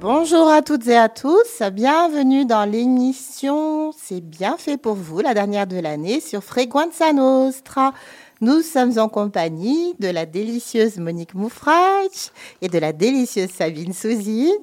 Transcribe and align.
Bonjour 0.00 0.48
à 0.48 0.62
toutes 0.62 0.86
et 0.86 0.96
à 0.96 1.10
tous, 1.10 1.60
bienvenue 1.74 2.46
dans 2.46 2.64
l'émission 2.64 3.92
C'est 3.92 4.22
bien 4.22 4.56
fait 4.56 4.78
pour 4.78 4.94
vous, 4.94 5.20
la 5.20 5.34
dernière 5.34 5.66
de 5.66 5.78
l'année 5.78 6.20
sur 6.20 6.42
Frequenza 6.42 7.12
Nostra. 7.12 7.92
Nous 8.40 8.62
sommes 8.62 8.98
en 8.98 9.10
compagnie 9.10 9.94
de 9.98 10.08
la 10.08 10.24
délicieuse 10.24 10.96
Monique 10.96 11.34
Moufrach 11.34 12.32
et 12.62 12.68
de 12.68 12.78
la 12.78 12.94
délicieuse 12.94 13.50
Sabine 13.50 13.92
Souzine. 13.92 14.56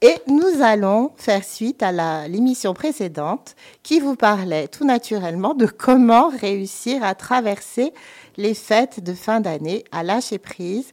Et 0.00 0.14
nous 0.28 0.62
allons 0.62 1.10
faire 1.16 1.42
suite 1.42 1.82
à 1.82 2.28
l'émission 2.28 2.72
précédente 2.72 3.56
qui 3.82 3.98
vous 3.98 4.14
parlait 4.14 4.68
tout 4.68 4.84
naturellement 4.84 5.54
de 5.54 5.66
comment 5.66 6.28
réussir 6.28 7.02
à 7.02 7.16
traverser 7.16 7.92
les 8.36 8.54
fêtes 8.54 9.02
de 9.02 9.12
fin 9.12 9.40
d'année, 9.40 9.82
à 9.90 10.04
lâcher 10.04 10.38
prise 10.38 10.92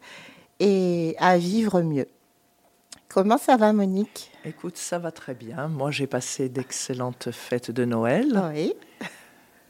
et 0.60 1.16
à 1.20 1.38
vivre 1.38 1.82
mieux. 1.82 2.08
Comment 3.14 3.38
ça 3.38 3.58
va, 3.58 3.74
Monique? 3.74 4.32
Écoute, 4.46 4.78
ça 4.78 4.98
va 4.98 5.12
très 5.12 5.34
bien. 5.34 5.68
Moi, 5.68 5.92
j'ai 5.92 6.08
passé 6.08 6.48
d'excellentes 6.48 7.30
fêtes 7.32 7.70
de 7.70 7.84
Noël. 7.84 8.42
Oui. 8.54 8.74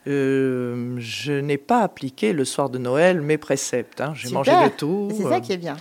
Euh, 0.06 0.96
je 1.00 1.34
n'ai 1.34 1.58
pas 1.58 1.82
appliqué 1.82 2.34
le 2.34 2.46
soir 2.46 2.70
de 2.70 2.78
Noël 2.78 3.20
mes 3.20 3.40
préceptes. 3.40 4.00
Hein. 4.00 4.14
J'ai 4.14 4.30
mangé 4.30 4.52
de 4.52 4.70
tout. 4.70 5.10
C'est 5.18 5.24
ça 5.24 5.40
qui 5.40 5.54
est 5.54 5.58
bien. 5.58 5.76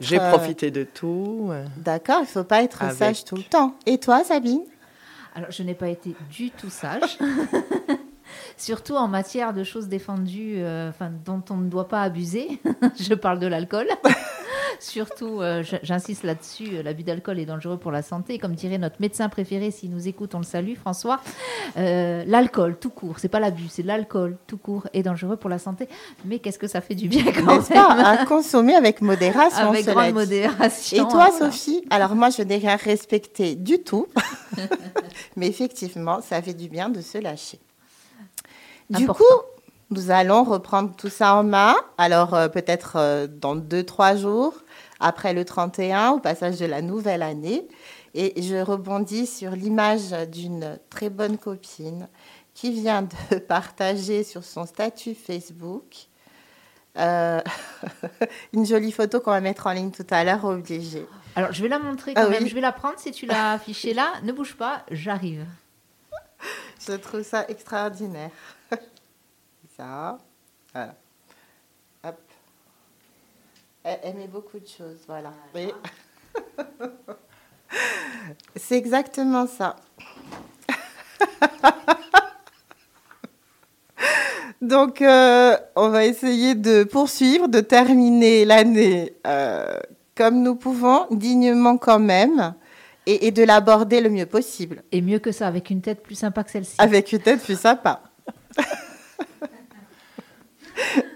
J'ai 0.00 0.20
euh, 0.20 0.30
profité 0.30 0.72
de 0.72 0.82
tout. 0.82 1.52
D'accord, 1.76 2.18
il 2.18 2.22
ne 2.22 2.26
faut 2.26 2.42
pas 2.42 2.64
être 2.64 2.92
sage 2.92 3.24
tout 3.24 3.36
le 3.36 3.44
temps. 3.44 3.76
Et 3.86 3.98
toi, 3.98 4.24
Sabine? 4.24 4.62
Alors, 5.36 5.52
je 5.52 5.62
n'ai 5.62 5.74
pas 5.74 5.88
été 5.88 6.16
du 6.32 6.50
tout 6.50 6.70
sage. 6.70 7.18
Surtout 8.56 8.96
en 8.96 9.06
matière 9.06 9.52
de 9.52 9.62
choses 9.62 9.86
défendues, 9.86 10.56
euh, 10.58 10.90
dont 11.24 11.44
on 11.50 11.56
ne 11.58 11.68
doit 11.68 11.86
pas 11.86 12.02
abuser. 12.02 12.60
je 12.98 13.14
parle 13.14 13.38
de 13.38 13.46
l'alcool. 13.46 13.86
Surtout, 14.80 15.40
euh, 15.40 15.62
j'insiste 15.82 16.24
là-dessus, 16.24 16.68
euh, 16.76 16.82
l'abus 16.82 17.02
d'alcool 17.02 17.38
est 17.38 17.46
dangereux 17.46 17.76
pour 17.76 17.90
la 17.90 18.02
santé. 18.02 18.38
Comme 18.38 18.54
dirait 18.54 18.78
notre 18.78 18.96
médecin 19.00 19.28
préféré, 19.28 19.70
s'il 19.70 19.90
nous 19.90 20.08
écoute, 20.08 20.34
on 20.34 20.38
le 20.38 20.44
salue, 20.44 20.74
François. 20.74 21.20
Euh, 21.76 22.24
l'alcool, 22.26 22.76
tout 22.78 22.90
court, 22.90 23.18
c'est 23.18 23.28
pas 23.28 23.40
l'abus, 23.40 23.68
c'est 23.68 23.82
l'alcool, 23.82 24.36
tout 24.46 24.56
court, 24.56 24.86
est 24.92 25.02
dangereux 25.02 25.36
pour 25.36 25.50
la 25.50 25.58
santé. 25.58 25.88
Mais 26.24 26.38
qu'est-ce 26.38 26.58
que 26.58 26.66
ça 26.66 26.80
fait 26.80 26.94
du 26.94 27.08
bien 27.08 27.24
quand 27.32 27.44
même 27.44 27.64
pas 27.64 27.92
À 27.92 28.24
consommer 28.26 28.74
avec 28.74 29.00
modération. 29.00 29.68
Avec 29.70 29.86
grande 29.86 30.12
modération. 30.12 31.04
Et 31.04 31.10
toi, 31.10 31.30
Sophie 31.36 31.84
Alors 31.90 32.14
moi, 32.14 32.30
je 32.30 32.42
n'ai 32.42 32.56
rien 32.56 32.76
respecté 32.76 33.54
du 33.54 33.82
tout. 33.82 34.06
Mais 35.36 35.48
effectivement, 35.48 36.20
ça 36.20 36.40
fait 36.42 36.54
du 36.54 36.68
bien 36.68 36.88
de 36.88 37.00
se 37.00 37.18
lâcher. 37.18 37.58
Du 38.90 39.06
coup, 39.06 39.24
nous 39.90 40.10
allons 40.10 40.44
reprendre 40.44 40.92
tout 40.96 41.08
ça 41.08 41.34
en 41.36 41.44
main. 41.44 41.74
Alors 41.98 42.30
peut-être 42.52 43.26
dans 43.40 43.56
deux, 43.56 43.82
trois 43.82 44.14
jours, 44.14 44.54
après 45.00 45.34
le 45.34 45.44
31, 45.44 46.10
au 46.12 46.20
passage 46.20 46.58
de 46.58 46.66
la 46.66 46.82
nouvelle 46.82 47.22
année. 47.22 47.66
Et 48.14 48.40
je 48.42 48.56
rebondis 48.56 49.26
sur 49.26 49.52
l'image 49.52 50.12
d'une 50.28 50.78
très 50.90 51.10
bonne 51.10 51.38
copine 51.38 52.08
qui 52.54 52.70
vient 52.70 53.02
de 53.02 53.38
partager 53.48 54.22
sur 54.22 54.44
son 54.44 54.66
statut 54.66 55.14
Facebook 55.14 56.08
euh, 56.96 57.40
une 58.52 58.64
jolie 58.64 58.92
photo 58.92 59.20
qu'on 59.20 59.32
va 59.32 59.40
mettre 59.40 59.66
en 59.66 59.72
ligne 59.72 59.90
tout 59.90 60.06
à 60.10 60.22
l'heure, 60.24 60.44
obligé. 60.44 61.06
Alors, 61.36 61.52
je 61.52 61.62
vais 61.62 61.68
la 61.68 61.80
montrer 61.80 62.14
quand 62.14 62.22
ah 62.24 62.28
même. 62.28 62.46
Je 62.46 62.54
vais 62.54 62.60
la 62.60 62.72
prendre 62.72 62.98
si 62.98 63.10
tu 63.10 63.26
l'as 63.26 63.52
affichée 63.54 63.94
là. 63.94 64.12
Ne 64.22 64.32
bouge 64.32 64.54
pas, 64.54 64.84
j'arrive. 64.90 65.44
Je 66.86 66.92
trouve 66.92 67.22
ça 67.22 67.46
extraordinaire. 67.48 68.30
ça, 69.76 70.18
voilà. 70.72 70.94
Elle 73.84 74.00
aimait 74.02 74.28
beaucoup 74.28 74.58
de 74.58 74.66
choses, 74.66 75.04
voilà. 75.06 75.30
C'est 78.56 78.76
exactement 78.78 79.46
ça. 79.46 79.76
Donc, 84.62 85.02
euh, 85.02 85.54
on 85.76 85.90
va 85.90 86.06
essayer 86.06 86.54
de 86.54 86.84
poursuivre, 86.84 87.46
de 87.48 87.60
terminer 87.60 88.46
l'année 88.46 89.14
euh, 89.26 89.78
comme 90.14 90.42
nous 90.42 90.54
pouvons, 90.54 91.06
dignement 91.10 91.76
quand 91.76 91.98
même, 91.98 92.54
et, 93.04 93.26
et 93.26 93.32
de 93.32 93.42
l'aborder 93.42 94.00
le 94.00 94.08
mieux 94.08 94.24
possible. 94.24 94.82
Et 94.92 95.02
mieux 95.02 95.18
que 95.18 95.30
ça, 95.30 95.46
avec 95.46 95.68
une 95.68 95.82
tête 95.82 96.02
plus 96.02 96.14
sympa 96.14 96.42
que 96.42 96.50
celle-ci. 96.50 96.76
Avec 96.78 97.12
une 97.12 97.20
tête 97.20 97.42
plus 97.42 97.60
sympa. 97.60 98.02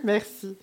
Merci. 0.05 0.59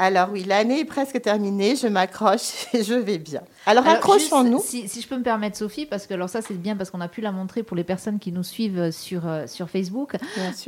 Alors 0.00 0.28
oui, 0.30 0.44
l'année 0.44 0.80
est 0.80 0.84
presque 0.84 1.20
terminée, 1.20 1.74
je 1.74 1.88
m'accroche 1.88 2.52
et 2.72 2.84
je 2.84 2.94
vais 2.94 3.18
bien. 3.18 3.42
Alors, 3.68 3.86
accrochons-nous. 3.86 4.62
Si, 4.64 4.88
je 4.88 5.06
peux 5.06 5.18
me 5.18 5.22
permettre, 5.22 5.58
Sophie, 5.58 5.84
parce 5.84 6.06
que 6.06 6.14
alors 6.14 6.30
ça 6.30 6.40
c'est 6.40 6.54
bien 6.54 6.74
parce 6.74 6.90
qu'on 6.90 7.02
a 7.02 7.08
pu 7.08 7.20
la 7.20 7.32
montrer 7.32 7.62
pour 7.62 7.76
les 7.76 7.84
personnes 7.84 8.18
qui 8.18 8.32
nous 8.32 8.42
suivent 8.42 8.90
sur, 8.90 9.28
euh, 9.28 9.46
sur 9.46 9.68
Facebook. 9.68 10.16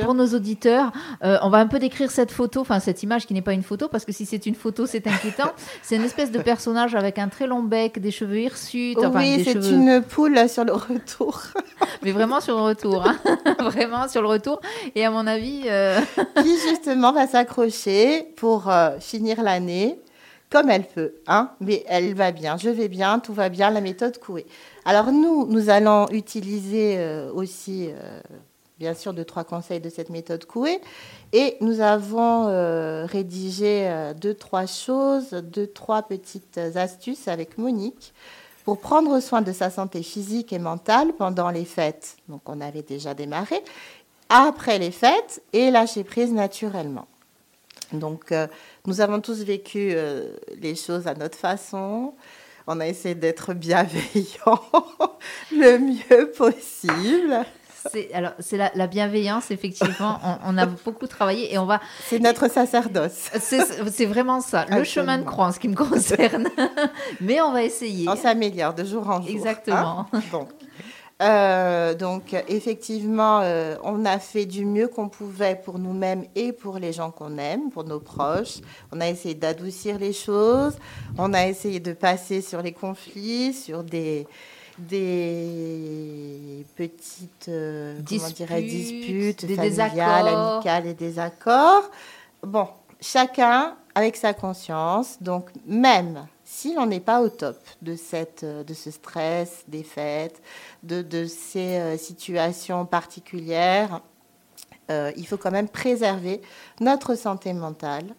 Pour 0.00 0.12
nos 0.12 0.26
auditeurs, 0.34 0.92
euh, 1.24 1.38
on 1.42 1.48
va 1.48 1.58
un 1.58 1.66
peu 1.66 1.78
décrire 1.78 2.10
cette 2.10 2.30
photo, 2.30 2.60
enfin 2.60 2.78
cette 2.78 3.02
image 3.02 3.26
qui 3.26 3.32
n'est 3.32 3.40
pas 3.40 3.54
une 3.54 3.62
photo, 3.62 3.88
parce 3.88 4.04
que 4.04 4.12
si 4.12 4.26
c'est 4.26 4.44
une 4.44 4.54
photo, 4.54 4.84
c'est 4.84 5.06
inquiétant. 5.06 5.50
c'est 5.82 5.96
une 5.96 6.04
espèce 6.04 6.30
de 6.30 6.40
personnage 6.40 6.94
avec 6.94 7.18
un 7.18 7.28
très 7.28 7.46
long 7.46 7.62
bec, 7.62 7.98
des 7.98 8.10
cheveux 8.10 8.40
hirsutes. 8.40 8.98
oui, 9.14 9.44
c'est 9.44 9.54
une 9.54 10.02
poule 10.02 10.46
sur 10.50 10.64
le 10.64 10.74
retour. 10.74 11.40
Mais 12.02 12.12
vraiment 12.12 12.42
sur 12.42 12.56
le 12.56 12.62
retour, 12.62 13.06
hein. 13.06 13.16
vraiment 13.60 14.08
sur 14.08 14.20
le 14.20 14.28
retour. 14.28 14.60
Et 14.94 15.06
à 15.06 15.10
mon 15.10 15.26
avis... 15.26 15.62
Euh, 15.66 15.98
qui 16.42 16.56
justement 16.68 17.12
va 17.12 17.26
s'accrocher 17.26 18.32
pour 18.36 18.70
finir 18.98 19.42
l'année 19.42 19.98
comme 20.50 20.68
elle 20.68 20.86
peut, 20.86 21.14
hein, 21.28 21.50
mais 21.60 21.84
elle 21.86 22.12
va 22.14 22.32
bien, 22.32 22.56
je 22.56 22.68
vais 22.68 22.88
bien, 22.88 23.20
tout 23.20 23.32
va 23.32 23.48
bien, 23.48 23.70
la 23.70 23.80
méthode 23.80 24.18
Coué. 24.18 24.46
Alors 24.84 25.12
nous, 25.12 25.46
nous 25.46 25.70
allons 25.70 26.08
utiliser 26.08 26.96
euh, 26.98 27.32
aussi, 27.32 27.88
euh, 27.88 28.20
bien 28.78 28.94
sûr, 28.94 29.14
deux, 29.14 29.24
trois 29.24 29.44
conseils 29.44 29.80
de 29.80 29.88
cette 29.88 30.10
méthode 30.10 30.44
Coué, 30.46 30.80
et 31.32 31.56
nous 31.60 31.80
avons 31.80 32.48
euh, 32.48 33.06
rédigé 33.06 34.12
deux, 34.20 34.34
trois 34.34 34.66
choses, 34.66 35.30
deux, 35.30 35.68
trois 35.68 36.02
petites 36.02 36.58
astuces 36.74 37.28
avec 37.28 37.56
Monique 37.56 38.12
pour 38.64 38.78
prendre 38.78 39.20
soin 39.20 39.42
de 39.42 39.52
sa 39.52 39.70
santé 39.70 40.02
physique 40.02 40.52
et 40.52 40.58
mentale 40.58 41.12
pendant 41.16 41.50
les 41.50 41.64
fêtes. 41.64 42.16
Donc 42.28 42.42
on 42.46 42.60
avait 42.60 42.82
déjà 42.82 43.14
démarré, 43.14 43.62
après 44.28 44.80
les 44.80 44.90
fêtes 44.90 45.42
et 45.52 45.70
lâcher 45.70 46.02
prise 46.02 46.32
naturellement. 46.32 47.06
Donc, 47.92 48.32
nous 48.86 49.00
avons 49.00 49.20
tous 49.20 49.42
vécu 49.42 49.90
euh, 49.92 50.32
les 50.60 50.74
choses 50.74 51.06
à 51.06 51.14
notre 51.14 51.38
façon. 51.38 52.14
On 52.66 52.80
a 52.80 52.86
essayé 52.86 53.14
d'être 53.14 53.52
bienveillants 53.52 54.62
le 55.52 55.78
mieux 55.78 56.30
possible. 56.30 57.44
C'est, 57.90 58.12
alors, 58.12 58.32
c'est 58.38 58.58
la, 58.58 58.86
bienveillance, 58.86 59.50
effectivement. 59.50 60.20
On, 60.44 60.58
a 60.58 60.66
beaucoup 60.66 61.06
travaillé 61.06 61.52
et 61.52 61.58
on 61.58 61.64
va. 61.64 61.80
C'est 62.04 62.18
notre 62.18 62.50
sacerdoce. 62.50 63.30
C'est, 63.40 64.06
vraiment 64.06 64.40
ça, 64.40 64.66
le 64.68 64.84
chemin 64.84 65.18
de 65.18 65.24
croix 65.24 65.46
en 65.46 65.52
ce 65.52 65.58
qui 65.58 65.68
me 65.68 65.74
concerne. 65.74 66.48
Mais 67.20 67.40
on 67.40 67.52
va 67.52 67.62
essayer. 67.62 68.06
On 68.08 68.16
s'améliore 68.16 68.74
de 68.74 68.84
jour 68.84 69.08
en 69.08 69.22
jour. 69.22 69.30
Exactement. 69.30 70.06
Hein. 70.12 70.22
bon. 70.30 70.46
Euh, 71.20 71.94
donc 71.94 72.34
effectivement, 72.48 73.40
euh, 73.42 73.76
on 73.82 74.04
a 74.06 74.18
fait 74.18 74.46
du 74.46 74.64
mieux 74.64 74.88
qu'on 74.88 75.08
pouvait 75.08 75.54
pour 75.54 75.78
nous-mêmes 75.78 76.24
et 76.34 76.52
pour 76.52 76.78
les 76.78 76.92
gens 76.92 77.10
qu'on 77.10 77.36
aime, 77.36 77.70
pour 77.70 77.84
nos 77.84 78.00
proches. 78.00 78.58
On 78.90 79.00
a 79.00 79.08
essayé 79.08 79.34
d'adoucir 79.34 79.98
les 79.98 80.14
choses, 80.14 80.78
on 81.18 81.34
a 81.34 81.46
essayé 81.46 81.78
de 81.78 81.92
passer 81.92 82.40
sur 82.40 82.62
les 82.62 82.72
conflits, 82.72 83.52
sur 83.52 83.84
des, 83.84 84.26
des 84.78 86.64
petites 86.74 87.48
euh, 87.48 87.98
disputes, 88.00 88.52
disputes 88.52 89.44
des 89.44 89.56
familiales, 89.56 90.28
amicales 90.28 90.86
et 90.86 90.94
des 90.94 91.18
accords. 91.18 91.90
Bon, 92.42 92.68
chacun 92.98 93.76
avec 93.94 94.16
sa 94.16 94.32
conscience. 94.32 95.18
Donc 95.20 95.50
même 95.66 96.26
si 96.60 96.74
l'on 96.74 96.84
n'est 96.84 97.00
pas 97.00 97.22
au 97.22 97.30
top 97.30 97.56
de, 97.80 97.96
cette, 97.96 98.44
de 98.44 98.74
ce 98.74 98.90
stress 98.90 99.64
des 99.66 99.82
fêtes, 99.82 100.42
de, 100.82 101.24
ces 101.24 101.78
euh, 101.78 101.96
situations 101.96 102.84
particulières, 102.84 104.02
euh, 104.90 105.10
il 105.16 105.26
faut 105.26 105.38
quand 105.38 105.52
même 105.52 105.70
préserver 105.70 106.42
notre 106.78 107.14
santé 107.14 107.54
mentale 107.54 108.14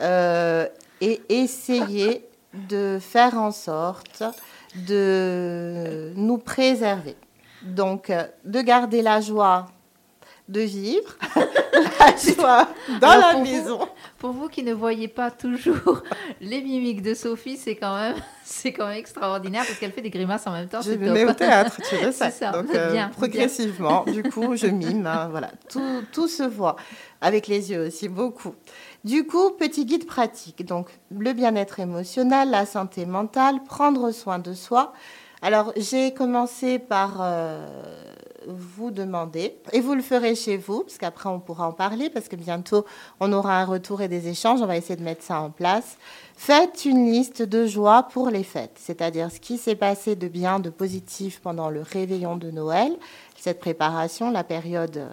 euh, 0.00 0.68
et 1.00 1.22
essayer 1.30 2.28
de 2.68 2.98
faire 3.00 3.38
en 3.38 3.52
sorte 3.52 4.22
de 4.86 6.12
nous 6.14 6.36
préserver. 6.36 7.16
Donc, 7.62 8.12
de 8.44 8.60
garder 8.60 9.00
la 9.00 9.22
joie 9.22 9.64
de 10.48 10.62
vivre, 10.62 11.14
la 12.00 12.16
joie 12.16 12.68
dans 13.00 13.18
la 13.18 13.38
maison. 13.38 13.80
pour 14.18 14.32
vous 14.32 14.48
qui 14.48 14.62
ne 14.62 14.72
voyez 14.72 15.06
pas 15.06 15.30
toujours 15.30 16.02
les 16.40 16.62
mimiques 16.62 17.02
de 17.02 17.12
Sophie, 17.12 17.58
c'est 17.58 17.76
quand 17.76 17.94
même, 17.94 18.16
c'est 18.44 18.72
quand 18.72 18.86
même 18.86 18.96
extraordinaire 18.96 19.64
parce 19.66 19.78
qu'elle 19.78 19.92
fait 19.92 20.00
des 20.00 20.10
grimaces 20.10 20.46
en 20.46 20.52
même 20.52 20.68
temps. 20.68 20.80
Je 20.80 20.92
me 20.92 21.12
mets 21.12 21.26
au 21.26 21.34
théâtre, 21.34 21.76
tu 21.76 21.96
sais. 22.12 22.30
Ça, 22.30 22.50
Donc, 22.52 22.74
euh, 22.74 23.06
progressivement, 23.08 24.04
du 24.04 24.22
coup, 24.22 24.56
je 24.56 24.66
mime. 24.68 25.06
Hein, 25.06 25.28
voilà, 25.30 25.50
tout, 25.70 26.02
tout 26.12 26.28
se 26.28 26.44
voit 26.44 26.76
avec 27.20 27.46
les 27.46 27.70
yeux 27.70 27.86
aussi 27.86 28.08
beaucoup. 28.08 28.54
Du 29.04 29.26
coup, 29.26 29.50
petit 29.50 29.84
guide 29.84 30.06
pratique. 30.06 30.64
Donc, 30.64 30.88
le 31.10 31.32
bien-être 31.34 31.78
émotionnel, 31.78 32.50
la 32.50 32.64
santé 32.64 33.04
mentale, 33.04 33.62
prendre 33.64 34.10
soin 34.12 34.38
de 34.38 34.54
soi 34.54 34.94
Alors, 35.42 35.72
j'ai 35.76 36.14
commencé 36.14 36.78
par 36.78 37.20
vous 38.48 38.90
demander, 38.90 39.54
et 39.72 39.80
vous 39.80 39.94
le 39.94 40.02
ferez 40.02 40.34
chez 40.34 40.56
vous, 40.56 40.80
parce 40.80 40.98
qu'après 40.98 41.28
on 41.28 41.38
pourra 41.38 41.68
en 41.68 41.72
parler, 41.72 42.10
parce 42.10 42.28
que 42.28 42.36
bientôt 42.36 42.84
on 43.20 43.32
aura 43.32 43.60
un 43.60 43.64
retour 43.64 44.00
et 44.00 44.08
des 44.08 44.28
échanges, 44.28 44.62
on 44.62 44.66
va 44.66 44.76
essayer 44.76 44.96
de 44.96 45.04
mettre 45.04 45.22
ça 45.22 45.40
en 45.40 45.50
place. 45.50 45.98
Faites 46.36 46.84
une 46.84 47.12
liste 47.12 47.42
de 47.42 47.66
joie 47.66 48.04
pour 48.04 48.30
les 48.30 48.44
fêtes, 48.44 48.76
c'est-à-dire 48.76 49.30
ce 49.30 49.38
qui 49.38 49.58
s'est 49.58 49.76
passé 49.76 50.16
de 50.16 50.28
bien, 50.28 50.60
de 50.60 50.70
positif 50.70 51.40
pendant 51.40 51.68
le 51.68 51.82
réveillon 51.82 52.36
de 52.36 52.50
Noël, 52.50 52.96
cette 53.36 53.60
préparation, 53.60 54.30
la 54.30 54.44
période 54.44 55.08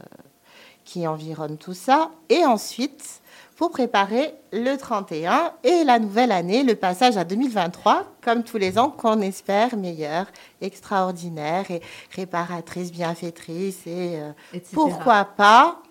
qui 0.85 1.05
environne 1.07 1.57
tout 1.57 1.73
ça, 1.73 2.11
et 2.29 2.45
ensuite 2.45 3.21
pour 3.55 3.71
préparer 3.71 4.33
le 4.51 4.75
31 4.75 5.53
et 5.63 5.83
la 5.83 5.99
nouvelle 5.99 6.31
année, 6.31 6.63
le 6.63 6.75
passage 6.75 7.17
à 7.17 7.23
2023, 7.23 8.05
comme 8.21 8.43
tous 8.43 8.57
les 8.57 8.77
ans, 8.77 8.89
qu'on 8.89 9.21
espère 9.21 9.77
meilleur, 9.77 10.27
extraordinaire 10.61 11.69
et 11.71 11.81
réparatrice, 12.11 12.91
bienfaitrice 12.91 13.87
et 13.87 14.19
euh, 14.19 14.59
pourquoi 14.73 15.25
pas 15.25 15.81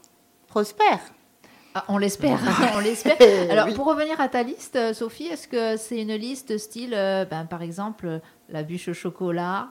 prospère. 0.46 1.00
Ah, 1.74 1.84
on 1.88 1.98
l'espère, 1.98 2.38
on 2.76 2.80
l'espère. 2.80 3.16
Alors, 3.50 3.74
pour 3.74 3.86
revenir 3.86 4.20
à 4.20 4.28
ta 4.28 4.44
liste, 4.44 4.76
euh, 4.76 4.94
Sophie, 4.94 5.26
est-ce 5.26 5.48
que 5.48 5.76
c'est 5.76 6.00
une 6.00 6.14
liste 6.14 6.56
style, 6.56 6.94
euh, 6.94 7.24
ben, 7.24 7.46
par 7.46 7.62
exemple, 7.62 8.20
la 8.48 8.62
bûche 8.62 8.88
au 8.88 8.94
chocolat, 8.94 9.70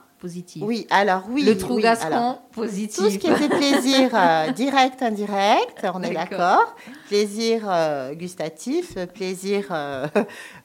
oui, 0.60 0.86
alors 0.90 1.24
oui. 1.28 1.44
Le 1.44 1.56
trou 1.56 1.78
gascon, 1.78 2.38
positif. 2.52 2.96
Tout 2.96 3.10
ce 3.10 3.18
qui 3.18 3.26
était 3.26 3.48
plaisir 3.48 4.10
euh, 4.14 4.50
direct, 4.56 5.02
indirect, 5.02 5.86
on 5.92 6.02
est 6.02 6.14
d'accord. 6.14 6.74
Plaisir 7.08 7.62
euh, 7.68 8.14
gustatif, 8.14 8.94
plaisir. 9.14 9.66
Euh, 9.70 10.06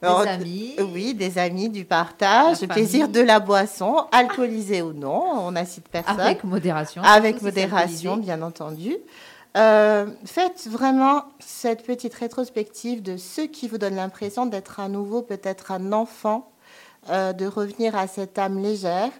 des 0.02 0.28
amis. 0.28 0.74
Oui, 0.78 1.14
des 1.14 1.38
amis, 1.38 1.68
du 1.68 1.84
partage, 1.84 2.66
plaisir 2.66 3.08
de 3.08 3.20
la 3.20 3.40
boisson, 3.40 4.06
alcoolisée 4.12 4.82
ou 4.82 4.92
non, 4.92 5.24
on 5.40 5.52
n'a 5.52 5.64
cite 5.64 5.88
personne. 5.88 6.20
Avec 6.20 6.44
modération. 6.44 7.02
Avec 7.02 7.42
modération, 7.42 8.16
bien 8.16 8.42
entendu. 8.42 8.96
faites 9.54 10.68
vraiment 10.68 11.24
cette 11.38 11.84
petite 11.84 12.14
rétrospective 12.14 13.02
de 13.02 13.16
ce 13.16 13.42
qui 13.42 13.68
vous 13.68 13.78
donne 13.78 13.96
l'impression 13.96 14.46
d'être 14.46 14.80
à 14.80 14.88
nouveau 14.88 15.22
peut-être 15.22 15.70
un 15.70 15.92
enfant, 15.92 16.50
de 17.08 17.46
revenir 17.46 17.96
à 17.96 18.06
cette 18.06 18.38
âme 18.38 18.62
légère, 18.62 19.10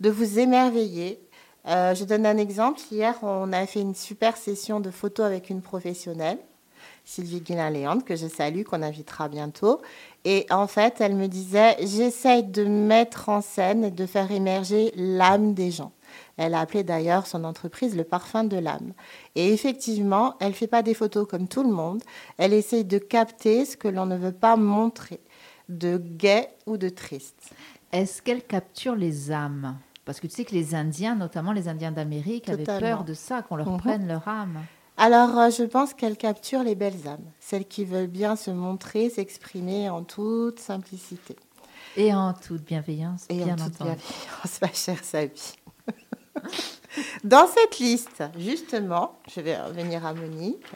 de 0.00 0.10
vous 0.10 0.38
émerveiller. 0.38 1.20
Euh, 1.66 1.94
je 1.94 2.04
donne 2.04 2.26
un 2.26 2.38
exemple. 2.38 2.80
Hier, 2.90 3.14
on 3.22 3.52
a 3.52 3.66
fait 3.66 3.80
une 3.80 3.94
super 3.94 4.36
session 4.36 4.80
de 4.80 4.90
photos 4.90 5.26
avec 5.26 5.50
une 5.50 5.60
professionnelle, 5.60 6.38
Sylvie 7.04 7.40
Guillain-Léandre, 7.40 8.04
que 8.04 8.16
je 8.16 8.26
salue, 8.26 8.62
qu'on 8.62 8.82
invitera 8.82 9.28
bientôt. 9.28 9.80
Et 10.24 10.46
en 10.50 10.66
fait, 10.66 11.00
elle 11.00 11.14
me 11.14 11.28
disait, 11.28 11.76
j'essaye 11.80 12.44
de 12.44 12.64
mettre 12.64 13.28
en 13.28 13.42
scène 13.42 13.84
et 13.84 13.90
de 13.90 14.06
faire 14.06 14.30
émerger 14.32 14.92
l'âme 14.96 15.54
des 15.54 15.70
gens. 15.70 15.92
Elle 16.36 16.54
a 16.54 16.60
appelé 16.60 16.82
d'ailleurs 16.82 17.26
son 17.26 17.44
entreprise 17.44 17.94
le 17.94 18.04
parfum 18.04 18.44
de 18.44 18.56
l'âme. 18.56 18.92
Et 19.34 19.52
effectivement, 19.52 20.34
elle 20.40 20.48
ne 20.48 20.54
fait 20.54 20.66
pas 20.66 20.82
des 20.82 20.94
photos 20.94 21.28
comme 21.28 21.46
tout 21.46 21.62
le 21.62 21.70
monde. 21.70 22.02
Elle 22.38 22.54
essaye 22.54 22.84
de 22.84 22.98
capter 22.98 23.64
ce 23.66 23.76
que 23.76 23.88
l'on 23.88 24.06
ne 24.06 24.16
veut 24.16 24.32
pas 24.32 24.56
montrer, 24.56 25.20
de 25.68 25.98
gai 25.98 26.48
ou 26.66 26.78
de 26.78 26.88
triste. 26.88 27.50
Est-ce 27.92 28.22
qu'elle 28.22 28.42
capture 28.42 28.94
les 28.94 29.30
âmes? 29.30 29.76
Parce 30.10 30.18
que 30.18 30.26
tu 30.26 30.34
sais 30.34 30.44
que 30.44 30.56
les 30.56 30.74
Indiens, 30.74 31.14
notamment 31.14 31.52
les 31.52 31.68
Indiens 31.68 31.92
d'Amérique, 31.92 32.48
avaient 32.48 32.64
peur 32.64 33.04
de 33.04 33.14
ça, 33.14 33.42
qu'on 33.42 33.54
leur 33.54 33.70
mhm. 33.70 33.78
prenne 33.78 34.08
leur 34.08 34.26
âme. 34.26 34.58
Alors, 34.96 35.38
euh, 35.38 35.50
je 35.50 35.62
pense 35.62 35.94
qu'elle 35.94 36.16
capture 36.16 36.64
les 36.64 36.74
belles 36.74 37.06
âmes, 37.06 37.30
celles 37.38 37.64
qui 37.64 37.84
veulent 37.84 38.08
bien 38.08 38.34
se 38.34 38.50
montrer, 38.50 39.08
s'exprimer 39.08 39.88
en 39.88 40.02
toute 40.02 40.58
simplicité. 40.58 41.36
Et 41.96 42.12
en 42.12 42.32
toute 42.32 42.64
bienveillance, 42.64 43.26
Et 43.28 43.36
bien 43.36 43.54
en 43.54 43.66
toute 43.66 43.76
bienveillance, 43.76 44.60
ma 44.60 44.72
chère 44.72 45.04
Sabi. 45.04 45.54
Dans 47.22 47.46
cette 47.46 47.78
liste, 47.78 48.24
justement, 48.36 49.16
je 49.32 49.40
vais 49.40 49.62
revenir 49.62 50.04
à 50.04 50.12
Monique, 50.12 50.66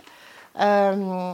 euh, 0.61 1.33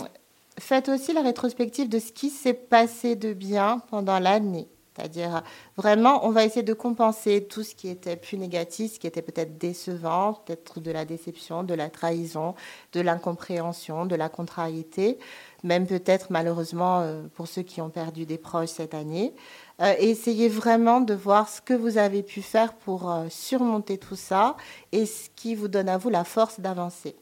faites 0.59 0.89
aussi 0.89 1.13
la 1.13 1.21
rétrospective 1.21 1.91
de 1.91 1.99
ce 1.99 2.13
qui 2.13 2.31
s'est 2.31 2.55
passé 2.55 3.15
de 3.15 3.35
bien 3.35 3.83
pendant 3.91 4.19
l'année. 4.19 4.71
C'est-à-dire, 5.01 5.43
vraiment, 5.79 6.27
on 6.27 6.31
va 6.31 6.45
essayer 6.45 6.63
de 6.63 6.75
compenser 6.75 7.47
tout 7.49 7.63
ce 7.63 7.75
qui 7.75 7.89
était 7.89 8.17
plus 8.17 8.37
négatif, 8.37 8.95
ce 8.95 8.99
qui 8.99 9.07
était 9.07 9.23
peut-être 9.23 9.57
décevant, 9.57 10.35
peut-être 10.35 10.79
de 10.79 10.91
la 10.91 11.07
déception, 11.07 11.63
de 11.63 11.73
la 11.73 11.89
trahison, 11.89 12.55
de 12.93 13.01
l'incompréhension, 13.01 14.05
de 14.05 14.15
la 14.15 14.29
contrariété, 14.29 15.19
même 15.65 15.87
peut-être 15.87 16.27
malheureusement 16.29 17.01
euh, 17.01 17.23
pour 17.35 17.49
ceux 17.49 17.63
qui 17.63 17.81
ont 17.81 17.89
perdu 17.89 18.27
des 18.27 18.37
proches 18.37 18.69
cette 18.69 18.93
année. 18.93 19.35
Euh, 19.81 19.95
essayez 19.99 20.51
vraiment 20.51 21.01
de 21.01 21.15
voir 21.15 21.49
ce 21.49 21.63
que 21.63 21.73
vous 21.73 21.97
avez 21.97 22.23
pu 22.23 22.43
faire 22.43 22.75
pour 22.75 23.11
euh, 23.11 23.27
surmonter 23.31 23.97
tout 23.97 24.17
ça 24.17 24.57
et 24.93 25.07
ce 25.07 25.31
qui 25.35 25.55
vous 25.55 25.69
donne 25.69 25.89
à 25.89 25.97
vous 25.97 26.11
la 26.11 26.25
force 26.25 26.61
d'avancer. 26.61 27.17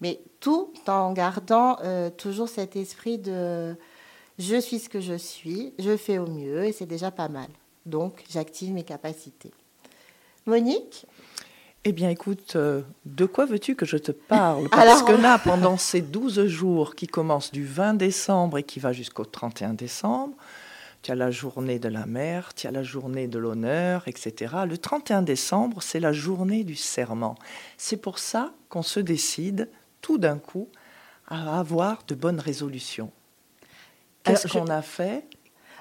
Mais 0.00 0.20
tout 0.40 0.72
en 0.88 1.12
gardant 1.12 1.78
toujours 2.18 2.50
cet 2.50 2.76
esprit 2.76 3.16
de 3.16 3.74
je 4.38 4.60
suis 4.60 4.78
ce 4.78 4.88
que 4.88 5.00
je 5.00 5.14
suis, 5.14 5.72
je 5.78 5.96
fais 5.96 6.18
au 6.18 6.26
mieux 6.26 6.64
et 6.64 6.72
c'est 6.72 6.86
déjà 6.86 7.10
pas 7.10 7.28
mal. 7.28 7.48
Donc, 7.84 8.24
j'active 8.28 8.72
mes 8.72 8.82
capacités. 8.82 9.52
Monique? 10.44 11.06
Eh 11.84 11.92
bien, 11.92 12.10
écoute, 12.10 12.54
euh, 12.56 12.82
de 13.04 13.26
quoi 13.26 13.46
veux-tu 13.46 13.76
que 13.76 13.86
je 13.86 13.96
te 13.96 14.10
parle? 14.10 14.68
Parce 14.70 15.04
que 15.04 15.12
là, 15.12 15.38
pendant 15.38 15.76
ces 15.76 16.00
12 16.00 16.46
jours 16.46 16.96
qui 16.96 17.06
commencent 17.06 17.52
du 17.52 17.64
20 17.64 17.94
décembre 17.94 18.58
et 18.58 18.64
qui 18.64 18.80
va 18.80 18.92
jusqu'au 18.92 19.24
31 19.24 19.74
décembre, 19.74 20.34
tu 21.02 21.12
as 21.12 21.14
la 21.14 21.30
journée 21.30 21.78
de 21.78 21.88
la 21.88 22.04
mère, 22.04 22.54
tu 22.54 22.66
as 22.66 22.72
la 22.72 22.82
journée 22.82 23.28
de 23.28 23.38
l'honneur, 23.38 24.02
etc. 24.08 24.52
Le 24.68 24.76
31 24.76 25.22
décembre, 25.22 25.80
c'est 25.80 26.00
la 26.00 26.12
journée 26.12 26.64
du 26.64 26.74
serment. 26.74 27.36
C'est 27.76 27.98
pour 27.98 28.18
ça 28.18 28.52
qu'on 28.68 28.82
se 28.82 28.98
décide 28.98 29.68
tout 30.00 30.18
d'un 30.18 30.38
coup 30.38 30.68
à 31.28 31.60
avoir 31.60 32.02
de 32.08 32.16
bonnes 32.16 32.40
résolutions. 32.40 33.12
Qu'est-ce 34.26 34.48
qu'on 34.48 34.66
a 34.68 34.82
fait? 34.82 35.26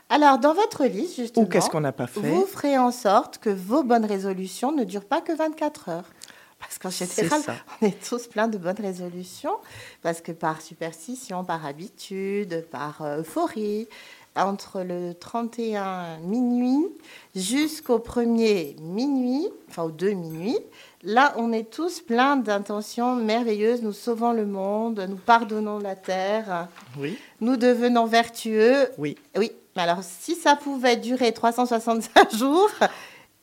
Alors, 0.10 0.38
dans 0.38 0.54
votre 0.54 0.86
liste, 0.86 1.16
justement, 1.16 1.46
Ou 1.46 1.50
qu'est-ce 1.50 1.70
qu'on 1.70 1.82
n'a 1.82 1.92
pas 1.92 2.08
fait? 2.08 2.20
vous 2.20 2.46
ferez 2.46 2.78
en 2.78 2.92
sorte 2.92 3.40
que 3.40 3.50
vos 3.50 3.84
bonnes 3.84 4.06
résolutions 4.06 4.72
ne 4.72 4.84
durent 4.84 5.06
pas 5.06 5.22
que 5.22 5.34
24 5.34 5.90
heures. 5.90 6.10
Parce 6.60 6.78
qu'en 6.78 6.90
général, 6.90 7.42
on 7.82 7.86
est 7.86 8.08
tous 8.08 8.28
plein 8.28 8.48
de 8.48 8.58
bonnes 8.58 8.80
résolutions, 8.80 9.58
parce 10.02 10.22
que 10.22 10.32
par 10.32 10.62
superstition, 10.62 11.44
par 11.44 11.66
habitude, 11.66 12.66
par 12.72 13.02
euh, 13.02 13.22
euphorie, 13.22 13.88
entre 14.36 14.82
le 14.82 15.14
31 15.14 16.18
minuit 16.20 16.88
jusqu'au 17.36 18.00
1er 18.00 18.80
minuit, 18.82 19.48
enfin 19.70 19.84
au 19.84 19.92
2 19.92 20.12
minuit, 20.12 20.58
là, 21.04 21.34
on 21.38 21.52
est 21.54 21.70
tous 21.72 22.02
pleins 22.02 22.36
d'intentions 22.36 23.16
merveilleuses. 23.16 23.82
Nous 23.82 23.94
sauvons 23.94 24.34
le 24.34 24.46
monde, 24.46 25.06
nous 25.08 25.16
pardonnons 25.16 25.80
la 25.80 25.96
terre, 25.96 26.68
oui. 27.00 27.18
nous 27.42 27.58
devenons 27.58 28.06
vertueux. 28.06 28.90
Oui. 28.98 29.18
Oui. 29.38 29.52
Alors, 29.78 30.00
si 30.04 30.36
ça 30.36 30.56
pouvait 30.56 30.96
durer 30.96 31.34
365 31.34 32.34
jours, 32.36 32.72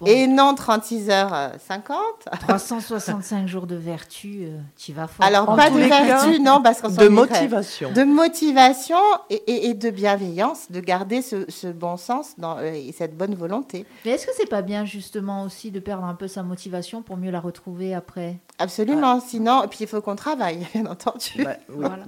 et 0.06 0.26
non 0.26 0.54
36h50. 0.54 1.92
365 2.40 3.47
jours 3.47 3.66
de 3.66 3.76
vertu, 3.76 4.40
euh, 4.42 4.59
tu 4.76 4.92
vas 4.92 5.06
fort. 5.06 5.25
Alors, 5.25 5.56
pas 5.56 5.71
de 5.71 5.78
vertu, 5.78 6.40
non, 6.40 6.62
parce 6.62 6.80
qu'on 6.80 6.88
De 6.90 7.09
motivation. 7.09 7.92
De 7.92 8.02
motivation 8.04 8.97
et, 9.30 9.75
de 9.75 9.90
bienveillance, 9.90 10.71
de 10.71 10.80
garder 10.80 11.23
ce, 11.23 11.73
bon 11.73 11.97
sens 11.97 12.35
dans, 12.38 12.59
euh, 12.59 12.73
et 12.73 12.92
cette 12.92 13.16
bonne 13.16 13.35
volonté. 13.35 13.87
Mais 14.04 14.12
est-ce 14.12 14.26
que 14.26 14.32
c'est 14.37 14.49
pas 14.49 14.62
bien, 14.62 14.85
justement, 14.85 15.44
aussi 15.44 15.71
de 15.71 15.80
perdre 15.80 16.04
un 16.04 16.14
peu 16.14 16.28
sa 16.28 16.42
motivation 16.42 17.02
pour 17.02 17.16
mieux 17.16 17.30
la 17.30 17.40
retrouver 17.40 17.94
après? 17.94 18.37
Absolument, 18.59 19.21
sinon, 19.21 19.64
et 19.64 19.68
puis 19.68 19.78
il 19.82 19.87
faut 19.87 20.00
qu'on 20.00 20.16
travaille, 20.16 20.66
bien 20.75 20.87
entendu. 20.87 21.44
Bah, 21.44 21.56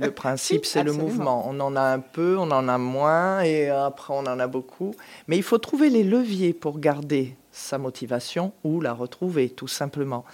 le 0.00 0.10
principe, 0.10 0.66
c'est 0.66 0.82
le 0.82 0.92
mouvement. 0.92 1.44
On 1.48 1.58
en 1.60 1.76
a 1.76 1.82
un 1.82 2.00
peu, 2.00 2.36
on 2.38 2.50
en 2.50 2.68
a 2.68 2.78
moins, 2.78 3.42
et 3.42 3.68
après, 3.70 4.14
on 4.14 4.26
en 4.26 4.38
a 4.38 4.46
beaucoup. 4.46 4.94
Mais 5.28 5.36
il 5.36 5.42
faut 5.42 5.58
trouver 5.58 5.90
les 5.90 6.04
leviers 6.04 6.52
pour 6.52 6.78
garder 6.78 7.36
sa 7.54 7.78
motivation 7.78 8.52
ou 8.64 8.80
la 8.80 8.92
retrouver, 8.92 9.48
tout 9.48 9.68
simplement. 9.68 10.24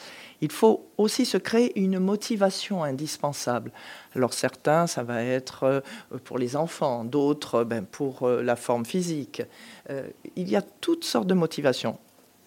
Il 0.41 0.51
faut 0.51 0.87
aussi 0.97 1.27
se 1.27 1.37
créer 1.37 1.79
une 1.79 1.99
motivation 1.99 2.83
indispensable. 2.83 3.73
Alors 4.17 4.33
certains, 4.33 4.87
ça 4.87 5.03
va 5.03 5.23
être 5.23 5.65
euh, 5.65 5.81
pour 6.25 6.39
les 6.39 6.57
enfants, 6.57 7.05
d'autres 7.05 7.63
ben, 7.63 7.85
pour 7.85 8.23
euh, 8.23 8.43
la 8.43 8.57
forme 8.57 8.87
physique. 8.87 9.43
Euh, 9.91 10.09
il 10.35 10.49
y 10.49 10.57
a 10.57 10.63
toutes 10.63 11.05
sortes 11.05 11.27
de 11.27 11.35
motivations. 11.35 11.99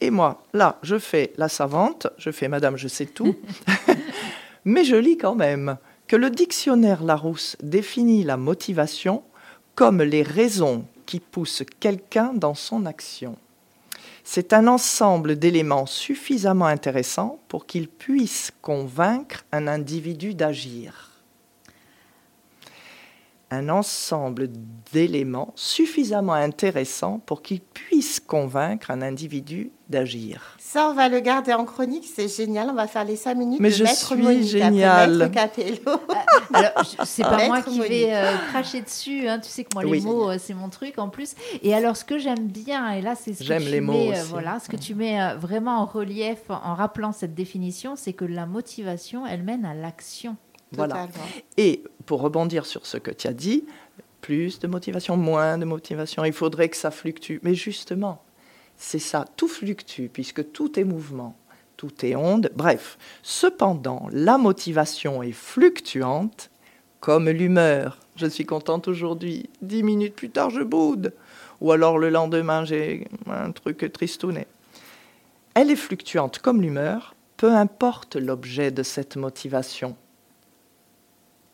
Et 0.01 0.09
moi, 0.09 0.43
là, 0.53 0.79
je 0.81 0.97
fais 0.97 1.33
la 1.37 1.49
savante, 1.49 2.07
je 2.17 2.31
fais 2.31 2.47
Madame, 2.47 2.75
je 2.75 2.87
sais 2.87 3.05
tout, 3.05 3.35
mais 4.65 4.83
je 4.83 4.95
lis 4.95 5.17
quand 5.17 5.35
même 5.35 5.77
que 6.07 6.15
le 6.15 6.31
dictionnaire 6.31 7.03
Larousse 7.03 7.55
définit 7.61 8.23
la 8.23 8.37
motivation 8.37 9.23
comme 9.75 10.01
les 10.01 10.23
raisons 10.23 10.85
qui 11.05 11.19
poussent 11.19 11.63
quelqu'un 11.79 12.33
dans 12.33 12.55
son 12.55 12.87
action. 12.87 13.37
C'est 14.23 14.53
un 14.53 14.67
ensemble 14.67 15.37
d'éléments 15.37 15.85
suffisamment 15.85 16.65
intéressants 16.65 17.39
pour 17.47 17.65
qu'il 17.65 17.87
puisse 17.89 18.51
convaincre 18.61 19.45
un 19.51 19.67
individu 19.67 20.33
d'agir. 20.33 21.12
Un 23.53 23.69
ensemble 23.69 24.49
d'éléments 24.91 25.53
suffisamment 25.55 26.33
intéressants 26.33 27.19
pour 27.25 27.41
qu'ils 27.41 27.61
puissent 27.61 28.19
convaincre 28.19 28.91
un 28.91 29.01
individu 29.01 29.71
d'agir. 29.89 30.55
Ça, 30.59 30.89
on 30.89 30.93
va 30.93 31.07
le 31.07 31.19
garder 31.19 31.53
en 31.53 31.65
chronique, 31.65 32.05
c'est 32.15 32.27
génial. 32.27 32.67
On 32.69 32.73
va 32.73 32.87
faire 32.87 33.05
les 33.05 33.15
cinq 33.15 33.35
minutes 33.35 33.59
Mais 33.59 33.69
de 33.69 33.75
je 33.75 33.83
Maître 33.83 34.07
suis 34.07 34.15
Monica, 34.15 34.45
génial. 34.47 35.17
Maître 35.17 35.31
Capello. 35.31 35.99
Alors, 36.53 36.71
je- 36.83 37.05
c'est 37.05 37.21
pas 37.23 37.35
Maître 37.37 37.47
moi 37.47 37.61
qui 37.61 37.77
Monique. 37.77 37.89
vais 37.91 38.13
euh, 38.13 38.35
cracher 38.49 38.81
dessus. 38.81 39.27
hein. 39.27 39.39
Tu 39.39 39.49
sais 39.49 39.63
que 39.63 39.69
moi, 39.73 39.83
les 39.83 39.91
Oui. 39.91 40.01
mots, 40.01 40.29
euh, 40.31 40.37
c'est 40.39 40.53
mon 40.55 40.69
truc 40.69 40.97
en 40.97 41.09
plus. 41.09 41.35
Et 41.61 41.73
alors, 41.75 41.95
ce 41.95 42.05
que 42.05 42.17
j'aime 42.17 42.47
bien, 42.47 42.89
et 42.91 43.01
là, 43.01 43.13
c'est 43.15 43.33
ce 43.33 43.39
que 43.39 43.45
J'aime 43.45 43.63
tu 43.63 43.69
les 43.69 43.81
mots 43.81 43.93
mets, 43.93 44.17
euh, 44.17 44.23
voilà, 44.29 44.59
ce 44.59 44.67
que 44.69 44.77
tu 44.77 44.95
mets 44.95 45.21
euh, 45.21 45.35
vraiment 45.35 45.77
en 45.79 45.85
relief 45.85 46.39
en, 46.49 46.55
en 46.55 46.73
rappelant 46.75 47.11
cette 47.11 47.35
définition, 47.35 47.95
c'est 47.95 48.13
que 48.13 48.25
la 48.25 48.45
motivation, 48.47 49.27
elle 49.27 49.43
mène 49.43 49.63
à 49.65 49.73
l'action. 49.75 50.37
Voilà. 50.75 51.07
Et 51.57 51.83
pour 52.05 52.21
rebondir 52.21 52.65
sur 52.65 52.85
ce 52.85 52.97
que 52.97 53.11
tu 53.11 53.27
as 53.27 53.33
dit, 53.33 53.65
plus 54.21 54.59
de 54.59 54.67
motivation, 54.67 55.17
moins 55.17 55.57
de 55.57 55.65
motivation, 55.65 56.23
il 56.23 56.33
faudrait 56.33 56.69
que 56.69 56.77
ça 56.77 56.91
fluctue. 56.91 57.37
Mais 57.43 57.55
justement, 57.55 58.23
c'est 58.77 58.99
ça, 58.99 59.25
tout 59.35 59.47
fluctue, 59.47 60.07
puisque 60.11 60.51
tout 60.51 60.79
est 60.79 60.83
mouvement, 60.83 61.35
tout 61.77 62.05
est 62.05 62.15
onde. 62.15 62.51
Bref, 62.55 62.97
cependant, 63.21 64.07
la 64.11 64.37
motivation 64.37 65.23
est 65.23 65.33
fluctuante 65.33 66.49
comme 66.99 67.29
l'humeur. 67.29 67.99
Je 68.15 68.27
suis 68.27 68.45
contente 68.45 68.87
aujourd'hui, 68.87 69.49
dix 69.61 69.83
minutes 69.83 70.15
plus 70.15 70.29
tard, 70.29 70.49
je 70.49 70.61
boude. 70.61 71.13
Ou 71.59 71.71
alors 71.71 71.97
le 71.97 72.09
lendemain, 72.09 72.63
j'ai 72.65 73.07
un 73.27 73.51
truc 73.51 73.91
tristounet. 73.91 74.47
Elle 75.53 75.69
est 75.69 75.75
fluctuante 75.75 76.39
comme 76.39 76.61
l'humeur, 76.61 77.15
peu 77.37 77.51
importe 77.51 78.15
l'objet 78.15 78.71
de 78.71 78.83
cette 78.83 79.17
motivation. 79.17 79.95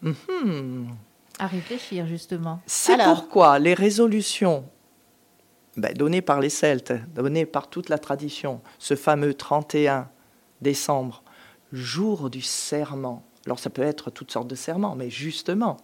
Mhm. 0.02 0.96
À 1.40 1.48
réfléchir, 1.48 2.06
justement. 2.08 2.60
C'est 2.66 2.98
pourquoi 2.98 3.60
les 3.60 3.74
résolutions 3.74 4.66
ben, 5.78 5.94
données 5.94 6.22
par 6.22 6.42
les 6.42 6.50
Celtes, 6.50 6.94
données 7.16 7.46
par 7.46 7.70
toute 7.70 7.90
la 7.90 7.98
tradition, 7.98 8.62
ce 8.80 8.96
fameux 8.96 9.34
31 9.34 10.10
décembre, 10.62 11.24
jour 11.72 12.30
du 12.30 12.42
serment. 12.42 13.24
Alors 13.46 13.60
ça 13.60 13.70
peut 13.70 13.82
être 13.82 14.12
toutes 14.12 14.32
sortes 14.32 14.50
de 14.50 14.56
serments, 14.56 14.96
mais 14.96 15.10
justement, 15.10 15.78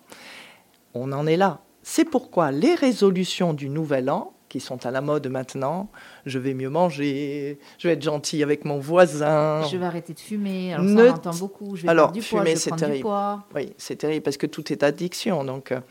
on 0.93 1.12
en 1.13 1.25
est 1.27 1.38
là. 1.38 1.62
C'est 1.84 2.05
pourquoi 2.05 2.51
les 2.51 2.75
résolutions 2.75 3.53
du 3.53 3.69
Nouvel 3.69 4.10
An, 4.10 4.35
qui 4.55 4.62
sont 4.62 4.85
à 4.85 4.91
la 4.91 5.01
mode 5.01 5.27
maintenant, 5.27 5.89
je 6.25 6.39
vais 6.39 6.53
mieux 6.53 6.69
manger, 6.69 7.59
je 7.77 7.89
vais 7.89 7.95
être 7.95 8.01
gentil 8.01 8.41
avec 8.41 8.63
mon 8.63 8.79
voisin. 8.79 9.63
Je 9.69 9.75
vais 9.75 9.85
arrêter 9.85 10.13
de 10.13 10.19
fumer. 10.21 10.74
Alors, 10.74 10.85
Ne 10.85 10.95
ça, 10.95 11.12
on 11.12 11.15
entend 11.15 11.35
beaucoup. 11.35 11.75
Je 11.75 11.81
vais 11.81 11.89
Alors, 11.89 12.13
du 12.13 12.21
poids, 12.21 12.39
fumer, 12.39 12.55
c'est 12.55 12.71
du 12.71 12.77
terrible. 12.77 13.01
poids. 13.01 13.43
Oui, 13.53 13.74
c'est 13.77 13.97
terrible 13.97 14.24
parce 14.24 14.38
que 14.38 14.47
tout 14.47 14.71
est 14.71 14.81
addiction. 14.81 15.43
Donc, 15.43 15.74
euh, 15.74 15.81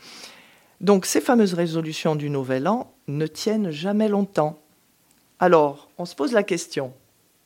donc 0.81 1.05
ces 1.05 1.21
fameuses 1.21 1.53
résolutions 1.53 2.15
du 2.15 2.31
Nouvel 2.31 2.67
An 2.67 2.91
ne 3.07 3.27
tiennent 3.27 3.69
jamais 3.69 4.07
longtemps. 4.09 4.57
Alors, 5.37 5.87
on 5.99 6.05
se 6.05 6.15
pose 6.15 6.31
la 6.33 6.41
question. 6.41 6.91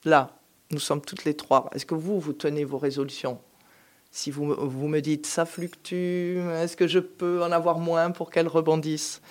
Là, 0.05 0.38
nous 0.71 0.79
sommes 0.79 1.01
toutes 1.01 1.25
les 1.25 1.33
trois. 1.33 1.69
Est-ce 1.75 1.85
que 1.85 1.95
vous, 1.95 2.17
vous 2.17 2.31
tenez 2.31 2.63
vos 2.63 2.77
résolutions? 2.77 3.39
Si 4.09 4.31
vous, 4.31 4.55
vous 4.57 4.88
me 4.88 5.01
dites 5.01 5.25
ça 5.25 5.45
fluctue, 5.45 6.38
est-ce 6.63 6.77
que 6.77 6.88
je 6.88 6.99
peux 6.99 7.43
en 7.43 7.51
avoir 7.51 7.77
moins 7.77 8.11
pour 8.11 8.31
qu'elles 8.31 8.47
rebondissent? 8.47 9.21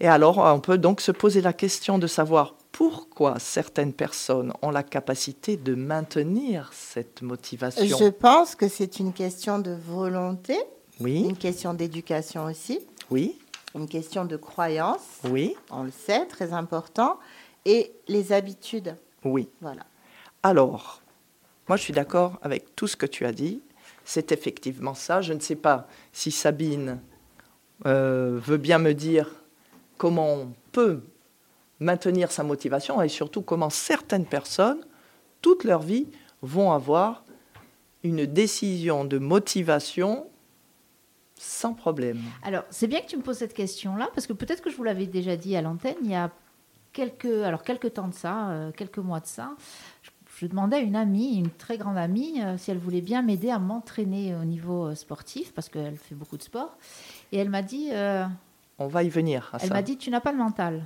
Et 0.00 0.08
alors, 0.08 0.38
on 0.38 0.60
peut 0.60 0.78
donc 0.78 1.00
se 1.00 1.12
poser 1.12 1.40
la 1.40 1.52
question 1.52 1.98
de 1.98 2.06
savoir 2.06 2.54
pourquoi 2.72 3.38
certaines 3.38 3.94
personnes 3.94 4.52
ont 4.60 4.70
la 4.70 4.82
capacité 4.82 5.56
de 5.56 5.74
maintenir 5.74 6.70
cette 6.74 7.22
motivation. 7.22 7.96
Je 7.96 8.10
pense 8.10 8.54
que 8.54 8.68
c'est 8.68 8.98
une 8.98 9.14
question 9.14 9.58
de 9.58 9.70
volonté, 9.72 10.58
Oui, 11.00 11.22
une 11.22 11.36
question 11.36 11.72
d'éducation 11.72 12.44
aussi, 12.44 12.80
oui, 13.10 13.38
une 13.74 13.88
question 13.88 14.26
de 14.26 14.36
croyance, 14.36 15.20
oui, 15.30 15.54
on 15.70 15.84
le 15.84 15.90
sait, 15.90 16.26
très 16.26 16.52
important, 16.52 17.18
et 17.64 17.92
les 18.08 18.32
habitudes. 18.32 18.96
oui. 19.24 19.48
Voilà. 19.62 19.82
Alors, 20.42 21.00
moi 21.68 21.76
je 21.76 21.82
suis 21.82 21.92
d'accord 21.92 22.38
avec 22.42 22.76
tout 22.76 22.86
ce 22.86 22.96
que 22.96 23.06
tu 23.06 23.24
as 23.24 23.32
dit. 23.32 23.62
C'est 24.04 24.30
effectivement 24.30 24.94
ça. 24.94 25.20
Je 25.20 25.32
ne 25.32 25.40
sais 25.40 25.56
pas 25.56 25.88
si 26.12 26.30
Sabine 26.30 27.00
euh, 27.86 28.38
veut 28.40 28.58
bien 28.58 28.78
me 28.78 28.94
dire 28.94 29.28
comment 29.96 30.34
on 30.34 30.52
peut 30.72 31.02
maintenir 31.80 32.30
sa 32.30 32.42
motivation 32.42 33.02
et 33.02 33.08
surtout 33.08 33.42
comment 33.42 33.70
certaines 33.70 34.26
personnes, 34.26 34.84
toute 35.42 35.64
leur 35.64 35.82
vie, 35.82 36.06
vont 36.42 36.72
avoir 36.72 37.24
une 38.02 38.26
décision 38.26 39.04
de 39.04 39.18
motivation 39.18 40.26
sans 41.38 41.74
problème. 41.74 42.20
Alors, 42.42 42.64
c'est 42.70 42.86
bien 42.86 43.00
que 43.00 43.06
tu 43.06 43.16
me 43.16 43.22
poses 43.22 43.38
cette 43.38 43.52
question-là, 43.52 44.08
parce 44.14 44.26
que 44.26 44.32
peut-être 44.32 44.62
que 44.62 44.70
je 44.70 44.76
vous 44.76 44.84
l'avais 44.84 45.06
déjà 45.06 45.36
dit 45.36 45.54
à 45.54 45.60
l'antenne, 45.60 45.96
il 46.02 46.10
y 46.10 46.14
a 46.14 46.30
quelques, 46.92 47.26
alors 47.26 47.62
quelques 47.62 47.92
temps 47.92 48.08
de 48.08 48.14
ça, 48.14 48.50
euh, 48.50 48.72
quelques 48.72 48.98
mois 48.98 49.20
de 49.20 49.26
ça, 49.26 49.54
je, 50.40 50.46
demandais 50.46 50.76
à 50.76 50.80
une 50.80 50.96
amie, 50.96 51.36
une 51.36 51.50
très 51.50 51.76
grande 51.76 51.98
amie, 51.98 52.42
euh, 52.42 52.56
si 52.56 52.70
elle 52.70 52.78
voulait 52.78 53.00
bien 53.00 53.22
m'aider 53.22 53.50
à 53.50 53.58
m'entraîner 53.58 54.34
au 54.34 54.44
niveau 54.44 54.86
euh, 54.86 54.94
sportif, 54.94 55.52
parce 55.52 55.68
qu'elle 55.68 55.96
fait 55.96 56.14
beaucoup 56.14 56.38
de 56.38 56.42
sport. 56.42 56.76
Et 57.32 57.38
elle 57.38 57.50
m'a 57.50 57.62
dit, 57.62 57.90
On 58.78 58.88
va 58.88 59.02
y 59.02 59.08
venir 59.08 59.50
à 59.52 59.58
elle 59.60 59.68
ça. 59.68 59.74
m'a 59.74 59.82
dit, 59.82 59.96
tu 59.96 60.10
n'as 60.10 60.20
pas 60.20 60.32
de 60.32 60.38
mental. 60.38 60.82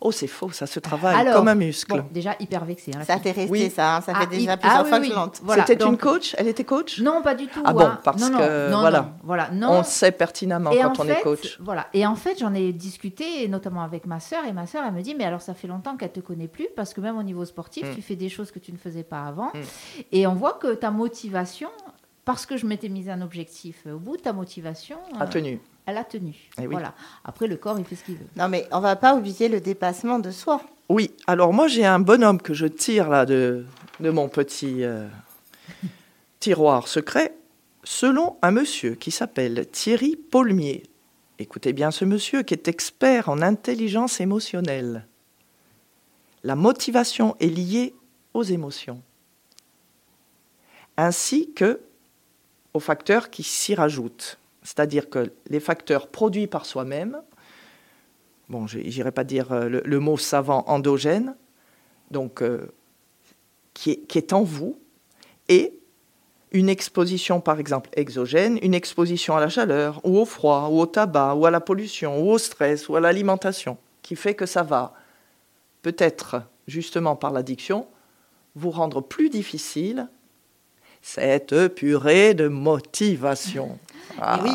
Oh, 0.00 0.12
c'est 0.12 0.28
faux, 0.28 0.50
ça 0.52 0.66
se 0.68 0.78
travaille 0.78 1.16
Alors, 1.16 1.34
comme 1.34 1.48
un 1.48 1.56
muscle. 1.56 1.90
Bon, 1.90 2.04
déjà 2.12 2.36
hyper 2.38 2.64
vexée. 2.64 2.92
hein, 2.94 3.00
la 3.00 3.04
Ça 3.04 3.14
fille. 3.14 3.22
fait 3.24 3.32
rester 3.40 3.50
Oui. 3.50 3.68
ça, 3.68 3.96
hein, 3.96 4.00
ça 4.00 4.12
Ah, 4.14 4.20
fait 4.20 4.26
déjà 4.28 4.52
il- 4.52 4.58
plusieurs 4.58 4.78
ah 4.80 4.82
oui, 4.84 4.88
fois 4.88 4.98
oui. 5.00 5.08
que 5.10 5.14
l'entends. 5.14 5.40
Voilà, 5.42 5.66
C'était 5.66 5.84
une 5.84 5.98
coach 5.98 6.36
Elle 6.38 6.46
était 6.46 6.62
coach 6.62 7.00
Non, 7.00 7.20
pas 7.20 7.34
du 7.34 7.48
tout. 7.48 7.60
Ah 7.64 7.72
bon, 7.72 7.80
hein. 7.80 7.98
parce 8.04 8.22
non, 8.22 8.30
non, 8.30 8.38
que, 8.38 8.70
non, 8.70 8.78
voilà. 8.80 9.00
non, 9.00 9.12
voilà, 9.24 9.50
non. 9.50 9.70
On 9.72 9.82
sait 9.82 10.12
pertinemment 10.12 10.70
Et 10.70 10.78
quand 10.78 11.00
on 11.00 11.02
fait, 11.04 11.18
est 11.18 11.22
coach. 11.22 11.58
Voilà. 11.60 11.88
Et 11.94 12.06
en 12.06 12.14
fait, 12.14 12.38
j'en 12.38 12.54
ai 12.54 12.72
discuté, 12.72 13.42
et 13.42 13.48
notamment 13.48 13.82
avec 13.82 14.06
ma 14.06 14.20
sœur. 14.20 14.44
Et 14.44 14.52
ma 14.52 14.66
sœur, 14.66 14.84
elle 14.86 14.94
me 14.94 15.02
dit, 15.02 15.16
mais 15.16 15.24
alors 15.24 15.42
ça 15.42 15.52
fait 15.52 15.66
longtemps 15.66 15.96
qu'elle 15.96 16.12
te 16.12 16.20
connaît 16.20 16.46
plus, 16.48 16.68
parce 16.76 16.94
que 16.94 17.00
même 17.00 17.18
au 17.18 17.24
niveau 17.24 17.44
sportif, 17.44 17.84
Mm. 17.90 17.94
tu 17.96 18.00
fais 18.02 18.14
des 18.16 18.28
choses 18.28 18.52
que 18.52 18.60
tu 18.60 18.70
ne 18.72 18.78
faisais 18.78 19.02
pas 19.02 19.24
avant. 19.24 19.48
Mm. 19.48 19.60
Et 20.12 20.26
on 20.28 20.34
voit 20.34 20.52
que 20.62 20.74
ta 20.74 20.92
motivation, 20.92 21.70
parce 22.24 22.46
que 22.46 22.56
je 22.56 22.66
m'étais 22.66 22.88
mise 22.88 23.08
un 23.08 23.20
objectif 23.20 23.84
au 23.92 23.98
bout, 23.98 24.16
ta 24.16 24.32
motivation, 24.32 24.98
A 25.18 25.24
euh, 25.24 25.26
tenu. 25.26 25.60
Elle 25.88 25.96
a 25.96 26.04
tenu. 26.04 26.34
Eh 26.58 26.66
oui. 26.66 26.68
Voilà. 26.72 26.94
Après, 27.24 27.46
le 27.46 27.56
corps, 27.56 27.78
il 27.78 27.84
fait 27.84 27.96
ce 27.96 28.04
qu'il 28.04 28.16
veut. 28.16 28.26
Non, 28.36 28.48
mais 28.48 28.68
on 28.72 28.80
va 28.80 28.94
pas 28.94 29.14
oublier 29.14 29.48
le 29.48 29.58
dépassement 29.58 30.18
de 30.18 30.30
soi. 30.30 30.60
Oui, 30.90 31.12
alors 31.26 31.52
moi 31.52 31.66
j'ai 31.66 31.84
un 31.84 31.98
bonhomme 31.98 32.40
que 32.40 32.52
je 32.54 32.66
tire 32.66 33.08
là 33.08 33.24
de, 33.24 33.64
de 34.00 34.10
mon 34.10 34.28
petit 34.28 34.84
euh, 34.84 35.06
tiroir 36.40 36.88
secret, 36.88 37.34
selon 37.84 38.36
un 38.42 38.50
monsieur 38.50 38.94
qui 38.94 39.10
s'appelle 39.10 39.66
Thierry 39.70 40.16
Paulmier. 40.16 40.84
Écoutez 41.38 41.72
bien 41.72 41.90
ce 41.90 42.04
monsieur 42.04 42.42
qui 42.42 42.52
est 42.52 42.68
expert 42.68 43.28
en 43.28 43.40
intelligence 43.40 44.20
émotionnelle. 44.20 45.06
La 46.42 46.54
motivation 46.54 47.34
est 47.40 47.48
liée 47.48 47.94
aux 48.34 48.42
émotions, 48.42 49.02
ainsi 50.96 51.52
que 51.52 51.80
aux 52.74 52.80
facteurs 52.80 53.30
qui 53.30 53.42
s'y 53.42 53.74
rajoutent. 53.74 54.37
C'est-à-dire 54.68 55.08
que 55.08 55.32
les 55.48 55.60
facteurs 55.60 56.08
produits 56.08 56.46
par 56.46 56.66
soi-même, 56.66 57.22
bon, 58.50 58.66
je 58.66 58.78
n'irai 58.78 59.12
pas 59.12 59.24
dire 59.24 59.50
euh, 59.50 59.80
le, 59.82 59.98
mot 59.98 60.18
savant 60.18 60.62
endogène, 60.66 61.34
donc 62.10 62.42
euh, 62.42 62.70
qui 63.72 64.06
est 64.14 64.32
en 64.34 64.42
vous, 64.42 64.78
et 65.48 65.72
une 66.52 66.68
exposition, 66.68 67.40
par 67.40 67.58
exemple, 67.58 67.88
exogène, 67.94 68.58
une 68.60 68.74
exposition 68.74 69.34
à 69.34 69.40
la 69.40 69.48
chaleur, 69.48 70.02
ou 70.04 70.18
au 70.18 70.26
froid, 70.26 70.68
ou 70.70 70.80
au 70.80 70.86
tabac, 70.86 71.34
ou 71.36 71.46
à 71.46 71.50
la 71.50 71.60
pollution, 71.60 72.20
ou 72.22 72.30
au 72.30 72.36
stress, 72.36 72.90
ou 72.90 72.96
à 72.96 73.00
l'alimentation, 73.00 73.78
qui 74.02 74.16
fait 74.16 74.34
que 74.34 74.44
ça 74.44 74.64
va, 74.64 74.92
peut-être 75.80 76.42
justement 76.66 77.16
par 77.16 77.32
l'addiction, 77.32 77.86
vous 78.54 78.70
rendre 78.70 79.00
plus 79.00 79.30
difficile 79.30 80.08
cette 81.02 81.68
purée 81.74 82.34
de 82.34 82.48
motivation. 82.48 83.78
Ah. 84.20 84.40
oui. 84.42 84.50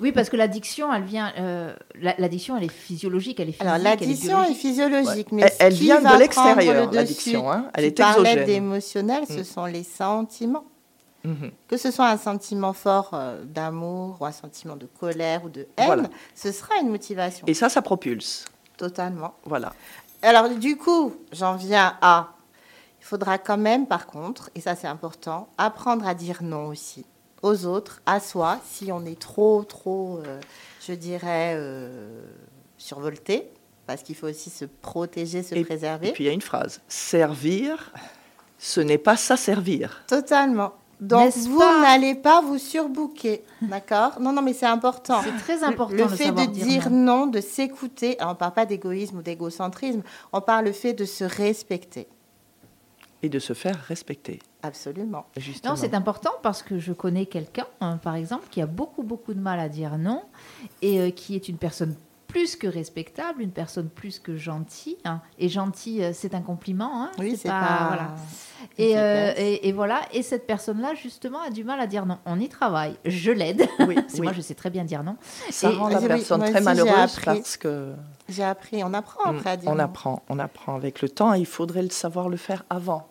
Oui, 0.00 0.12
parce 0.12 0.28
que 0.28 0.36
l'addiction, 0.36 0.92
elle 0.92 1.04
vient. 1.04 1.32
euh, 1.38 1.74
la- 2.00 2.14
l'addiction, 2.18 2.56
elle 2.56 2.64
est 2.64 2.68
physiologique, 2.72 3.38
elle 3.38 3.50
est 3.50 3.52
physique. 3.52 3.62
Alors, 3.68 3.76
elle 3.76 3.86
est 4.50 4.54
physiologique, 4.54 5.30
mais 5.32 5.42
Elle, 5.42 5.50
ce 5.50 5.56
elle 5.60 5.74
qui 5.74 5.80
vient 5.80 6.00
va 6.00 6.14
de 6.14 6.18
l'extérieur, 6.18 6.86
le 6.90 6.94
l'addiction. 6.96 7.50
hein. 7.52 7.66
Elle 7.74 7.94
tu 7.94 8.02
est 8.02 8.04
exogène. 8.04 8.44
d'émotionnel, 8.46 9.24
ce 9.28 9.40
Mm. 9.40 9.44
sont 9.44 9.64
les 9.66 9.84
sentiments. 9.84 10.64
Mhm. 11.24 11.50
Que 11.68 11.76
ce 11.76 11.90
soit 11.90 12.08
un 12.08 12.16
sentiment 12.18 12.72
fort 12.72 13.10
euh, 13.14 13.42
d'amour 13.44 14.16
ou 14.20 14.26
un 14.26 14.32
sentiment 14.32 14.76
de 14.76 14.86
colère 14.86 15.44
ou 15.44 15.48
de 15.48 15.66
haine, 15.76 15.86
Voilà. 15.86 16.02
ce 16.34 16.52
sera 16.52 16.74
une 16.80 16.88
motivation. 16.90 17.46
Et 17.48 17.54
ça, 17.54 17.68
ça 17.68 17.82
propulse. 17.82 18.44
Totalement. 18.76 19.34
Voilà. 19.44 19.72
Alors, 20.22 20.48
du 20.50 20.76
coup, 20.76 21.14
j'en 21.32 21.56
viens 21.56 21.96
à. 22.00 22.28
Il 23.06 23.10
faudra 23.10 23.38
quand 23.38 23.56
même, 23.56 23.86
par 23.86 24.08
contre, 24.08 24.50
et 24.56 24.60
ça 24.60 24.74
c'est 24.74 24.88
important, 24.88 25.48
apprendre 25.58 26.08
à 26.08 26.12
dire 26.12 26.42
non 26.42 26.66
aussi 26.66 27.06
aux 27.40 27.64
autres, 27.64 28.02
à 28.04 28.18
soi, 28.18 28.58
si 28.68 28.90
on 28.90 29.04
est 29.06 29.16
trop, 29.16 29.62
trop, 29.62 30.18
euh, 30.26 30.40
je 30.84 30.92
dirais, 30.92 31.54
euh, 31.54 32.20
survolté, 32.78 33.48
parce 33.86 34.02
qu'il 34.02 34.16
faut 34.16 34.26
aussi 34.26 34.50
se 34.50 34.64
protéger, 34.64 35.44
se 35.44 35.54
Et 35.54 35.64
préserver. 35.64 36.08
Et 36.08 36.12
puis 36.14 36.24
il 36.24 36.26
y 36.26 36.30
a 36.30 36.32
une 36.32 36.42
phrase 36.42 36.80
servir, 36.88 37.92
ce 38.58 38.80
n'est 38.80 38.98
pas 38.98 39.16
s'asservir. 39.16 40.02
Totalement. 40.08 40.72
Donc 40.98 41.32
vous 41.36 41.60
n'allez 41.60 42.16
pas 42.16 42.40
vous 42.40 42.58
surbooker, 42.58 43.44
d'accord? 43.62 44.18
Non, 44.18 44.32
non, 44.32 44.42
mais 44.42 44.52
c'est 44.52 44.66
important. 44.66 45.20
C'est 45.22 45.44
très 45.44 45.62
important. 45.62 45.94
Le, 45.94 46.08
fait 46.08 46.32
de 46.32 46.46
dire 46.46 46.90
non, 46.90 47.28
de 47.28 47.40
s'écouter. 47.40 48.16
On 48.20 48.30
ne 48.30 48.34
parle 48.34 48.54
pas 48.54 48.66
d'égoïsme 48.66 49.18
ou 49.18 49.22
d'égocentrisme. 49.22 50.02
On 50.32 50.40
parle 50.40 50.64
le 50.64 50.72
fait 50.72 50.92
de 50.92 51.04
se 51.04 51.22
respecter. 51.22 52.08
Et 53.26 53.28
de 53.28 53.40
se 53.40 53.54
faire 53.54 53.76
respecter. 53.88 54.38
Absolument. 54.62 55.26
Justement. 55.36 55.74
Non, 55.74 55.80
c'est 55.80 55.94
important 55.94 56.30
parce 56.44 56.62
que 56.62 56.78
je 56.78 56.92
connais 56.92 57.26
quelqu'un, 57.26 57.66
hein, 57.80 57.96
par 57.96 58.14
exemple, 58.14 58.46
qui 58.52 58.62
a 58.62 58.66
beaucoup, 58.66 59.02
beaucoup 59.02 59.34
de 59.34 59.40
mal 59.40 59.58
à 59.58 59.68
dire 59.68 59.98
non 59.98 60.22
et 60.80 61.00
euh, 61.00 61.10
qui 61.10 61.34
est 61.34 61.48
une 61.48 61.56
personne 61.56 61.96
plus 62.28 62.54
que 62.54 62.66
respectable, 62.66 63.42
une 63.42 63.50
personne 63.50 63.88
plus 63.88 64.18
que 64.18 64.36
gentille. 64.36 64.98
Hein. 65.04 65.20
Et 65.38 65.48
gentil, 65.48 66.04
euh, 66.04 66.10
c'est 66.12 66.34
un 66.34 66.42
compliment. 66.42 67.02
Hein. 67.02 67.10
Oui, 67.18 67.36
c'est 67.36 67.48
pas. 67.48 67.86
Voilà. 67.88 68.14
Euh, 68.78 69.32
et, 69.36 69.68
et, 69.68 69.72
voilà. 69.72 70.02
Et 70.12 70.22
cette 70.22 70.46
personne-là, 70.46 70.94
justement, 70.94 71.40
a 71.40 71.50
du 71.50 71.64
mal 71.64 71.80
à 71.80 71.86
dire 71.86 72.06
non. 72.06 72.18
On 72.26 72.38
y 72.38 72.48
travaille. 72.48 72.96
Je 73.04 73.32
l'aide. 73.32 73.66
Oui, 73.80 73.94
que 74.14 74.22
moi, 74.22 74.32
je 74.32 74.40
sais 74.40 74.54
très 74.54 74.70
bien 74.70 74.84
dire 74.84 75.02
non. 75.02 75.16
Ça 75.50 75.70
rend 75.70 75.88
la 75.88 76.00
personne 76.00 76.42
très 76.42 76.60
malheureuse 76.60 77.18
parce 77.24 77.56
que. 77.56 77.94
J'ai 78.28 78.44
appris. 78.44 78.84
On 78.84 78.92
apprend 78.92 79.30
après 79.30 79.50
à 79.50 79.56
dire 79.56 79.70
On 79.72 79.78
apprend. 79.78 80.22
On 80.28 80.38
apprend 80.38 80.76
avec 80.76 81.00
le 81.00 81.08
temps. 81.08 81.32
il 81.32 81.46
faudrait 81.46 81.82
le 81.82 81.90
savoir 81.90 82.28
le 82.28 82.36
faire 82.36 82.64
avant. 82.68 83.08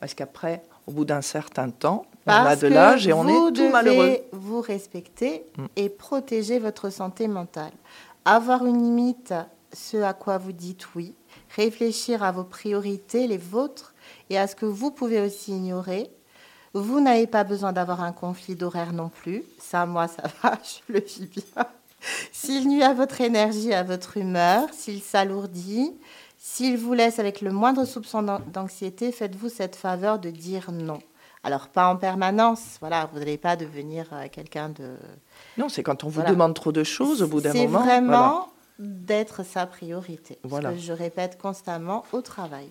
Parce 0.00 0.14
qu'après, 0.14 0.62
au 0.86 0.92
bout 0.92 1.04
d'un 1.04 1.22
certain 1.22 1.70
temps, 1.70 2.06
on 2.26 2.32
a 2.32 2.56
de 2.56 2.66
l'âge 2.66 3.06
et 3.06 3.12
on 3.12 3.26
est 3.28 3.52
tout 3.52 3.68
malheureux. 3.70 4.18
Vous 4.32 4.60
respecter 4.60 5.46
mm. 5.56 5.66
et 5.76 5.88
protéger 5.88 6.58
votre 6.58 6.90
santé 6.90 7.28
mentale 7.28 7.72
avoir 8.26 8.66
une 8.66 8.82
limite, 8.82 9.32
ce 9.72 9.98
à 9.98 10.12
quoi 10.12 10.36
vous 10.36 10.52
dites 10.52 10.94
oui, 10.94 11.14
réfléchir 11.54 12.22
à 12.22 12.32
vos 12.32 12.44
priorités, 12.44 13.26
les 13.26 13.38
vôtres, 13.38 13.94
et 14.28 14.36
à 14.36 14.46
ce 14.48 14.56
que 14.56 14.66
vous 14.66 14.90
pouvez 14.90 15.20
aussi 15.20 15.52
ignorer. 15.52 16.10
Vous 16.74 17.00
n'avez 17.00 17.26
pas 17.26 17.44
besoin 17.44 17.72
d'avoir 17.72 18.02
un 18.02 18.12
conflit 18.12 18.56
d'horaire 18.56 18.92
non 18.92 19.08
plus. 19.08 19.44
Ça, 19.58 19.86
moi, 19.86 20.08
ça 20.08 20.24
va, 20.42 20.58
je 20.88 20.92
le 20.92 21.00
vis 21.00 21.26
bien. 21.26 21.66
S'il 22.32 22.68
nuit 22.68 22.82
à 22.82 22.92
votre 22.92 23.20
énergie, 23.20 23.72
à 23.72 23.82
votre 23.82 24.16
humeur, 24.16 24.68
s'il 24.72 25.00
s'alourdit, 25.00 25.94
s'il 26.46 26.78
vous 26.78 26.92
laisse 26.92 27.18
avec 27.18 27.40
le 27.40 27.50
moindre 27.50 27.84
soupçon 27.84 28.22
d'anxiété, 28.22 29.10
faites-vous 29.10 29.48
cette 29.48 29.74
faveur 29.74 30.20
de 30.20 30.30
dire 30.30 30.70
non. 30.70 31.00
Alors, 31.42 31.66
pas 31.66 31.88
en 31.88 31.96
permanence, 31.96 32.76
voilà, 32.78 33.10
vous 33.12 33.18
n'allez 33.18 33.36
pas 33.36 33.56
devenir 33.56 34.06
euh, 34.12 34.28
quelqu'un 34.30 34.68
de 34.68 34.94
non, 35.58 35.68
c'est 35.68 35.82
quand 35.82 36.04
on 36.04 36.08
vous 36.08 36.22
demande 36.22 36.54
trop 36.54 36.70
de 36.70 36.84
choses 36.84 37.20
au 37.20 37.26
bout 37.26 37.40
d'un 37.40 37.52
moment. 37.52 37.80
C'est 37.80 37.84
vraiment 37.84 38.48
d'être 38.78 39.44
sa 39.44 39.66
priorité. 39.66 40.38
Voilà. 40.44 40.70
Ce 40.70 40.76
que 40.76 40.80
je 40.82 40.92
répète 40.92 41.36
constamment 41.36 42.04
au 42.12 42.20
travail. 42.20 42.70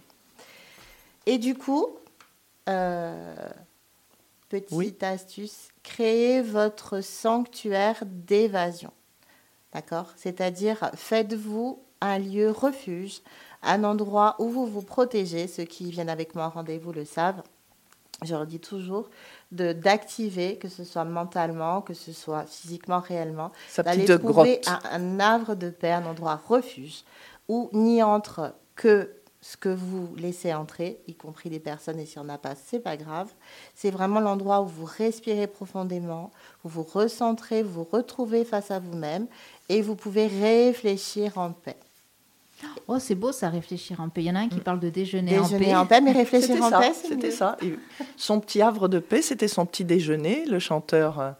Et 1.25 1.37
du 1.37 1.53
coup, 1.53 1.89
euh, 2.69 3.35
petite 4.47 5.03
astuce, 5.03 5.67
créez 5.83 6.41
votre 6.41 7.01
sanctuaire 7.01 8.03
d'évasion. 8.05 8.93
D'accord? 9.73 10.13
C'est-à-dire, 10.15 10.91
faites-vous 10.95 11.83
un 12.01 12.19
lieu 12.19 12.51
refuge, 12.51 13.21
un 13.65 13.83
endroit 13.83 14.35
où 14.39 14.49
vous 14.49 14.65
vous 14.65 14.81
protégez. 14.81 15.47
Ceux 15.47 15.63
qui 15.63 15.91
viennent 15.91 16.09
avec 16.09 16.35
moi 16.35 16.45
en 16.45 16.49
rendez-vous 16.49 16.91
le 16.91 17.05
savent. 17.05 17.41
Je 18.23 18.33
leur 18.33 18.45
dis 18.45 18.59
toujours, 18.59 19.09
d'activer, 19.51 20.57
que 20.57 20.69
ce 20.69 20.85
soit 20.85 21.03
mentalement, 21.03 21.81
que 21.81 21.93
ce 21.93 22.13
soit 22.13 22.45
physiquement, 22.45 23.01
réellement, 23.01 23.51
d'aller 23.77 24.05
trouver 24.05 24.61
un, 24.67 24.79
un, 24.91 25.19
havre 25.19 25.55
de 25.55 25.69
paix, 25.69 25.91
un 25.91 26.05
endroit 26.05 26.39
refuge, 26.47 27.03
où 27.49 27.69
n'y 27.73 28.01
entre 28.01 28.53
que 28.75 29.11
ce 29.41 29.57
que 29.57 29.69
vous 29.69 30.15
laissez 30.15 30.53
entrer, 30.55 30.99
y 31.07 31.13
compris 31.13 31.51
des 31.51 31.59
personnes, 31.59 31.99
et 31.99 32.07
si 32.07 32.17
on 32.17 32.23
n'a 32.23 32.39
pas, 32.39 32.55
c'est 32.55 32.79
pas 32.79 32.97
grave. 32.97 33.31
C'est 33.75 33.91
vraiment 33.91 34.19
l'endroit 34.19 34.61
où 34.61 34.65
vous 34.65 34.85
respirez 34.85 35.45
profondément, 35.45 36.31
où 36.63 36.69
vous 36.69 36.81
recentrez, 36.81 37.61
vous 37.61 37.83
vous 37.83 37.87
retrouvez 37.91 38.43
face 38.43 38.71
à 38.71 38.79
vous-même, 38.79 39.27
et 39.69 39.83
vous 39.83 39.95
pouvez 39.95 40.25
réfléchir 40.25 41.37
en 41.37 41.51
paix. 41.51 41.77
Oh, 42.87 42.99
c'est 42.99 43.15
beau 43.15 43.31
ça, 43.31 43.49
réfléchir 43.49 43.99
en 43.99 44.09
paix. 44.09 44.21
Il 44.21 44.27
y 44.27 44.31
en 44.31 44.35
a 44.35 44.39
un 44.39 44.49
qui 44.49 44.57
mm. 44.57 44.63
parle 44.63 44.79
de 44.79 44.89
déjeuner, 44.89 45.39
en 45.39 45.47
paix. 45.47 45.75
en 45.75 45.85
paix, 45.85 46.01
mais 46.01 46.11
réfléchir 46.13 46.61
en 46.63 46.69
paix, 46.69 46.93
C'était 46.93 47.31
ça. 47.31 47.57
Son 48.17 48.39
petit 48.39 48.61
havre 48.61 48.87
de 48.87 48.99
paix, 48.99 49.21
c'était 49.21 49.47
son 49.47 49.65
petit 49.65 49.85
déjeuner. 49.85 50.45
Le 50.45 50.59
chanteur 50.59 51.35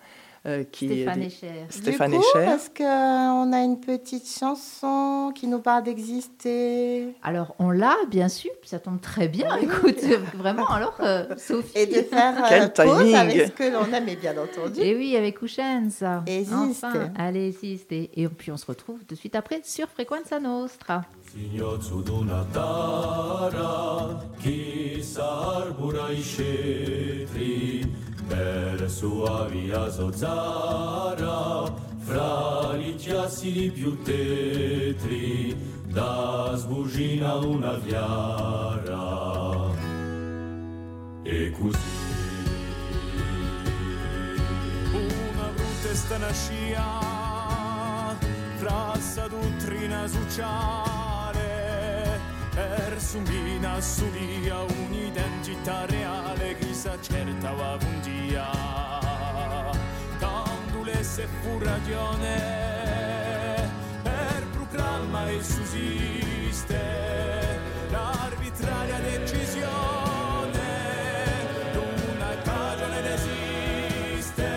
euh, 0.45 0.59
euh, 0.59 0.63
qui 0.71 0.87
Stéphane 0.87 1.23
Echer. 1.23 1.65
Stéphane 1.69 2.11
du 2.11 2.17
coup, 2.17 2.37
Est-ce 2.37 2.69
qu'on 2.69 3.53
a 3.53 3.59
une 3.59 3.79
petite 3.79 4.27
chanson 4.27 5.31
qui 5.33 5.47
nous 5.47 5.59
parle 5.59 5.83
d'exister 5.83 7.15
Alors, 7.23 7.55
on 7.59 7.71
l'a, 7.71 7.95
bien 8.09 8.29
sûr, 8.29 8.51
ça 8.63 8.79
tombe 8.79 9.01
très 9.01 9.27
bien. 9.27 9.55
Écoute, 9.57 10.01
vraiment, 10.35 10.67
alors, 10.67 10.97
euh, 11.01 11.25
Sophie. 11.37 11.77
Et 11.77 11.85
de 11.87 12.01
faire 12.01 12.35
Quel 12.47 12.71
pause 12.73 13.13
avec 13.13 13.47
ce 13.47 13.51
que 13.51 13.63
l'on 13.63 13.91
aime, 13.93 14.05
bien 14.19 14.35
entendu. 14.37 14.79
Et 14.79 14.95
oui, 14.95 15.17
avec 15.17 15.39
ça. 15.89 16.23
Existe. 16.25 16.83
Enfin, 16.83 17.11
allez, 17.17 17.47
existe. 17.47 17.91
Et, 17.91 18.27
puis, 18.29 18.51
on 18.51 18.57
se 18.57 18.65
retrouve 18.65 19.05
de 19.07 19.15
suite 19.15 19.35
après 19.35 19.61
sur 19.63 19.87
Frequenza 19.89 20.39
Nostra. 20.39 21.03
Per 28.27 28.89
suaviază 28.89 30.09
țara, 30.11 31.73
fralicia 31.99 33.27
Silipiu 33.27 33.89
Tetri, 34.03 35.55
da 35.93 36.53
sbugina 36.57 37.33
una 37.33 37.73
viara. 37.85 39.05
E 41.23 41.51
così. 41.51 41.93
Una 44.93 45.47
brutta 45.55 45.93
stanascia, 45.93 46.89
fra 48.59 48.93
dottrina 49.29 50.07
suciata, 50.07 51.04
per 52.55 52.95
sumbina 53.01 53.81
sudia 53.81 54.61
un'identità 54.61 55.85
reale 55.87 56.55
che 56.55 56.73
s'accertava 56.73 57.77
un 57.81 57.99
dia 58.01 58.49
Candule 60.17 61.03
se 61.03 61.27
fu 61.41 61.59
ragione 61.59 63.69
per 64.01 64.47
proclama 64.53 65.27
e 65.27 65.43
susiste 65.43 66.79
l'arbitraria 67.89 68.99
decisione. 68.99 70.63
D'una 71.73 72.37
cagione 72.41 73.01
desiste 73.01 74.49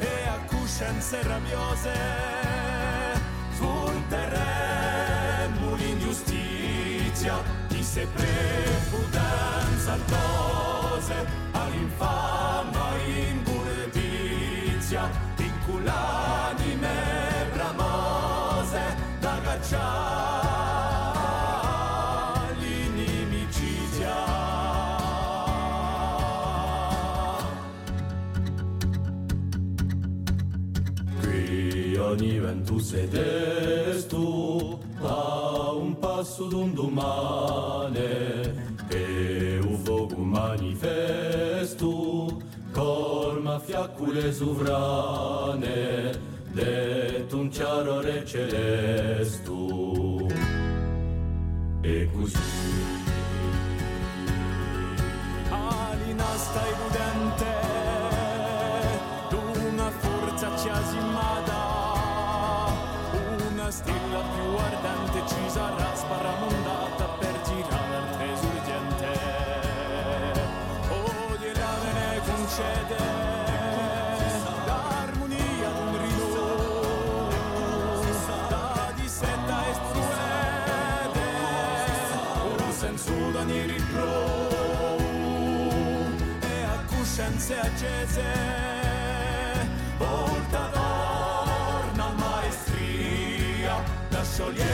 e 0.00 0.28
a 0.28 0.38
coscienze 0.46 1.22
Poliția 7.26 7.44
Ni 7.70 7.82
se 7.82 8.06
prefuda 8.14 9.30
în 9.70 9.78
saldoze 9.86 11.18
Al 11.52 11.70
di 11.74 13.06
ingurdiția 13.34 15.04
bramose 17.54 18.84
da 19.20 19.34
cacciare 19.44 20.06
l'inimicizia 22.60 24.16
qui 31.22 31.98
ogni 32.10 32.38
ventus 32.38 32.92
ed 32.92 33.14
passo 36.36 36.48
d'un 36.48 36.74
domani 36.74 37.98
e 38.88 39.58
un 39.62 39.78
fuoco 39.82 40.18
manifesto 40.18 41.62
colma 42.72 43.58
fiaccule 43.58 44.30
sovrane 44.34 46.12
detto 46.52 47.38
un 47.38 47.48
chiaro 47.48 48.02
re 48.02 48.26
celesto 48.26 49.54
e 51.80 52.10
così 52.12 52.38
alina 55.48 56.36
stai 56.36 56.72
prudente 56.74 57.44
d'una 57.54 57.75
luce 87.46 87.60
accese, 87.60 88.24
porta 89.98 90.68
d'orna 90.72 92.08
maestria, 92.16 93.84
da 94.08 94.24
soli 94.24 94.65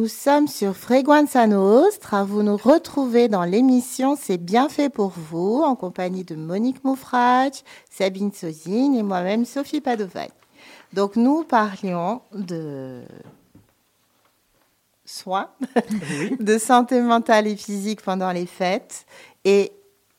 Nous 0.00 0.08
sommes 0.08 0.48
sur 0.48 0.74
Freguanza 0.74 1.46
Nostra. 1.46 2.24
Vous 2.24 2.42
nous 2.42 2.56
retrouvez 2.56 3.28
dans 3.28 3.44
l'émission 3.44 4.16
C'est 4.18 4.38
bien 4.38 4.70
fait 4.70 4.88
pour 4.88 5.10
vous, 5.10 5.60
en 5.62 5.76
compagnie 5.76 6.24
de 6.24 6.36
Monique 6.36 6.82
Moufrach, 6.84 7.62
Sabine 7.90 8.32
Sozine 8.32 8.94
et 8.94 9.02
moi-même 9.02 9.44
Sophie 9.44 9.82
Padovani. 9.82 10.30
Donc 10.94 11.16
nous 11.16 11.44
parlions 11.44 12.22
de 12.32 13.02
soins, 15.04 15.50
de 16.40 16.56
santé 16.56 17.02
mentale 17.02 17.46
et 17.46 17.56
physique 17.56 18.00
pendant 18.00 18.32
les 18.32 18.46
fêtes. 18.46 19.04
Et 19.44 19.70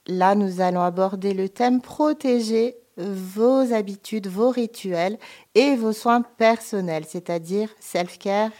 là, 0.06 0.36
nous 0.36 0.62
allons 0.62 0.82
aborder 0.82 1.34
le 1.34 1.50
thème 1.50 1.82
protéger 1.82 2.76
vos 2.98 3.74
habitudes, 3.74 4.28
vos 4.28 4.52
rituels 4.52 5.17
et 5.56 5.76
vos 5.76 5.94
soins 5.94 6.22
personnels, 6.22 7.06
c'est-à-dire 7.08 7.70
self-care 7.80 8.52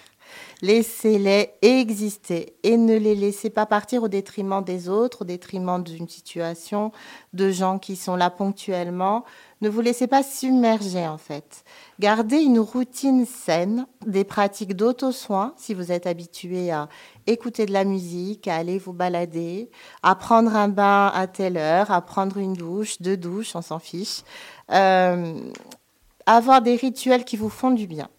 Laissez-les 0.62 1.54
exister 1.62 2.54
et 2.64 2.78
ne 2.78 2.96
les 2.98 3.16
laissez 3.16 3.50
pas 3.50 3.66
partir 3.66 4.04
au 4.04 4.08
détriment 4.08 4.64
des 4.64 4.90
autres, 4.90 5.22
au 5.22 5.26
détriment 5.26 5.82
d'une 5.84 6.08
situation, 6.08 6.92
de 7.34 7.50
gens 7.50 7.80
qui 7.80 7.96
sont 7.96 8.16
là 8.16 8.30
ponctuellement. 8.30 9.24
Ne 9.62 9.70
vous 9.70 9.82
laissez 9.82 10.08
pas 10.08 10.24
submerger 10.24 11.08
en 11.08 11.18
fait. 11.18 11.64
Gardez 12.00 12.38
une 12.38 12.60
routine 12.60 13.26
saine, 13.26 13.86
des 14.06 14.24
pratiques 14.24 14.76
d'auto-soin 14.76 15.54
si 15.58 15.74
vous 15.74 15.92
êtes 15.92 16.08
habitué 16.08 16.72
à 16.72 16.90
écouter 17.28 17.66
de 17.66 17.74
la 17.74 17.84
musique, 17.84 18.48
à 18.48 18.56
aller 18.56 18.78
vous 18.78 18.94
balader, 18.94 19.70
à 20.04 20.16
prendre 20.16 20.56
un 20.56 20.68
bain 20.68 21.12
à 21.14 21.28
telle 21.28 21.58
heure, 21.58 21.92
à 21.92 22.02
prendre 22.02 22.38
une 22.38 22.54
douche, 22.54 23.02
deux 23.02 23.18
douches, 23.18 23.56
on 23.56 23.62
s'en 23.62 23.80
fiche. 23.80 24.24
Euh, 24.72 25.40
avoir 26.26 26.62
des 26.62 26.76
rituels 26.76 27.26
qui 27.26 27.38
vous 27.38 27.50
font 27.50 27.72
du 27.72 27.88
bien. 27.88 28.10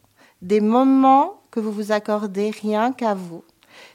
Des 0.43 0.61
moments 0.61 1.42
que 1.53 1.61
vous 1.61 1.71
vous 1.71 1.93
accordez 1.93 2.51
rien 2.51 2.93
qu'à 2.93 3.15
vous, 3.15 3.45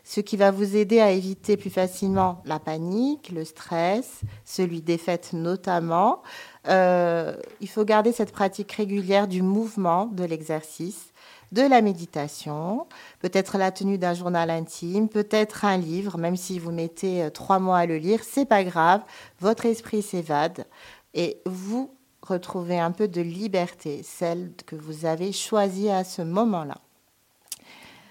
ce 0.04 0.22
qui 0.22 0.38
va 0.38 0.52
vous 0.52 0.78
aider 0.78 1.00
à 1.00 1.12
éviter 1.12 1.58
plus 1.58 1.70
facilement 1.70 2.42
la 2.46 2.60
panique, 2.60 3.32
le 3.32 3.44
stress, 3.44 4.22
celui 4.46 4.82
des 4.82 4.98
fêtes 4.98 5.34
notamment. 5.34 6.22
Euh, 6.68 7.36
il 7.60 7.68
faut 7.68 7.84
garder 7.84 8.12
cette 8.12 8.32
pratique 8.32 8.72
régulière 8.72 9.28
du 9.28 9.42
mouvement, 9.42 10.06
de 10.06 10.24
l'exercice, 10.24 11.12
de 11.52 11.62
la 11.62 11.82
méditation, 11.82 12.88
peut-être 13.20 13.58
la 13.58 13.72
tenue 13.72 13.98
d'un 13.98 14.14
journal 14.14 14.50
intime, 14.50 15.10
peut-être 15.10 15.66
un 15.66 15.78
livre, 15.78 16.18
même 16.18 16.36
si 16.36 16.60
vous 16.60 16.72
mettez 16.72 17.24
euh, 17.24 17.30
trois 17.30 17.60
mois 17.60 17.80
à 17.80 17.86
le 17.86 17.98
lire, 17.98 18.20
c'est 18.24 18.46
pas 18.46 18.64
grave, 18.64 19.02
votre 19.40 19.66
esprit 19.66 20.02
s'évade 20.02 20.66
et 21.14 21.42
vous 21.46 21.90
retrouvez 22.22 22.78
un 22.78 22.92
peu 22.92 23.08
de 23.08 23.22
liberté, 23.22 24.02
celle 24.04 24.52
que 24.66 24.76
vous 24.76 25.06
avez 25.06 25.32
choisie 25.32 25.90
à 25.90 26.04
ce 26.04 26.22
moment-là. 26.22 26.78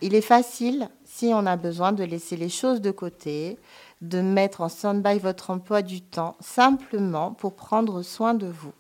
Il 0.03 0.15
est 0.15 0.21
facile, 0.21 0.91
si 1.05 1.31
on 1.33 1.47
a 1.47 1.57
besoin, 1.57 1.93
de 1.93 2.05
laisser 2.05 2.37
les 2.37 2.51
choses 2.51 2.83
de 2.83 2.91
côté, 2.91 3.59
de 4.03 4.21
mettre 4.21 4.61
en 4.61 4.69
stand-by 4.69 5.19
votre 5.19 5.49
emploi 5.49 5.81
du 5.81 6.03
temps, 6.03 6.37
simplement 6.41 7.33
pour 7.33 7.57
prendre 7.57 8.03
soin 8.03 8.35
de 8.35 8.47
vous. 8.47 8.73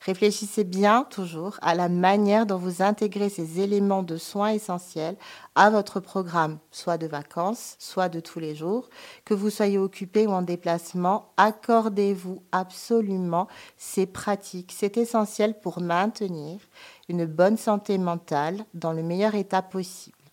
Réfléchissez 0.00 0.64
bien 0.64 1.06
toujours 1.08 1.58
à 1.60 1.74
la 1.74 1.88
manière 1.88 2.46
dont 2.46 2.56
vous 2.56 2.82
intégrez 2.82 3.28
ces 3.28 3.60
éléments 3.60 4.02
de 4.02 4.16
soins 4.16 4.50
essentiels 4.50 5.16
à 5.54 5.68
votre 5.68 6.00
programme, 6.00 6.58
soit 6.70 6.98
de 6.98 7.06
vacances, 7.06 7.76
soit 7.78 8.08
de 8.08 8.20
tous 8.20 8.38
les 8.38 8.54
jours. 8.54 8.88
Que 9.26 9.34
vous 9.34 9.50
soyez 9.50 9.78
occupé 9.78 10.26
ou 10.26 10.30
en 10.30 10.42
déplacement, 10.42 11.32
accordez-vous 11.38 12.42
absolument 12.52 13.48
ces 13.76 14.06
pratiques. 14.06 14.74
C'est 14.76 14.96
essentiel 14.96 15.58
pour 15.60 15.80
maintenir 15.80 16.60
une 17.08 17.24
bonne 17.26 17.56
santé 17.56 17.96
mentale 17.96 18.64
dans 18.74 18.92
le 18.92 19.02
meilleur 19.02 19.34
état 19.34 19.62
possible. 19.62 20.23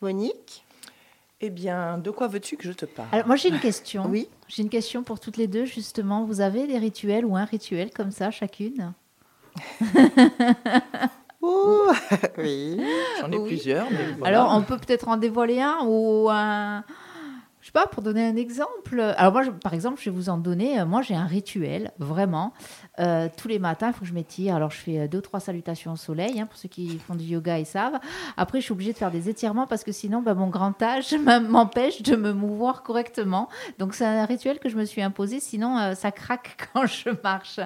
Monique 0.00 0.64
Eh 1.40 1.50
bien, 1.50 1.98
de 1.98 2.10
quoi 2.10 2.28
veux-tu 2.28 2.56
que 2.56 2.64
je 2.64 2.72
te 2.72 2.86
parle? 2.86 3.08
Alors, 3.12 3.26
moi, 3.26 3.36
j'ai 3.36 3.48
une 3.48 3.58
question. 3.60 4.06
Oui. 4.08 4.28
J'ai 4.48 4.62
une 4.62 4.68
question 4.68 5.02
pour 5.02 5.18
toutes 5.20 5.36
les 5.36 5.46
deux, 5.46 5.64
justement. 5.64 6.24
Vous 6.24 6.40
avez 6.40 6.66
des 6.66 6.78
rituels 6.78 7.24
ou 7.24 7.36
un 7.36 7.44
rituel 7.44 7.90
comme 7.90 8.10
ça, 8.10 8.30
chacune? 8.30 8.92
Ouh, 11.42 11.80
oui. 12.38 12.80
J'en 13.20 13.30
ai 13.32 13.38
Oui. 13.38 13.46
plusieurs. 13.46 13.90
mais 13.90 13.98
voilà. 14.18 14.40
Alors, 14.42 14.56
on 14.56 14.62
peut 14.62 14.76
peut-être 14.76 15.08
en 15.08 15.16
dévoiler 15.16 15.60
un 15.60 15.78
ou 15.84 16.28
un. 16.30 16.84
Je 17.60 17.66
sais 17.66 17.72
pas, 17.72 17.86
pour 17.86 18.02
donner 18.02 18.24
un 18.26 18.36
exemple. 18.36 19.00
Alors, 19.16 19.32
moi, 19.32 19.42
je- 19.42 19.50
par 19.50 19.74
exemple, 19.74 20.00
je 20.00 20.10
vais 20.10 20.16
vous 20.16 20.28
en 20.30 20.38
donner. 20.38 20.80
Euh, 20.80 20.86
Moi, 20.86 21.02
j'ai 21.02 21.14
un 21.14 21.26
rituel, 21.26 21.92
vraiment. 21.98 22.52
Euh, 23.00 23.28
tous 23.36 23.48
les 23.48 23.58
matins, 23.58 23.88
il 23.88 23.92
faut 23.92 24.00
que 24.00 24.06
je 24.06 24.12
m'étire. 24.12 24.56
Alors, 24.56 24.70
je 24.70 24.78
fais 24.78 24.98
euh, 24.98 25.08
deux, 25.08 25.20
trois 25.20 25.40
salutations 25.40 25.92
au 25.92 25.96
soleil. 25.96 26.40
hein, 26.40 26.46
pour 26.46 26.58
ceux 26.58 26.68
qui 26.68 26.98
font 26.98 27.14
du 27.14 27.24
yoga, 27.24 27.58
ils 27.58 27.66
savent. 27.66 27.98
Après, 28.36 28.58
je 28.60 28.64
suis 28.64 28.72
obligée 28.72 28.92
de 28.92 28.98
faire 28.98 29.10
des 29.10 29.28
étirements 29.28 29.66
parce 29.66 29.84
que 29.84 29.92
sinon, 29.92 30.20
bah, 30.22 30.34
mon 30.34 30.48
grand 30.48 30.80
âge 30.82 31.14
m'empêche 31.48 32.02
de 32.02 32.16
me 32.16 32.32
mouvoir 32.32 32.82
correctement. 32.82 33.48
Donc, 33.78 33.94
c'est 33.94 34.04
un 34.04 34.24
rituel 34.24 34.58
que 34.58 34.68
je 34.68 34.76
me 34.76 34.84
suis 34.84 35.00
imposé. 35.02 35.38
Sinon, 35.40 35.78
euh, 35.78 35.94
ça 35.94 36.10
craque 36.10 36.56
quand 36.72 36.86
je 36.86 37.10
marche. 37.22 37.60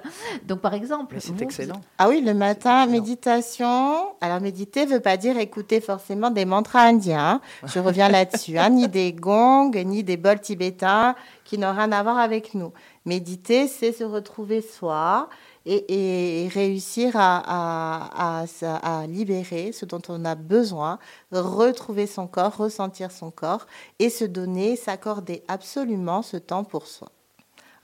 Donc, 0.47 0.61
par 0.61 0.75
exemple. 0.75 1.17
C'est 1.19 1.33
vous, 1.33 1.43
excellent. 1.43 1.81
Ah 1.99 2.09
oui, 2.09 2.21
le 2.21 2.35
matin, 2.35 2.87
méditation. 2.87 4.15
Alors, 4.21 4.41
méditer 4.41 4.87
veut 4.87 5.01
pas 5.01 5.17
dire 5.17 5.39
écouter 5.39 5.81
forcément 5.81 6.31
des 6.31 6.45
mantras 6.45 6.83
indiens. 6.83 7.41
hein. 7.63 7.67
Je 7.67 7.79
reviens 7.79 8.09
là-dessus. 8.09 8.59
hein. 8.59 8.69
Ni 8.71 8.89
des 8.89 9.13
gongs, 9.13 9.71
ni 9.85 10.05
des 10.05 10.17
bols 10.17 10.41
tibétains 10.41 11.15
qui 11.45 11.59
n'ont 11.59 11.73
rien 11.73 11.91
à 11.93 12.03
voir 12.03 12.19
avec 12.19 12.55
nous. 12.55 12.73
Méditer, 13.05 13.67
c'est 13.69 13.93
se 13.93 14.05
retrouver 14.05 14.61
soi 14.63 15.29
et, 15.67 16.45
et 16.45 16.49
réussir 16.49 17.17
à, 17.17 17.39
à- 17.45 18.39
à 18.41 18.45
s- 18.45 18.63
à 18.65 19.07
libérer 19.07 19.73
ce 19.73 19.85
dont 19.85 20.01
on 20.09 20.25
a 20.25 20.35
besoin, 20.37 20.99
retrouver 21.33 22.07
son 22.07 22.27
corps, 22.27 22.57
ressentir 22.57 23.11
son 23.11 23.31
corps 23.31 23.67
et 23.99 24.09
se 24.11 24.25
donner, 24.25 24.77
s'accorder 24.77 25.43
absolument 25.49 26.23
ce 26.23 26.37
temps 26.37 26.65
pour 26.65 26.87
soi. 26.87 27.09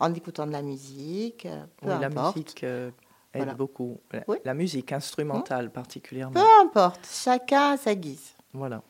En 0.01 0.15
écoutant 0.15 0.47
de 0.47 0.53
la 0.53 0.63
musique, 0.63 1.47
euh, 1.47 1.65
peu 1.81 1.89
Oui, 1.93 2.01
la 2.01 2.07
importe. 2.07 2.37
musique 2.37 2.63
euh, 2.65 2.89
aide 3.35 3.43
Voilà. 3.43 3.55
beaucoup. 3.55 3.99
La, 4.13 4.21
Oui. 4.29 4.37
la 4.45 4.55
musique 4.55 4.93
instrumentale 4.93 5.71
particulièrement. 5.71 6.35
Peu 6.41 6.47
importe, 6.67 7.09
chacun 7.11 7.73
à 7.73 7.77
sa 7.77 7.95
guise. 7.97 8.35
Voilà. 8.55 8.83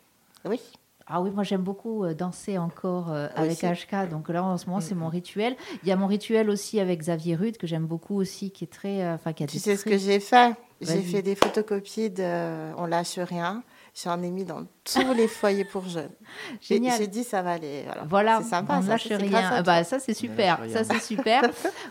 Oui. 0.45 0.61
Ah 1.11 1.21
oui, 1.23 1.31
moi 1.31 1.43
j'aime 1.43 1.63
beaucoup 1.63 2.05
euh, 2.05 2.15
danser 2.15 2.59
encore 2.59 3.11
euh, 3.11 3.29
Moi 3.37 3.47
avec. 3.47 3.59
HK. 3.63 4.11
Donc 4.11 4.29
là 4.29 4.45
en 4.45 4.57
ce 4.59 4.67
moment 4.67 4.81
c'est 4.81 4.95
mon 4.95 5.09
rituel. 5.09 5.57
Il 5.83 5.89
y 5.89 5.93
a 5.93 5.97
mon 5.97 6.07
rituel 6.07 6.51
aussi 6.51 6.81
avec 6.81 7.01
Xavier 7.01 7.35
Rude 7.35 7.57
que 7.57 7.67
j'aime 7.67 7.87
beaucoup 7.87 8.17
aussi, 8.17 8.51
qui 8.51 8.65
est 8.65 8.73
très, 8.73 9.03
euh, 9.03 9.15
enfin 9.15 9.33
qui 9.33 9.45
a 9.45 9.47
Tu 9.47 9.59
sais 9.59 9.77
ce 9.77 9.85
que 9.85 9.97
j'ai 9.97 10.21
fait? 10.21 10.55
J'ai 10.81 11.03
fait 11.03 11.23
des 11.23 11.35
photocopies 11.35 12.11
de 12.11 12.73
On 12.77 12.87
lâche 12.87 13.19
rien. 13.19 13.63
J'en 14.05 14.23
ai 14.23 14.31
mis 14.31 14.45
dans 14.45 14.65
tous 14.85 15.13
les 15.17 15.27
foyers 15.27 15.65
pour 15.65 15.89
jeunes. 15.89 16.11
J'ai 16.61 16.77
Génial. 16.77 16.99
j'ai 16.99 17.09
dit 17.09 17.25
ça 17.25 17.43
va 17.43 17.53
aller. 17.53 17.83
Voilà, 17.85 18.05
Voilà, 18.09 18.39
c'est 18.43 18.51
sympa. 18.51 18.75
on 18.77 18.81
ne 18.81 18.83
ça, 18.85 18.91
lâche 18.93 19.09
ça, 19.09 19.17
rien. 19.17 19.51
Ah 19.53 19.63
bah, 19.63 19.83
ça 19.83 19.99
c'est 19.99 20.15
super, 20.15 20.61
lâche 20.61 20.71
ça 20.71 20.83
rien. 20.83 21.01
c'est 21.01 21.03
super. 21.17 21.43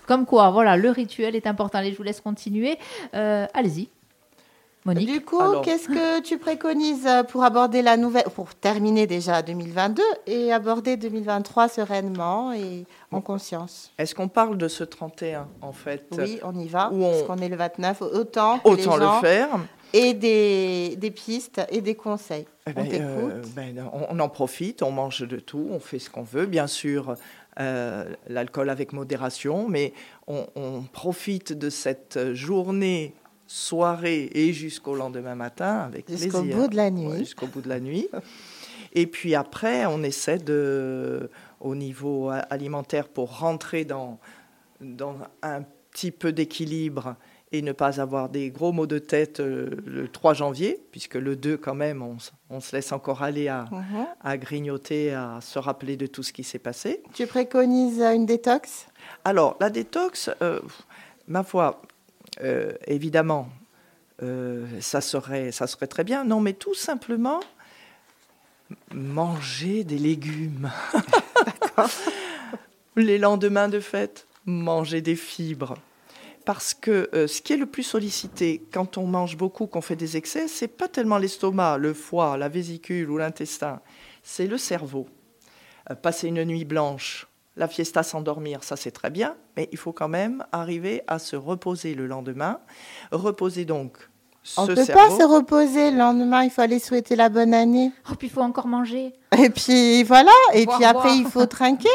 Comme 0.06 0.26
quoi, 0.26 0.50
voilà, 0.52 0.78
le 0.78 0.90
rituel 0.90 1.36
est 1.36 1.48
important. 1.48 1.80
Allez, 1.80 1.92
je 1.92 1.98
vous 1.98 2.04
laisse 2.04 2.22
continuer. 2.22 2.78
Euh, 3.14 3.46
Allez-y, 3.54 3.90
Monique. 4.88 5.12
Du 5.12 5.22
coup, 5.22 5.42
Alors. 5.42 5.62
qu'est-ce 5.64 5.90
que 5.90 6.22
tu 6.22 6.38
préconises 6.38 7.08
pour 7.28 7.44
aborder 7.44 7.82
la 7.82 7.98
nouvelle, 7.98 8.24
pour 8.34 8.56
terminer 8.56 9.06
déjà 9.06 9.42
2022 9.42 10.02
et 10.28 10.54
aborder 10.54 10.96
2023 10.96 11.68
sereinement 11.68 12.54
et 12.54 12.86
en 13.12 13.20
conscience? 13.20 13.92
Est-ce 13.98 14.16
qu'on 14.16 14.30
parle 14.30 14.58
de 14.58 14.70
ce 14.70 14.86
31 14.86 15.50
en 15.62 15.74
fait? 15.74 16.06
Oui, 16.18 16.40
on 16.42 16.58
y 16.58 16.70
va, 16.70 16.90
Où 16.94 17.04
on- 17.04 17.12
parce 17.12 17.24
qu'on 17.24 17.38
est 17.44 17.50
le 17.50 17.58
29. 17.58 18.02
Autant 18.02 18.60
que 18.60 18.70
les 18.70 18.88
Autant 18.88 18.98
gens 18.98 19.16
le 19.16 19.20
faire. 19.28 19.50
et 19.92 20.14
des, 20.14 20.96
des, 20.98 21.12
pistes 21.12 21.62
et 21.70 21.82
des 21.82 21.96
conseils. 21.96 22.48
Eh 22.66 22.72
ben, 22.72 22.88
euh, 22.94 23.42
ben, 23.58 23.90
on, 24.10 24.18
en 24.20 24.30
profite, 24.30 24.84
on 24.84 24.92
mange 24.92 25.28
de 25.28 25.38
tout, 25.42 25.68
on 25.70 25.80
fait 25.80 26.00
ce 26.00 26.10
qu'on 26.10 26.24
veut, 26.24 26.46
bien 26.46 26.68
sûr. 26.68 27.16
Euh, 27.60 28.06
l'alcool 28.30 28.70
avec 28.70 28.94
modération, 28.94 29.68
mais 29.68 29.92
on, 30.28 30.46
on, 30.56 30.84
profite 30.84 31.54
de 31.54 31.72
cette 31.72 32.34
journée, 32.34 33.16
soirée 33.48 34.30
et 34.34 34.54
jusqu'au 34.54 34.96
lendemain 34.96 35.36
matin 35.36 35.80
avec. 35.80 36.10
Jusqu'au 36.10 36.44
bout 36.44 36.68
de 36.68 36.76
la 36.76 36.92
nuit. 36.92 37.18
jusqu'au 37.18 37.48
bout 37.48 37.62
de 37.62 37.70
la 37.70 37.80
nuit. 37.80 38.08
Et 38.94 39.08
puis 39.08 39.36
après, 39.36 39.86
on 39.86 40.04
essaie 40.04 40.38
de, 40.38 41.30
au 41.60 41.76
niveau 41.76 42.30
alimentaire, 42.50 43.08
pour 43.08 43.40
rentrer 43.40 43.86
dans, 43.86 44.20
dans 44.82 45.18
un 45.42 45.64
petit 45.92 46.12
peu 46.12 46.32
d'équilibre 46.32 47.16
et 47.52 47.62
ne 47.62 47.72
pas 47.72 48.02
avoir 48.02 48.30
des 48.30 48.50
gros 48.50 48.72
maux 48.72 48.88
de 48.88 49.00
tête 49.00 49.40
euh, 49.40 49.70
le 49.86 50.10
3 50.10 50.34
janvier, 50.34 50.84
puisque 50.92 51.16
le 51.16 51.36
2, 51.36 51.58
quand 51.58 51.76
même, 51.76 52.04
on, 52.50 52.60
se 52.60 52.76
laisse 52.76 52.92
encore 52.92 53.24
aller 53.24 53.48
à, 53.48 53.66
mhm. 53.72 54.06
à, 54.22 54.38
grignoter, 54.38 55.14
à 55.14 55.40
se 55.42 55.58
rappeler 55.58 55.96
de 55.96 56.08
tout 56.08 56.24
ce 56.24 56.34
qui 56.34 56.44
s'est 56.44 56.60
passé. 56.60 57.04
Tu 57.14 57.26
préconises 57.26 58.02
une 58.02 58.26
détox? 58.26 58.88
Alors, 59.24 59.56
la 59.62 59.70
détox, 59.70 60.30
euh, 60.42 60.60
ma 61.28 61.44
foi, 61.44 61.82
euh, 62.42 62.74
évidemment, 62.86 63.50
ça, 64.80 65.00
serait, 65.00 65.52
ça 65.52 65.68
serait 65.68 65.86
très 65.86 66.04
bien. 66.04 66.24
Non, 66.24 66.42
mais 66.42 66.54
tout 66.54 66.74
simplement, 66.74 67.40
manger 68.92 69.84
des 69.84 70.00
légumes. 70.00 70.72
Les 72.96 73.20
lendemains 73.20 73.70
de 73.70 73.80
fête, 73.80 74.26
manger 74.46 75.02
des 75.02 75.16
fibres 75.16 75.76
parce 76.48 76.74
que 76.74 77.10
euh, 77.14 77.28
ce 77.28 77.42
qui 77.42 77.52
est 77.52 77.58
le 77.58 77.66
plus 77.66 77.84
sollicité 77.84 78.64
quand 78.72 78.98
on 78.98 79.06
mange 79.06 79.36
beaucoup, 79.36 79.68
qu'on 79.68 79.82
fait 79.82 79.98
des 79.98 80.16
excès, 80.16 80.48
c'est 80.48 80.70
pas 80.70 80.88
tellement 80.88 81.18
l'estomac, 81.18 81.78
le 81.78 81.94
foie, 81.94 82.38
la 82.38 82.48
vésicule 82.48 83.10
ou 83.10 83.18
l'intestin, 83.18 83.82
c'est 84.24 84.48
le 84.48 84.58
cerveau. 84.58 85.10
Euh, 85.92 85.96
passer 85.96 86.30
une 86.30 86.46
nuit 86.46 86.64
blanche, 86.64 87.28
la 87.58 87.68
fiesta, 87.68 88.04
s'endormir, 88.04 88.64
ça 88.64 88.76
c'est 88.76 88.92
très 88.92 89.10
bien, 89.10 89.36
mais 89.58 89.68
il 89.72 89.78
faut 89.78 89.92
quand 89.92 90.08
même 90.08 90.46
arriver 90.52 91.04
à 91.08 91.20
se 91.20 91.36
reposer 91.36 91.96
le 91.96 92.08
lendemain. 92.08 92.60
Reposer 93.12 93.66
donc 93.66 93.98
on 94.56 94.66
ne 94.66 94.76
peut 94.76 94.86
pas 94.86 95.10
se 95.10 95.24
reposer 95.24 95.92
le 95.92 95.98
lendemain, 95.98 96.44
il 96.44 96.50
faut 96.50 96.62
aller 96.62 96.80
souhaiter 96.80 97.18
la 97.18 97.28
bonne 97.28 97.54
année. 97.54 97.92
Oh, 98.10 98.16
puis 98.18 98.28
il 98.28 98.32
faut 98.32 98.42
encore 98.42 98.68
manger. 98.68 99.14
Et 99.38 99.50
puis 99.50 100.04
voilà, 100.04 100.32
et 100.54 100.66
puis 100.66 100.86
après 100.86 101.18
il 101.18 101.26
faut 101.26 101.46
trinquer. 101.46 101.90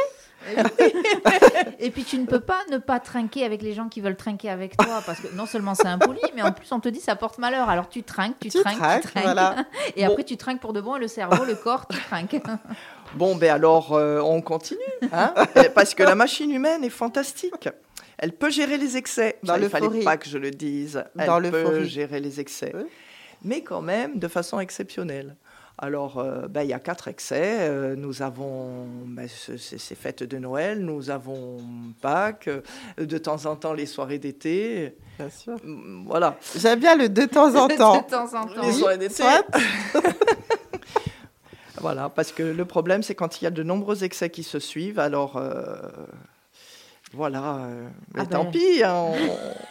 Et 1.78 1.90
puis 1.90 2.04
tu 2.04 2.18
ne 2.18 2.26
peux 2.26 2.40
pas 2.40 2.58
ne 2.70 2.78
pas 2.78 3.00
trinquer 3.00 3.44
avec 3.44 3.62
les 3.62 3.74
gens 3.74 3.88
qui 3.88 4.00
veulent 4.00 4.16
trinquer 4.16 4.50
avec 4.50 4.76
toi 4.76 5.00
parce 5.06 5.20
que 5.20 5.28
non 5.34 5.46
seulement 5.46 5.74
c'est 5.74 5.86
impoli, 5.86 6.20
mais 6.34 6.42
en 6.42 6.52
plus 6.52 6.70
on 6.72 6.80
te 6.80 6.88
dit 6.88 7.00
ça 7.00 7.16
porte 7.16 7.38
malheur. 7.38 7.68
Alors 7.70 7.88
tu 7.88 8.02
trinques, 8.02 8.38
tu, 8.40 8.48
trinques, 8.48 9.02
tu 9.02 9.08
trinques. 9.08 9.38
Et 9.96 10.04
après 10.04 10.24
tu 10.24 10.36
trinques 10.36 10.60
pour 10.60 10.72
de 10.72 10.80
bon 10.80 10.96
et 10.96 11.00
le 11.00 11.08
cerveau, 11.08 11.44
le 11.44 11.54
corps, 11.54 11.86
tu 11.88 11.98
trinques. 11.98 12.42
Bon, 13.14 13.36
ben 13.36 13.50
alors 13.50 13.92
euh, 13.92 14.20
on 14.20 14.40
continue, 14.40 14.80
hein 15.12 15.34
parce 15.74 15.94
que 15.94 16.02
la 16.02 16.14
machine 16.14 16.50
humaine 16.50 16.82
est 16.84 16.90
fantastique. 16.90 17.68
Elle 18.18 18.32
peut 18.32 18.50
gérer 18.50 18.78
les 18.78 18.96
excès. 18.96 19.38
Dans 19.42 19.56
il 19.56 19.62
ne 19.62 19.68
fallait 19.68 20.04
pas 20.04 20.16
que 20.16 20.28
je 20.28 20.38
le 20.38 20.50
dise. 20.50 21.04
Elle 21.18 21.26
Dans 21.26 21.42
peut 21.42 21.84
gérer 21.84 22.20
les 22.20 22.40
excès. 22.40 22.72
Mais 23.44 23.62
quand 23.62 23.82
même 23.82 24.18
de 24.18 24.28
façon 24.28 24.60
exceptionnelle. 24.60 25.36
Alors, 25.78 26.18
euh, 26.18 26.46
ben, 26.48 26.62
il 26.62 26.68
y 26.68 26.72
a 26.74 26.78
quatre 26.78 27.08
excès. 27.08 27.56
Euh, 27.60 27.96
nous 27.96 28.22
avons 28.22 28.86
ben, 29.06 29.26
ces 29.28 29.94
fêtes 29.94 30.22
de 30.22 30.38
Noël, 30.38 30.78
nous 30.80 31.10
avons 31.10 31.58
Pâques, 32.00 32.48
euh, 32.48 32.60
de 33.04 33.18
temps 33.18 33.46
en 33.46 33.56
temps 33.56 33.72
les 33.72 33.86
soirées 33.86 34.18
d'été. 34.18 34.94
Bien 35.18 35.30
sûr. 35.30 35.56
Voilà. 36.06 36.36
J'aime 36.56 36.78
bien 36.78 36.94
le 36.94 37.08
de 37.08 37.24
temps 37.24 37.54
en 37.56 37.68
temps. 37.76 37.96
de 37.96 38.10
temps 38.10 38.34
en 38.34 38.46
temps. 38.46 38.62
Les 38.62 38.72
soirées 38.72 38.98
d'été. 38.98 39.24
voilà, 41.80 42.08
parce 42.08 42.32
que 42.32 42.42
le 42.42 42.64
problème, 42.64 43.02
c'est 43.02 43.14
quand 43.14 43.40
il 43.40 43.44
y 43.44 43.46
a 43.46 43.50
de 43.50 43.62
nombreux 43.62 44.04
excès 44.04 44.30
qui 44.30 44.42
se 44.42 44.58
suivent, 44.58 44.98
alors 44.98 45.40
voilà, 47.14 47.56
euh, 47.56 47.88
mais 48.14 48.22
ah 48.22 48.26
tant 48.26 48.44
ben, 48.44 48.50
pis, 48.52 48.82
hein, 48.82 49.12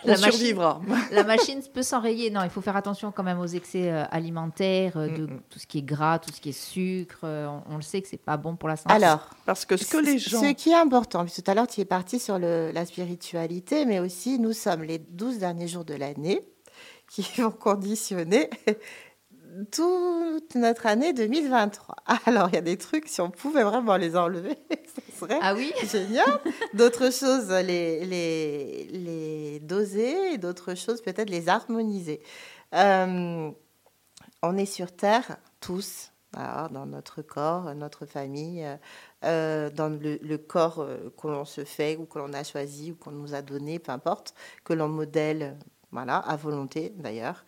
on, 0.06 0.16
survivra. 0.16 0.80
la 1.12 1.24
machine 1.24 1.60
peut 1.74 1.82
s'enrayer. 1.82 2.30
Non, 2.30 2.44
il 2.44 2.52
faut 2.52 2.62
faire 2.62 2.76
attention 2.76 3.12
quand 3.12 3.24
même 3.24 3.40
aux 3.40 3.48
excès 3.48 3.92
euh, 3.92 4.04
alimentaires, 4.12 4.98
euh, 4.98 5.08
de 5.08 5.26
tout 5.50 5.58
ce 5.58 5.66
qui 5.66 5.80
est 5.80 5.84
gras, 5.84 6.20
tout 6.20 6.32
ce 6.32 6.40
qui 6.40 6.50
est 6.50 6.52
sucre. 6.52 7.20
On, 7.24 7.78
le 7.78 7.82
sait 7.82 8.02
que 8.02 8.08
c'est 8.08 8.18
pas 8.22 8.38
bon 8.38 8.56
pour 8.56 8.70
la 8.70 8.76
santé. 8.76 8.94
Alors, 8.94 9.28
parce 9.46 9.66
que 9.66 9.76
ce 9.76 9.86
que 9.86 9.98
les 9.98 10.20
gens. 10.20 10.40
Ce 10.40 10.52
qui 10.54 10.70
est 10.70 10.76
important, 10.76 11.26
tout 11.26 11.44
à 11.48 11.56
l'heure 11.56 11.68
tu 11.68 11.82
es 11.82 11.86
parti 11.86 12.20
sur 12.20 12.38
la 12.38 12.86
spiritualité, 12.86 13.86
mais 13.86 14.00
aussi 14.00 14.38
nous 14.38 14.54
sommes 14.54 14.84
les 14.84 15.00
12 15.00 15.40
derniers 15.40 15.68
jours 15.68 15.86
de 15.86 15.96
l'année 15.96 16.42
qui 17.10 17.28
vont 17.38 17.52
conditionner 17.52 18.50
toute 19.72 20.56
notre 20.56 20.88
année 20.88 21.14
2023. 21.14 21.96
Alors, 22.26 22.50
il 22.50 22.56
y 22.56 22.58
a 22.58 22.62
des 22.62 22.78
trucs, 22.78 23.08
si 23.08 23.22
on 23.22 23.30
pouvait 23.30 23.64
vraiment 23.64 23.98
les 23.98 24.16
enlever, 24.16 24.58
ce 24.70 25.20
serait 25.20 25.40
ah 25.42 25.54
oui? 25.54 25.74
génial. 25.84 26.40
D'autres 26.74 27.12
choses, 27.12 27.50
les, 27.50 28.06
les, 28.06 28.86
les 28.86 29.60
doser, 29.60 30.34
et 30.34 30.38
d'autres 30.38 30.76
choses, 30.76 31.02
peut-être 31.02 31.30
les 31.30 31.50
harmoniser. 31.50 32.22
Euh, 32.74 33.52
on 34.42 34.58
est 34.58 34.66
sur 34.66 34.92
Terre, 34.92 35.38
tous, 35.60 36.12
dans 36.34 36.86
notre 36.86 37.22
corps, 37.22 37.76
notre 37.76 38.06
famille, 38.06 38.66
euh, 39.24 39.70
dans 39.70 39.90
le, 39.90 40.38
corps 40.38 40.80
euh, 40.80 41.14
que 41.22 41.28
l'on 41.28 41.46
se 41.46 41.66
fait 41.66 41.98
ou 41.98 42.06
que 42.06 42.20
l'on 42.20 42.34
a 42.34 42.44
choisi 42.44 42.92
ou 42.92 42.96
qu'on 42.96 43.12
nous 43.12 43.34
a 43.34 43.42
donné, 43.42 43.80
peu 43.80 43.92
importe, 43.92 44.34
que 44.64 44.74
l'on 44.74 44.88
modèle, 44.88 45.58
voilà, 45.92 46.18
à 46.18 46.36
volonté 46.36 46.94
d'ailleurs. 46.98 47.46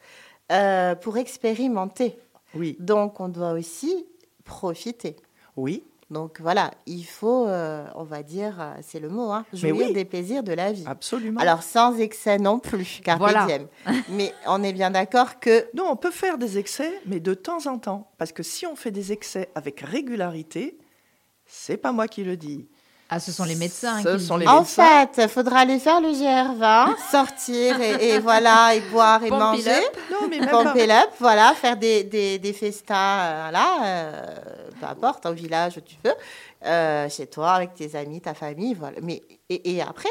Euh, 0.51 0.95
pour 0.95 1.17
expérimenter. 1.17 2.17
Oui. 2.53 2.75
Donc, 2.79 3.19
on 3.19 3.29
doit 3.29 3.53
aussi 3.53 4.05
profiter. 4.43 5.15
Oui. 5.55 5.83
Donc 6.13 6.39
voilà, 6.41 6.69
il 6.85 7.03
faut, 7.05 7.47
euh, 7.47 7.87
on 7.95 8.03
va 8.03 8.21
dire, 8.21 8.57
euh, 8.59 8.73
c'est 8.81 8.99
le 8.99 9.09
mot, 9.09 9.31
hein, 9.31 9.45
jouir 9.51 9.91
des 9.93 10.05
plaisirs 10.05 10.43
de 10.43 10.53
la 10.53 10.71
vie. 10.71 10.83
Absolument. 10.85 11.39
Alors 11.41 11.63
sans 11.63 11.97
excès 11.97 12.37
non 12.37 12.59
plus, 12.59 13.01
car 13.03 13.17
voilà. 13.17 13.47
mais 14.09 14.31
on 14.45 14.61
est 14.61 14.73
bien 14.73 14.91
d'accord 14.91 15.39
que... 15.39 15.67
Non, 15.73 15.85
on 15.89 15.95
peut 15.95 16.11
faire 16.11 16.37
des 16.37 16.59
excès, 16.59 17.01
mais 17.07 17.19
de 17.19 17.33
temps 17.33 17.65
en 17.65 17.79
temps. 17.79 18.11
Parce 18.19 18.31
que 18.31 18.43
si 18.43 18.67
on 18.67 18.75
fait 18.75 18.91
des 18.91 19.11
excès 19.11 19.49
avec 19.55 19.81
régularité, 19.81 20.77
c'est 21.47 21.77
pas 21.77 21.91
moi 21.91 22.07
qui 22.07 22.23
le 22.23 22.37
dis, 22.37 22.67
ah, 23.15 23.19
ce 23.19 23.31
sont 23.31 23.43
les 23.43 23.53
médecins. 23.53 24.01
Ce 24.01 24.17
sont 24.17 24.37
les 24.37 24.47
en 24.47 24.63
fait, 24.63 25.19
il 25.19 25.29
faudra 25.29 25.59
aller 25.59 25.77
faire 25.77 26.01
le 26.01 26.09
GR20, 26.09 26.95
sortir 27.11 27.79
et, 27.79 28.17
voilà, 28.17 28.73
et 28.73 28.81
boire 28.81 29.23
et 29.23 29.29
manger. 29.29 29.69
Non, 30.11 30.27
mais 30.29 30.41
up, 30.91 31.09
voilà, 31.19 31.53
faire 31.53 31.77
des, 31.77 32.03
des, 32.03 32.39
des 32.39 32.53
festins, 32.53 32.95
euh, 32.95 33.39
voilà, 33.43 33.77
euh, 33.83 34.35
peu 34.79 34.85
importe, 34.87 35.27
au 35.27 35.33
village 35.33 35.77
où 35.77 35.81
tu 35.81 35.95
veux, 36.03 36.13
euh, 36.65 37.07
chez 37.07 37.27
toi, 37.27 37.51
avec 37.51 37.75
tes 37.75 37.95
amis, 37.95 38.19
ta 38.19 38.33
famille, 38.33 38.73
voilà. 38.73 38.97
Mais, 39.03 39.21
et, 39.47 39.75
et 39.75 39.81
après, 39.83 40.09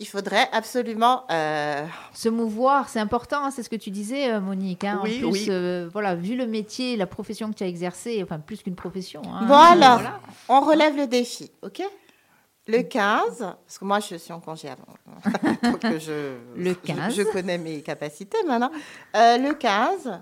il 0.00 0.06
faudrait 0.08 0.48
absolument 0.50 1.24
se 1.28 2.28
mouvoir. 2.28 2.88
C'est 2.88 3.00
important, 3.00 3.44
hein, 3.44 3.52
c'est 3.52 3.62
ce 3.62 3.70
que 3.70 3.76
tu 3.76 3.90
disais, 3.90 4.40
Monique. 4.40 4.82
Hein. 4.82 5.00
oui, 5.04 5.22
en 5.24 5.30
plus, 5.30 5.50
oui. 5.50 5.88
voilà, 5.92 6.16
vu 6.16 6.34
le 6.34 6.48
métier, 6.48 6.96
la 6.96 7.06
profession 7.06 7.50
que 7.50 7.54
tu 7.54 7.62
as 7.62 7.68
exercée, 7.68 8.20
enfin 8.24 8.40
plus 8.40 8.60
qu'une 8.64 8.76
profession. 8.76 9.22
Hein, 9.24 9.44
voilà. 9.46 9.94
voilà. 9.94 10.20
on 10.48 10.60
relève 10.62 10.96
le 10.96 11.06
défi, 11.06 11.52
ok? 11.62 11.82
Le 12.68 12.82
15, 12.82 13.38
parce 13.38 13.78
que 13.78 13.84
moi 13.84 13.98
je 13.98 14.16
suis 14.16 14.32
en 14.32 14.40
congé 14.40 14.68
avant, 14.68 14.84
donc 15.62 15.98
je, 15.98 16.36
le 16.54 16.74
15. 16.74 17.14
Je, 17.14 17.22
connais 17.22 17.58
mes 17.58 17.82
capacités 17.82 18.38
maintenant. 18.46 18.70
Euh, 19.16 19.38
le 19.38 19.54
15, 19.54 20.20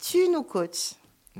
tu 0.00 0.28
nous 0.28 0.44
coaches. 0.44 0.94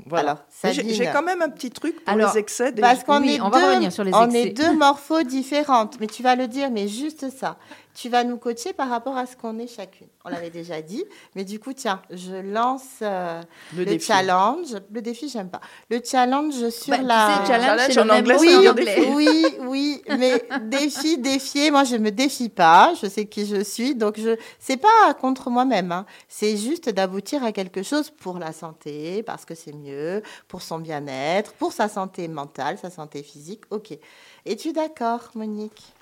Voilà. 0.05 0.45
J'ai 0.63 1.09
quand 1.11 1.21
même 1.21 1.41
un 1.41 1.49
petit 1.49 1.69
truc 1.69 2.03
pour 2.03 2.15
les 2.15 2.37
excès. 2.37 2.71
Des... 2.71 2.81
Parce 2.81 3.03
qu'on 3.03 3.23
est, 3.23 3.41
on 3.41 3.49
deux, 3.49 3.89
sur 3.89 4.03
les 4.03 4.13
on 4.13 4.29
est 4.29 4.51
deux 4.51 4.75
morphos 4.75 5.23
différentes, 5.23 5.99
mais 5.99 6.07
tu 6.07 6.23
vas 6.23 6.35
le 6.35 6.47
dire, 6.47 6.71
mais 6.71 6.87
juste 6.87 7.29
ça. 7.29 7.57
Tu 7.93 8.09
vas 8.09 8.23
nous 8.23 8.37
coacher 8.37 8.73
par 8.73 8.89
rapport 8.89 9.17
à 9.17 9.25
ce 9.25 9.35
qu'on 9.35 9.59
est 9.59 9.67
chacune. 9.67 10.07
On 10.23 10.29
l'avait 10.29 10.49
déjà 10.49 10.81
dit, 10.81 11.03
mais 11.35 11.43
du 11.43 11.59
coup, 11.59 11.73
tiens, 11.73 12.01
je 12.09 12.35
lance 12.35 12.99
euh, 13.01 13.41
le, 13.75 13.99
challenge. 13.99 14.75
Le 14.91 15.01
défi, 15.01 15.29
j'aime 15.29 15.49
pas. 15.49 15.61
Le 15.89 15.99
challenge 16.03 16.69
sur 16.69 16.95
bah, 16.95 17.01
la. 17.01 17.39
Tu 17.41 17.47
sais, 17.47 17.53
challenge, 17.53 17.97
en 17.97 18.09
anglais, 18.09 18.37
oui, 18.39 18.67
anglais. 18.67 19.09
oui, 19.13 19.45
oui, 19.61 20.01
mais 20.17 20.43
défi, 20.61 21.17
défier. 21.17 21.71
Moi, 21.71 21.83
je 21.83 21.95
me 21.95 22.11
défie 22.11 22.49
pas. 22.49 22.93
Je 23.01 23.07
sais 23.07 23.25
qui 23.25 23.45
je 23.45 23.63
suis, 23.63 23.95
donc 23.95 24.19
je. 24.19 24.37
C'est 24.59 24.77
pas 24.77 25.13
contre 25.19 25.49
moi-même. 25.49 25.91
Hein. 25.91 26.05
C'est 26.27 26.57
juste 26.57 26.89
d'aboutir 26.89 27.43
à 27.43 27.51
quelque 27.51 27.83
chose 27.83 28.09
pour 28.09 28.37
la 28.37 28.53
santé, 28.53 29.23
parce 29.23 29.43
que 29.43 29.55
c'est 29.55 29.73
mieux, 29.73 30.21
pour 30.47 30.61
son 30.61 30.79
bien-être, 30.79 31.53
pour 31.53 31.73
sa 31.73 31.89
santé 31.89 32.27
mentale, 32.27 32.77
sa 32.77 32.89
santé 32.89 33.23
physique. 33.23 33.63
Ok. 33.69 33.97
Es-tu 34.45 34.73
d'accord, 34.73 35.29
Monique? 35.35 35.93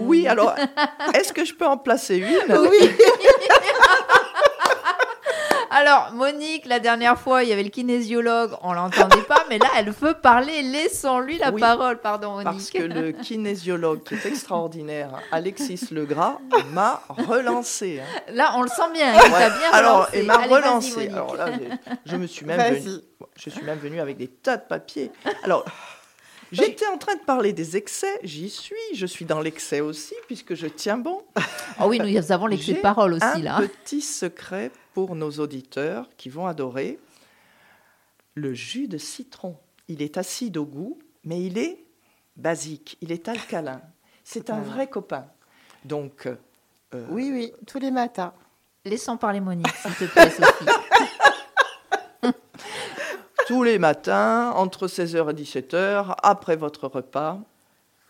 Oui, 0.00 0.28
alors, 0.28 0.54
est-ce 1.14 1.32
que 1.32 1.44
je 1.44 1.54
peux 1.54 1.66
en 1.66 1.76
placer 1.76 2.18
une? 2.18 2.56
Oui. 2.56 2.90
Alors, 5.72 6.10
Monique, 6.12 6.66
la 6.66 6.80
dernière 6.80 7.16
fois, 7.16 7.44
il 7.44 7.48
y 7.48 7.52
avait 7.52 7.62
le 7.62 7.68
kinésiologue, 7.68 8.50
on 8.62 8.72
l'entendait 8.72 9.22
pas, 9.22 9.44
mais 9.48 9.58
là, 9.58 9.68
elle 9.76 9.90
veut 9.90 10.14
parler. 10.14 10.62
Laissons-lui 10.62 11.38
la 11.38 11.52
parole, 11.52 12.00
pardon, 12.00 12.32
Monique. 12.32 12.44
Parce 12.44 12.70
que 12.70 12.82
le 12.82 13.12
kinésiologue 13.12 14.02
qui 14.02 14.14
est 14.14 14.26
extraordinaire, 14.26 15.20
Alexis 15.30 15.88
Legras, 15.92 16.38
m'a 16.72 17.00
relancé. 17.08 18.00
Hein. 18.00 18.32
Là, 18.32 18.52
on 18.56 18.62
le 18.62 18.68
sent 18.68 18.92
bien, 18.92 19.14
il 19.14 19.20
t'a 19.30 19.50
bien 19.50 19.70
Alors, 19.72 20.08
il 20.12 20.24
m'a 20.24 20.38
relancé. 20.38 21.08
Alors 21.08 21.36
là, 21.36 21.46
je 22.04 22.16
me 22.16 22.26
suis 22.26 22.44
même 22.44 22.74
venu, 22.74 22.96
je 23.36 23.50
suis 23.50 23.62
même 23.62 23.78
venue 23.78 24.00
avec 24.00 24.16
des 24.16 24.28
tas 24.28 24.56
de 24.56 24.64
papiers. 24.66 25.12
Alors. 25.44 25.64
J'étais 26.52 26.86
en 26.86 26.98
train 26.98 27.14
de 27.14 27.20
parler 27.20 27.52
des 27.52 27.76
excès, 27.76 28.18
j'y 28.22 28.50
suis, 28.50 28.74
je 28.94 29.06
suis 29.06 29.24
dans 29.24 29.40
l'excès 29.40 29.80
aussi, 29.80 30.14
puisque 30.26 30.54
je 30.54 30.66
tiens 30.66 30.98
bon. 30.98 31.22
Oh 31.80 31.86
oui, 31.86 31.98
nous 31.98 32.32
avons 32.32 32.46
l'excès 32.46 32.74
de 32.74 32.80
parole 32.80 33.14
aussi, 33.14 33.42
là. 33.42 33.56
Un 33.56 33.66
petit 33.66 34.02
secret 34.02 34.70
pour 34.92 35.14
nos 35.14 35.30
auditeurs 35.30 36.08
qui 36.16 36.28
vont 36.28 36.46
adorer 36.46 36.98
le 38.34 38.54
jus 38.54 38.88
de 38.88 38.98
citron. 38.98 39.56
Il 39.88 40.02
est 40.02 40.16
acide 40.18 40.56
au 40.56 40.64
goût, 40.64 40.98
mais 41.24 41.42
il 41.42 41.58
est 41.58 41.84
basique, 42.36 42.96
il 43.00 43.12
est 43.12 43.28
alcalin. 43.28 43.80
C'est 44.24 44.50
un 44.50 44.60
vrai 44.60 44.88
copain. 44.88 45.26
Donc. 45.84 46.26
Euh, 46.26 47.06
oui, 47.10 47.30
oui, 47.32 47.52
tous 47.66 47.78
les 47.78 47.90
matins. 47.90 48.32
Laissons 48.84 49.16
parler 49.16 49.40
Monique, 49.40 49.68
s'il 49.68 49.94
te 49.94 50.04
plaît, 50.04 50.30
Sophie. 50.30 50.64
Tous 53.50 53.64
les 53.64 53.80
matins, 53.80 54.52
entre 54.52 54.86
16h 54.86 55.28
et 55.28 55.42
17h, 55.42 56.14
après 56.22 56.54
votre 56.54 56.86
repas, 56.86 57.40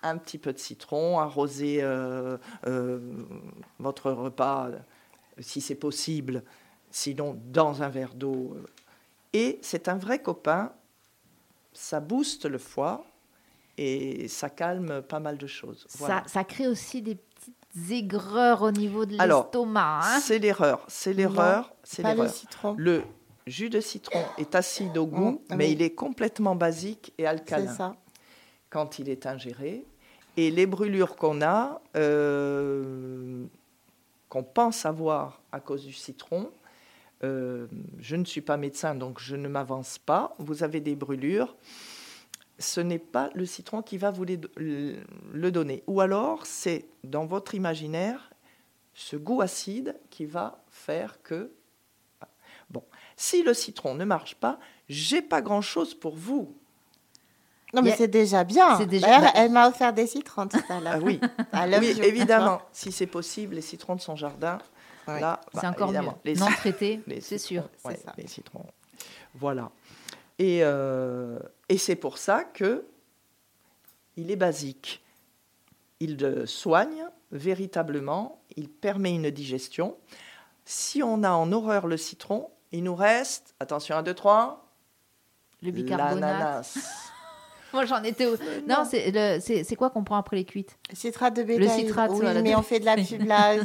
un 0.02 0.18
petit 0.18 0.36
peu 0.36 0.52
de 0.52 0.58
citron, 0.58 1.18
arroser 1.18 1.78
euh, 1.80 2.36
euh, 2.66 2.98
votre 3.78 4.10
repas, 4.12 4.68
si 5.38 5.62
c'est 5.62 5.76
possible, 5.76 6.42
sinon 6.90 7.40
dans 7.46 7.82
un 7.82 7.88
verre 7.88 8.12
d'eau. 8.12 8.54
Et 9.32 9.58
c'est 9.62 9.88
un 9.88 9.96
vrai 9.96 10.18
copain, 10.18 10.72
ça 11.72 12.00
booste 12.00 12.44
le 12.44 12.58
foie 12.58 13.06
et 13.78 14.28
ça 14.28 14.50
calme 14.50 15.00
pas 15.00 15.20
mal 15.20 15.38
de 15.38 15.46
choses. 15.46 15.86
Ça, 15.88 16.22
ça, 16.26 16.44
crée 16.44 16.68
aussi 16.68 17.00
des 17.00 17.14
petites 17.14 17.90
aigreurs 17.92 18.60
au 18.60 18.72
niveau 18.72 19.06
de 19.06 19.16
l'estomac. 19.16 20.00
Hein 20.02 20.20
c'est 20.20 20.38
l'erreur, 20.38 20.84
c'est 20.86 21.14
l'erreur, 21.14 21.72
c'est 21.82 22.02
l'erreur. 22.02 22.30
Le 22.76 23.02
jus 23.46 23.70
de 23.70 23.80
citron 23.80 24.22
est 24.38 24.54
acide 24.54 24.96
au 24.98 25.06
goût, 25.06 25.42
mm, 25.50 25.56
mais 25.56 25.72
il 25.72 25.82
est 25.82 25.94
complètement 25.94 26.54
basique 26.54 27.12
et 27.18 27.26
alcalin 27.26 27.72
ça. 27.72 27.96
quand 28.68 28.98
il 28.98 29.08
est 29.08 29.26
ingéré. 29.26 29.84
Et 30.36 30.50
les 30.50 30.66
brûlures 30.66 31.16
qu'on 31.16 31.42
a, 31.42 31.82
euh, 31.96 33.44
qu'on 34.28 34.44
pense 34.44 34.86
avoir 34.86 35.42
à 35.52 35.60
cause 35.60 35.84
du 35.84 35.92
citron, 35.92 36.50
euh, 37.22 37.66
je 37.98 38.16
ne 38.16 38.24
suis 38.24 38.40
pas 38.40 38.56
médecin, 38.56 38.94
donc 38.94 39.20
je 39.20 39.36
ne 39.36 39.48
m'avance 39.48 39.98
pas. 39.98 40.34
Vous 40.38 40.62
avez 40.62 40.80
des 40.80 40.94
brûlures. 40.94 41.56
Ce 42.58 42.80
n'est 42.80 42.98
pas 42.98 43.30
le 43.34 43.46
citron 43.46 43.82
qui 43.82 43.98
va 43.98 44.10
vous 44.10 44.24
le 44.24 45.50
donner. 45.50 45.82
Ou 45.86 46.00
alors, 46.00 46.46
c'est 46.46 46.86
dans 47.04 47.26
votre 47.26 47.54
imaginaire 47.54 48.30
ce 48.94 49.16
goût 49.16 49.40
acide 49.40 49.98
qui 50.10 50.26
va 50.26 50.62
faire 50.68 51.22
que 51.22 51.52
si 53.20 53.42
le 53.42 53.52
citron 53.52 53.94
ne 53.94 54.06
marche 54.06 54.34
pas, 54.34 54.58
j'ai 54.88 55.20
pas 55.20 55.42
grand-chose 55.42 55.92
pour 55.92 56.16
vous. 56.16 56.56
Non, 57.74 57.82
mais 57.82 57.94
c'est 57.94 58.08
déjà 58.08 58.44
bien. 58.44 58.80
Déjà... 58.86 59.30
Elle 59.34 59.50
m'a 59.50 59.68
offert 59.68 59.92
des 59.92 60.06
citrons 60.06 60.48
tout 60.48 60.58
à 60.70 60.80
l'heure. 60.80 60.94
Ah 60.94 60.98
oui, 61.02 61.20
oui 61.80 62.00
évidemment. 62.02 62.62
Si 62.72 62.90
c'est 62.90 63.06
possible, 63.06 63.56
les 63.56 63.60
citrons 63.60 63.94
de 63.94 64.00
son 64.00 64.16
jardin, 64.16 64.58
là, 65.06 65.38
c'est 65.52 65.60
bah, 65.60 65.70
encore 65.70 65.92
mieux. 65.92 66.00
Les 66.24 66.34
non 66.34 66.46
traités, 66.46 67.02
c'est 67.20 67.36
sûr. 67.36 67.68
les 68.16 68.26
citrons. 68.26 68.64
Voilà. 69.34 69.70
Et, 70.38 70.60
euh, 70.62 71.38
et 71.68 71.76
c'est 71.76 71.96
pour 71.96 72.16
ça 72.16 72.44
que 72.44 72.86
il 74.16 74.30
est 74.30 74.36
basique. 74.36 75.02
Il 76.00 76.46
soigne 76.46 77.04
véritablement, 77.32 78.40
il 78.56 78.70
permet 78.70 79.14
une 79.14 79.30
digestion. 79.30 79.98
Si 80.64 81.02
on 81.02 81.22
a 81.22 81.30
en 81.30 81.52
horreur 81.52 81.86
le 81.86 81.98
citron, 81.98 82.48
il 82.72 82.84
nous 82.84 82.94
reste, 82.94 83.54
attention, 83.60 83.96
1, 83.96 84.02
2, 84.02 84.14
3. 84.14 84.66
Le 85.62 85.70
bicarbonate. 85.70 86.74
Moi, 87.72 87.84
j'en 87.84 88.02
étais. 88.02 88.26
Au... 88.26 88.36
Non, 88.66 88.84
c'est 88.84 89.76
quoi 89.76 89.90
qu'on 89.90 90.02
prend 90.02 90.16
après 90.16 90.36
les 90.36 90.44
cuites? 90.44 90.76
Citrate 90.92 91.36
de 91.36 91.42
bétail. 91.42 91.66
Le 91.66 91.68
citrate, 91.68 92.10
oui, 92.14 92.26
mais 92.42 92.56
on 92.56 92.62
fait 92.62 92.80
de 92.80 92.84
la 92.84 92.96
pub 92.96 93.22
là. 93.22 93.56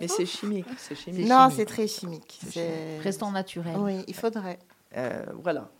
Mais 0.00 0.08
c'est 0.08 0.26
chimique, 0.26 0.66
chimique. 0.94 1.26
Non, 1.26 1.48
c'est 1.54 1.64
très 1.64 1.86
chimique. 1.86 2.40
Restons 3.02 3.30
naturel. 3.30 3.76
Oui, 3.78 4.04
il 4.06 4.14
faudrait. 4.14 4.58
Euh, 4.96 5.24
voilà. 5.42 5.70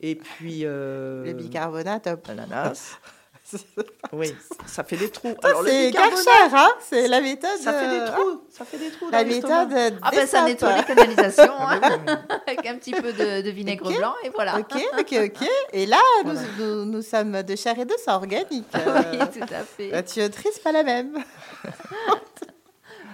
Et 0.00 0.14
puis. 0.14 0.60
Euh... 0.64 1.24
Le 1.24 1.32
bicarbonate. 1.32 2.06
Ananas. 2.28 2.98
oui, 4.12 4.34
ça 4.66 4.84
fait 4.84 4.96
des 4.96 5.10
trous. 5.10 5.34
C'est 5.64 5.92
Karcher, 5.92 6.54
hein 6.54 6.70
C'est 6.80 7.08
la 7.08 7.20
méthode. 7.20 7.58
Ça 7.60 7.72
fait 7.72 7.88
des 7.88 8.00
euh, 8.00 8.06
trous. 8.06 8.42
Ça 8.50 8.64
fait 8.64 8.78
des 8.78 8.90
trous. 8.90 9.10
La 9.10 9.24
méthode. 9.24 9.98
Ah 10.02 10.10
ben 10.10 10.26
ça 10.26 10.44
nettoie 10.44 10.76
les 10.76 10.84
canalisations 10.84 11.52
hein. 11.60 11.80
avec 12.46 12.66
un 12.66 12.76
petit 12.76 12.92
peu 12.92 13.12
de, 13.12 13.50
vinaigre 13.50 13.90
blanc 13.96 14.14
et 14.24 14.30
voilà. 14.30 14.58
Ok, 14.58 14.74
ok, 14.98 15.14
ok. 15.26 15.48
Et 15.72 15.86
là, 15.86 16.00
nous, 16.24 16.84
nous, 16.86 17.02
sommes 17.02 17.42
de 17.42 17.56
chair 17.56 17.78
et 17.78 17.84
de 17.84 17.94
sang 18.02 18.16
organique. 18.16 18.66
oui, 18.74 19.18
tout 19.32 19.54
à 19.54 19.62
fait. 19.64 19.90
La 19.90 20.02
tuyauterie, 20.02 20.48
pas 20.62 20.72
la 20.72 20.82
même. 20.82 21.22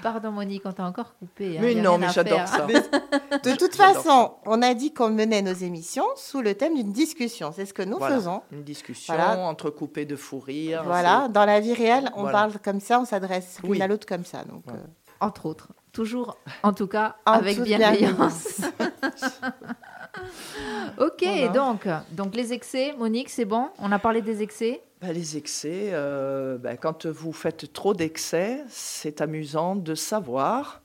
Pardon 0.02 0.30
Monique, 0.30 0.62
on 0.64 0.72
t'a 0.72 0.84
encore 0.84 1.14
coupé. 1.18 1.58
Hein, 1.58 1.62
mais 1.62 1.74
non, 1.74 1.98
mais 1.98 2.08
j'adore 2.10 2.46
ça. 2.46 2.66
de 2.66 3.56
toute 3.56 3.74
façon, 3.74 4.34
on 4.46 4.62
a 4.62 4.74
dit 4.74 4.92
qu'on 4.92 5.10
menait 5.10 5.42
nos 5.42 5.52
émissions 5.52 6.06
sous 6.16 6.40
le 6.40 6.54
thème 6.54 6.74
d'une 6.74 6.92
discussion. 6.92 7.52
C'est 7.54 7.66
ce 7.66 7.74
que 7.74 7.82
nous 7.82 7.98
faisons. 7.98 8.42
Une 8.52 8.62
discussion 8.62 9.14
entre 9.14 9.40
entrecoupée 9.40 10.04
de 10.04 10.16
fou 10.16 10.38
rire. 10.38 10.82
Voilà, 10.84 11.28
dans 11.28 11.44
la 11.44 11.60
vie 11.60 11.74
réelle, 11.74 12.10
on 12.16 12.30
parle 12.30 12.52
comme 12.62 12.80
ça, 12.80 13.00
on 13.00 13.04
s'adresse 13.04 13.58
l'une 13.62 13.82
à 13.82 13.86
l'autre 13.86 14.06
comme 14.06 14.24
ça. 14.24 14.44
Donc, 14.44 14.64
euh. 14.68 14.76
Entre 15.20 15.46
autres. 15.46 15.68
Toujours, 15.92 16.38
en 16.62 16.72
tout 16.72 16.86
cas, 16.86 17.16
avec 17.26 17.60
bienveillance. 17.60 18.60
ok, 20.98 21.52
donc, 21.52 21.88
donc 22.12 22.34
les 22.34 22.52
excès, 22.52 22.94
Monique, 22.96 23.28
c'est 23.28 23.44
bon? 23.44 23.68
On 23.78 23.90
a 23.90 23.98
parlé 23.98 24.22
des 24.22 24.40
excès? 24.40 24.82
Bah, 25.00 25.12
les 25.12 25.36
excès, 25.36 25.90
euh, 25.92 26.58
bah, 26.58 26.76
quand 26.76 27.06
vous 27.06 27.32
faites 27.32 27.72
trop 27.72 27.94
d'excès, 27.94 28.62
c'est 28.68 29.20
amusant 29.20 29.76
de 29.76 29.94
savoir 29.94 30.82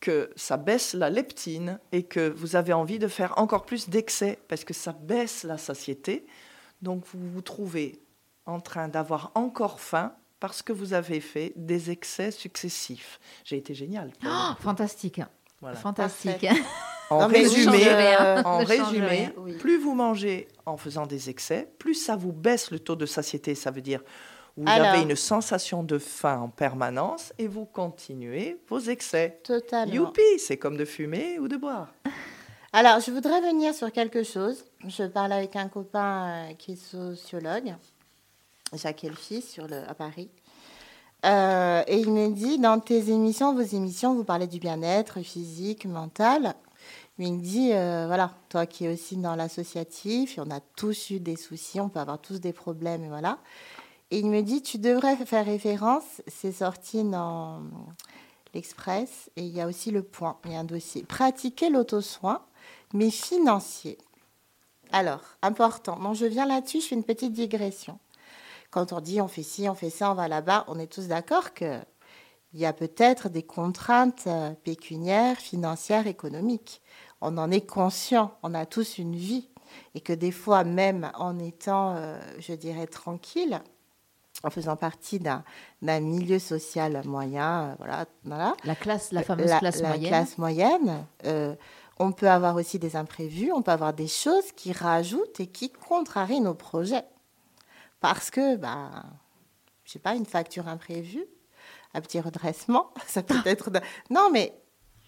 que 0.00 0.30
ça 0.36 0.58
baisse 0.58 0.92
la 0.92 1.08
leptine 1.08 1.78
et 1.90 2.02
que 2.02 2.28
vous 2.28 2.56
avez 2.56 2.74
envie 2.74 2.98
de 2.98 3.08
faire 3.08 3.38
encore 3.38 3.64
plus 3.64 3.88
d'excès 3.88 4.38
parce 4.48 4.64
que 4.64 4.74
ça 4.74 4.92
baisse 4.92 5.44
la 5.44 5.56
satiété. 5.56 6.26
Donc 6.82 7.04
vous 7.06 7.30
vous 7.30 7.40
trouvez 7.40 8.02
en 8.44 8.60
train 8.60 8.88
d'avoir 8.88 9.32
encore 9.34 9.80
faim 9.80 10.12
parce 10.40 10.60
que 10.60 10.74
vous 10.74 10.92
avez 10.92 11.20
fait 11.20 11.54
des 11.56 11.90
excès 11.90 12.30
successifs. 12.30 13.18
J'ai 13.44 13.56
été 13.56 13.72
génial. 13.72 14.12
Oh, 14.26 14.50
fantastique. 14.60 15.22
Fantastique. 15.74 16.46
En 17.10 17.26
résumé, 17.26 17.84
en 18.46 18.64
résumé 18.64 19.30
plus 19.60 19.76
vous 19.76 19.94
mangez 19.94 20.48
en 20.64 20.78
faisant 20.78 21.06
des 21.06 21.28
excès, 21.28 21.68
plus 21.78 21.94
ça 21.94 22.16
vous 22.16 22.32
baisse 22.32 22.70
le 22.70 22.78
taux 22.78 22.96
de 22.96 23.04
satiété. 23.04 23.54
Ça 23.54 23.70
veut 23.70 23.82
dire 23.82 24.00
vous 24.56 24.68
avez 24.68 25.02
une 25.02 25.16
sensation 25.16 25.82
de 25.82 25.98
faim 25.98 26.38
en 26.40 26.48
permanence 26.48 27.32
et 27.38 27.48
vous 27.48 27.64
continuez 27.64 28.60
vos 28.68 28.78
excès. 28.78 29.40
Totalement. 29.42 29.92
Youpi, 29.92 30.38
c'est 30.38 30.56
comme 30.56 30.76
de 30.76 30.84
fumer 30.84 31.38
ou 31.40 31.48
de 31.48 31.56
boire. 31.56 31.92
Alors, 32.72 33.00
je 33.00 33.10
voudrais 33.10 33.40
venir 33.40 33.74
sur 33.74 33.90
quelque 33.92 34.22
chose. 34.22 34.64
Je 34.86 35.04
parle 35.04 35.32
avec 35.32 35.56
un 35.56 35.68
copain 35.68 36.48
euh, 36.50 36.54
qui 36.54 36.72
est 36.72 36.76
sociologue, 36.76 37.74
Jacques 38.72 39.04
Elfis, 39.04 39.42
sur 39.42 39.66
le, 39.66 39.88
à 39.88 39.94
Paris. 39.94 40.28
Euh, 41.24 41.82
et 41.86 42.00
il 42.00 42.10
me 42.12 42.30
dit, 42.30 42.58
dans 42.58 42.78
tes 42.80 43.10
émissions, 43.10 43.54
vos 43.54 43.62
émissions, 43.62 44.14
vous 44.14 44.24
parlez 44.24 44.46
du 44.46 44.58
bien-être 44.58 45.20
physique, 45.20 45.86
mental. 45.86 46.54
Il 47.18 47.32
me 47.34 47.40
dit, 47.40 47.70
euh, 47.72 48.04
voilà, 48.06 48.32
toi 48.48 48.66
qui 48.66 48.84
es 48.84 48.92
aussi 48.92 49.16
dans 49.16 49.34
l'associatif, 49.36 50.38
on 50.38 50.50
a 50.50 50.60
tous 50.76 51.10
eu 51.10 51.20
des 51.20 51.36
soucis, 51.36 51.80
on 51.80 51.88
peut 51.88 52.00
avoir 52.00 52.18
tous 52.18 52.40
des 52.40 52.52
problèmes, 52.52 53.04
et 53.04 53.08
voilà. 53.08 53.38
Et 54.10 54.18
il 54.18 54.26
me 54.26 54.42
dit, 54.42 54.62
tu 54.62 54.78
devrais 54.78 55.16
faire 55.16 55.46
référence, 55.46 56.22
c'est 56.26 56.52
sorti 56.52 57.04
dans 57.04 57.62
l'Express, 58.52 59.30
et 59.36 59.42
il 59.42 59.54
y 59.54 59.60
a 59.60 59.66
aussi 59.66 59.92
le 59.92 60.02
point, 60.02 60.36
il 60.44 60.52
y 60.52 60.54
a 60.56 60.58
un 60.58 60.64
dossier. 60.64 61.04
Pratiquer 61.04 61.70
l'auto-soin, 61.70 62.42
mais 62.92 63.10
financier. 63.10 63.96
Alors, 64.92 65.22
important. 65.40 65.98
Non, 65.98 66.14
je 66.14 66.26
viens 66.26 66.46
là-dessus, 66.46 66.80
je 66.80 66.88
fais 66.88 66.94
une 66.94 67.04
petite 67.04 67.32
digression. 67.32 67.98
Quand 68.74 68.92
on 68.92 69.00
dit 69.00 69.20
on 69.20 69.28
fait 69.28 69.44
ci, 69.44 69.68
on 69.68 69.74
fait 69.74 69.90
ça, 69.90 70.10
on 70.10 70.14
va 70.14 70.26
là-bas, 70.26 70.64
on 70.66 70.78
est 70.78 70.92
tous 70.92 71.06
d'accord 71.06 71.54
que 71.54 71.78
il 72.52 72.60
y 72.60 72.66
a 72.66 72.72
peut-être 72.72 73.28
des 73.28 73.42
contraintes 73.42 74.24
euh, 74.26 74.52
pécuniaires, 74.64 75.38
financières, 75.38 76.06
économiques 76.06 76.82
on 77.24 77.38
en 77.38 77.50
est 77.50 77.66
conscient, 77.66 78.36
on 78.42 78.54
a 78.54 78.66
tous 78.66 78.98
une 78.98 79.16
vie, 79.16 79.48
et 79.94 80.00
que 80.00 80.12
des 80.12 80.30
fois, 80.30 80.62
même 80.62 81.10
en 81.14 81.38
étant, 81.38 81.94
euh, 81.96 82.20
je 82.38 82.52
dirais, 82.52 82.86
tranquille, 82.86 83.60
en 84.42 84.50
faisant 84.50 84.76
partie 84.76 85.20
d'un 85.20 85.42
milieu 85.82 86.38
social 86.38 87.00
moyen, 87.06 87.70
euh, 87.70 87.74
voilà, 87.78 88.04
La 88.64 88.74
classe, 88.74 89.10
la 89.10 89.22
fameuse 89.22 89.50
classe 89.58 89.80
moyenne. 89.80 90.08
classe 90.08 90.38
moyenne, 90.38 91.06
euh, 91.24 91.54
on 91.98 92.12
peut 92.12 92.28
avoir 92.28 92.56
aussi 92.56 92.78
des 92.78 92.94
imprévus, 92.94 93.52
on 93.52 93.62
peut 93.62 93.72
avoir 93.72 93.94
des 93.94 94.08
choses 94.08 94.52
qui 94.54 94.72
rajoutent 94.72 95.40
et 95.40 95.46
qui 95.46 95.70
contrarient 95.70 96.40
nos 96.40 96.54
projets. 96.54 97.04
Parce 98.04 98.30
que, 98.30 98.56
bah, 98.56 99.02
je 99.86 99.92
sais 99.92 99.98
pas, 99.98 100.14
une 100.14 100.26
facture 100.26 100.68
imprévue, 100.68 101.24
un 101.94 102.02
petit 102.02 102.20
redressement, 102.20 102.92
ça 103.06 103.22
peut 103.22 103.40
être... 103.46 103.70
Non, 104.10 104.28
mais 104.30 104.52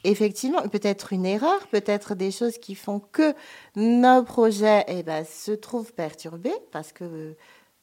effectivement, 0.02 0.62
peut-être 0.62 1.12
une 1.12 1.26
erreur, 1.26 1.66
peut-être 1.66 2.14
des 2.14 2.30
choses 2.30 2.56
qui 2.56 2.74
font 2.74 3.00
que 3.00 3.34
nos 3.74 4.22
projets 4.22 4.82
eh 4.88 5.02
ben, 5.02 5.26
se 5.26 5.52
trouvent 5.52 5.92
perturbés, 5.92 6.56
parce 6.72 6.94
que 6.94 7.36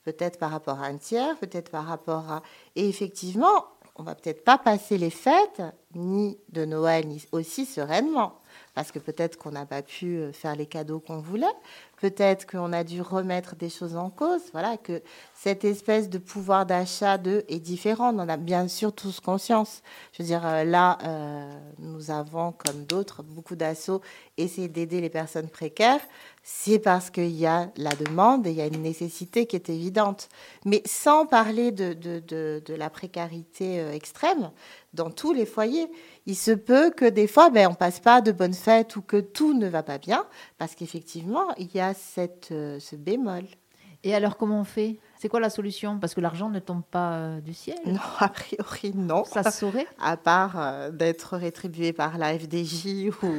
peut-être 0.03 0.39
par 0.39 0.49
rapport 0.49 0.81
à 0.81 0.87
un 0.87 0.97
tiers, 0.97 1.37
peut-être 1.37 1.69
par 1.69 1.85
rapport 1.85 2.31
à... 2.31 2.41
Et 2.75 2.89
effectivement, 2.89 3.67
on 3.95 4.01
va 4.03 4.15
peut-être 4.15 4.43
pas 4.43 4.57
passer 4.57 4.97
les 4.97 5.11
fêtes, 5.11 5.61
ni 5.93 6.39
de 6.49 6.65
Noël, 6.65 7.07
ni 7.07 7.23
aussi 7.31 7.67
sereinement. 7.67 8.39
Parce 8.73 8.91
que 8.91 8.97
peut-être 8.97 9.37
qu'on 9.37 9.51
n'a 9.51 9.67
pas 9.67 9.83
pu 9.83 10.17
euh, 10.17 10.31
faire 10.31 10.55
les 10.55 10.65
cadeaux 10.65 10.99
qu'on 10.99 11.19
voulait, 11.19 11.45
peut-être 12.03 12.45
qu'on 12.45 12.73
a 12.73 12.83
dû 12.83 13.01
remettre 13.01 13.55
des 13.55 13.69
choses 13.69 13.95
en 13.95 14.09
cause, 14.09 14.41
voilà, 14.51 14.75
que 14.75 15.01
cette 15.33 15.63
espèce 15.63 16.09
de 16.09 16.17
pouvoir 16.17 16.65
d'achat 16.65 17.17
de 17.17 17.45
est 17.47 17.61
différent. 17.61 18.13
On 18.13 18.19
en 18.19 18.27
a 18.27 18.35
bien 18.35 18.67
sûr 18.67 18.91
tous 18.91 19.21
conscience. 19.21 19.81
Je 20.11 20.21
veux 20.21 20.27
dire, 20.27 20.45
euh, 20.45 20.65
là, 20.65 20.97
euh, 21.05 21.49
nous 21.79 22.11
avons, 22.11 22.51
comme 22.51 22.83
d'autres, 22.83 23.23
beaucoup 23.23 23.55
d'assauts 23.55 24.01
essayé 24.35 24.67
d'aider 24.67 24.99
les 24.99 25.09
personnes 25.09 25.47
précaires. 25.47 26.01
C'est 26.43 26.79
parce 26.79 27.09
qu'il 27.09 27.31
y 27.31 27.45
a 27.45 27.69
la 27.77 27.91
demande 27.91 28.45
et 28.47 28.49
il 28.49 28.57
y 28.57 28.61
a 28.61 28.65
une 28.65 28.81
nécessité 28.81 29.45
qui 29.45 29.55
est 29.55 29.69
évidente. 29.69 30.27
Mais 30.65 30.81
sans 30.85 31.25
parler 31.25 31.71
de, 31.71 31.93
de, 31.93 32.19
de, 32.19 32.61
de 32.65 32.73
la 32.73 32.89
précarité 32.89 33.79
extrême, 33.93 34.51
dans 34.93 35.09
tous 35.09 35.33
les 35.33 35.45
foyers. 35.45 35.89
Il 36.25 36.35
se 36.35 36.51
peut 36.51 36.91
que 36.91 37.05
des 37.05 37.27
fois, 37.27 37.49
ben, 37.49 37.67
on 37.69 37.73
passe 37.73 37.99
pas 37.99 38.21
de 38.21 38.31
bonnes 38.31 38.53
fêtes 38.53 38.95
ou 38.95 39.01
que 39.01 39.19
tout 39.19 39.53
ne 39.53 39.67
va 39.67 39.83
pas 39.83 39.97
bien, 39.97 40.25
parce 40.57 40.75
qu'effectivement, 40.75 41.47
il 41.57 41.69
y 41.73 41.79
a 41.79 41.92
cette, 41.93 42.49
euh, 42.51 42.79
ce 42.79 42.95
bémol. 42.95 43.43
Et 44.05 44.13
alors, 44.13 44.35
comment 44.35 44.59
on 44.59 44.65
fait? 44.65 44.99
C'est 45.17 45.29
quoi 45.29 45.39
la 45.39 45.49
solution? 45.49 45.97
Parce 45.97 46.13
que 46.13 46.19
l'argent 46.19 46.49
ne 46.49 46.59
tombe 46.59 46.83
pas 46.83 47.13
euh, 47.13 47.39
du 47.39 47.53
ciel. 47.53 47.77
Non, 47.85 48.01
a 48.19 48.27
priori, 48.27 48.91
non. 48.93 49.23
Ça 49.23 49.49
saurait? 49.49 49.87
À 50.01 50.17
part 50.17 50.59
euh, 50.59 50.91
d'être 50.91 51.37
rétribué 51.37 51.93
par 51.93 52.17
la 52.17 52.37
FDJ 52.37 53.09
ou 53.23 53.31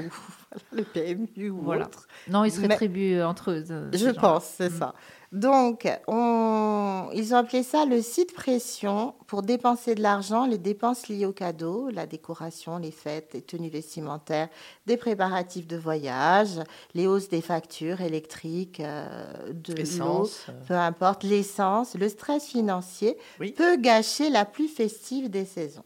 le 0.73 0.83
PMU 0.85 1.51
ou 1.51 1.61
voilà. 1.61 1.85
autre. 1.85 2.07
Non, 2.29 2.45
ils 2.45 2.51
se 2.51 2.61
rétribuent 2.61 3.21
entre 3.21 3.51
eux. 3.51 3.65
je 3.93 4.11
pense, 4.19 4.45
c'est 4.45 4.71
mm. 4.71 4.79
ça. 4.79 4.95
Donc, 5.35 5.89
on, 6.07 7.09
ils 7.13 7.35
ont 7.35 7.39
appelé 7.39 7.65
ça 7.65 7.87
le 7.87 8.01
site 8.01 8.33
pression 8.33 9.15
pour 9.27 9.43
dépenser 9.43 9.97
de 9.97 10.01
l'argent, 10.01 10.47
les 10.47 10.59
dépenses 10.59 11.09
liées 11.09 11.27
aux 11.27 11.33
cadeaux, 11.33 11.91
la 11.91 12.07
décoration, 12.07 12.79
les 12.79 12.93
fêtes, 12.93 13.31
les 13.35 13.43
tenues 13.43 13.69
vestimentaires, 13.69 14.49
des 14.87 14.97
préparatifs 14.97 15.67
de 15.67 15.77
voyage, 15.77 16.61
les 16.95 17.09
hausses 17.09 17.29
des 17.29 17.41
factures 17.41 18.01
électriques, 18.01 18.79
euh, 18.79 19.53
de 19.53 19.75
l'eau, 19.99 20.31
peu 20.69 20.75
importe, 20.75 21.25
l'essence, 21.25 21.97
le 21.97 22.09
stress 22.09 22.47
financier 22.47 23.19
peut 23.57 23.77
gâcher 23.77 24.31
la 24.31 24.45
plus 24.45 24.69
festive 24.69 25.31
des 25.31 25.47
saisons. 25.47 25.85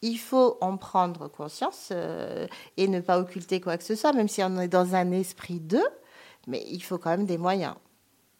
Il 0.00 0.16
faut 0.16 0.56
en 0.62 0.78
prendre 0.78 1.28
conscience 1.28 1.90
euh, 1.92 2.46
et 2.78 2.88
ne 2.88 3.00
pas 3.00 3.20
occulter 3.20 3.60
quoi 3.60 3.76
que 3.76 3.84
ce 3.84 3.94
soit, 3.94 4.14
même 4.14 4.26
si 4.26 4.42
on 4.42 4.58
est 4.58 4.68
dans 4.68 4.94
un 4.94 5.12
esprit 5.12 5.60
de, 5.60 5.82
mais 6.46 6.64
il 6.70 6.82
faut 6.82 6.96
quand 6.96 7.10
même 7.10 7.26
des 7.26 7.36
moyens. 7.36 7.74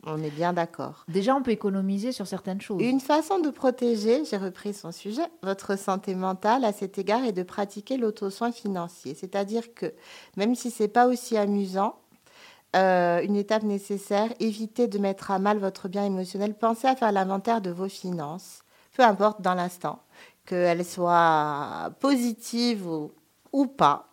On 0.06 0.22
est 0.22 0.30
bien 0.30 0.52
d'accord. 0.52 1.04
Déjà, 1.08 1.34
on 1.34 1.42
peut 1.42 1.50
économiser 1.50 2.12
sur 2.12 2.26
certaines 2.26 2.60
choses. 2.60 2.80
Une 2.82 3.00
façon 3.00 3.38
de 3.38 3.50
protéger, 3.50 4.24
j'ai 4.24 4.38
repris 4.38 4.72
son 4.72 4.92
sujet, 4.92 5.26
votre 5.42 5.78
santé 5.78 6.14
mentale 6.14 6.64
à 6.64 6.72
cet 6.72 6.96
égard 6.98 7.24
est 7.24 7.32
de 7.32 7.42
pratiquer 7.42 7.98
l'auto-soin 7.98 8.50
financier. 8.50 9.14
C'est-à-dire 9.14 9.74
que 9.74 9.92
même 10.36 10.54
si 10.54 10.70
c'est 10.70 10.88
pas 10.88 11.06
aussi 11.06 11.36
amusant, 11.36 11.96
euh, 12.76 13.20
une 13.22 13.36
étape 13.36 13.64
nécessaire, 13.64 14.32
évitez 14.38 14.86
de 14.86 14.98
mettre 14.98 15.30
à 15.30 15.38
mal 15.38 15.58
votre 15.58 15.88
bien 15.88 16.04
émotionnel. 16.04 16.54
Pensez 16.54 16.86
à 16.86 16.96
faire 16.96 17.12
l'inventaire 17.12 17.60
de 17.60 17.70
vos 17.70 17.88
finances, 17.88 18.62
peu 18.96 19.02
importe 19.02 19.42
dans 19.42 19.54
l'instant, 19.54 20.00
qu'elles 20.46 20.84
soient 20.84 21.90
positives 22.00 22.88
ou, 23.52 23.66
pas. 23.66 24.08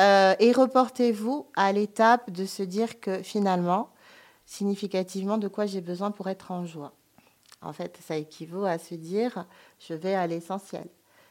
Euh, 0.00 0.34
et 0.40 0.52
reportez-vous 0.52 1.46
à 1.54 1.72
l'étape 1.72 2.30
de 2.30 2.44
se 2.44 2.62
dire 2.62 2.98
que 2.98 3.22
finalement, 3.22 3.90
significativement 4.52 5.38
de 5.38 5.48
quoi 5.48 5.64
j'ai 5.64 5.80
besoin 5.80 6.10
pour 6.10 6.28
être 6.28 6.50
en 6.50 6.66
joie. 6.66 6.92
En 7.62 7.72
fait, 7.72 7.98
ça 8.06 8.16
équivaut 8.16 8.64
à 8.64 8.78
se 8.78 8.94
dire, 8.94 9.46
je 9.80 9.94
vais 9.94 10.14
à 10.14 10.26
l'essentiel. 10.26 10.86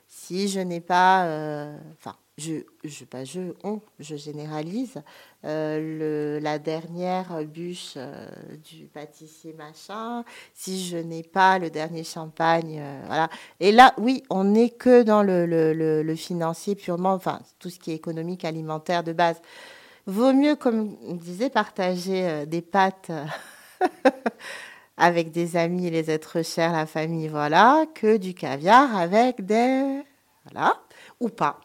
Si 0.08 0.48
je 0.48 0.60
n'ai 0.60 0.82
pas, 0.82 1.26
euh, 1.26 1.78
enfin, 1.94 2.16
je, 2.38 2.64
je, 2.84 3.06
pas 3.06 3.24
je, 3.24 3.54
on, 3.64 3.80
je 4.00 4.16
généralise, 4.16 5.04
euh, 5.46 6.38
le, 6.38 6.40
la 6.40 6.58
dernière 6.58 7.46
bûche 7.46 7.94
euh, 7.96 8.28
du 8.64 8.86
pâtissier 8.86 9.54
machin, 9.54 10.26
si 10.54 10.84
je 10.84 10.98
n'ai 10.98 11.24
pas 11.24 11.60
le 11.60 11.70
dernier 11.70 12.04
champagne, 12.04 12.82
voilà. 13.06 13.30
Et 13.60 13.72
là, 13.72 13.94
oui, 13.98 14.24
on 14.30 14.46
n'est 14.46 14.72
que 14.72 15.04
dans 15.04 15.22
le, 15.22 15.46
le, 15.46 15.74
le, 16.02 16.16
financier 16.16 16.76
purement, 16.76 17.14
enfin, 17.14 17.40
tout 17.60 17.70
ce 17.70 17.78
qui 17.78 17.92
est 17.92 17.96
économique, 17.96 18.46
alimentaire 18.46 19.04
de 19.04 19.14
base. 19.14 19.40
Vaut 20.12 20.34
mieux, 20.34 20.58
comme 20.58 20.98
on 21.08 21.14
disait, 21.16 21.50
partager 21.50 22.28
euh, 22.28 22.46
des 22.46 22.62
pâtes 22.62 23.12
euh, 23.12 23.26
avec 24.98 25.32
des 25.32 25.56
amis, 25.56 25.90
les 25.90 26.12
êtres 26.12 26.44
chers, 26.44 26.74
la 26.74 26.86
famille, 26.86 27.30
voilà, 27.30 27.86
que 27.96 28.18
du 28.18 28.34
caviar 28.34 28.94
avec 28.98 29.46
des... 29.46 30.02
Voilà 30.46 30.82
ou 31.20 31.30
pas. 31.30 31.60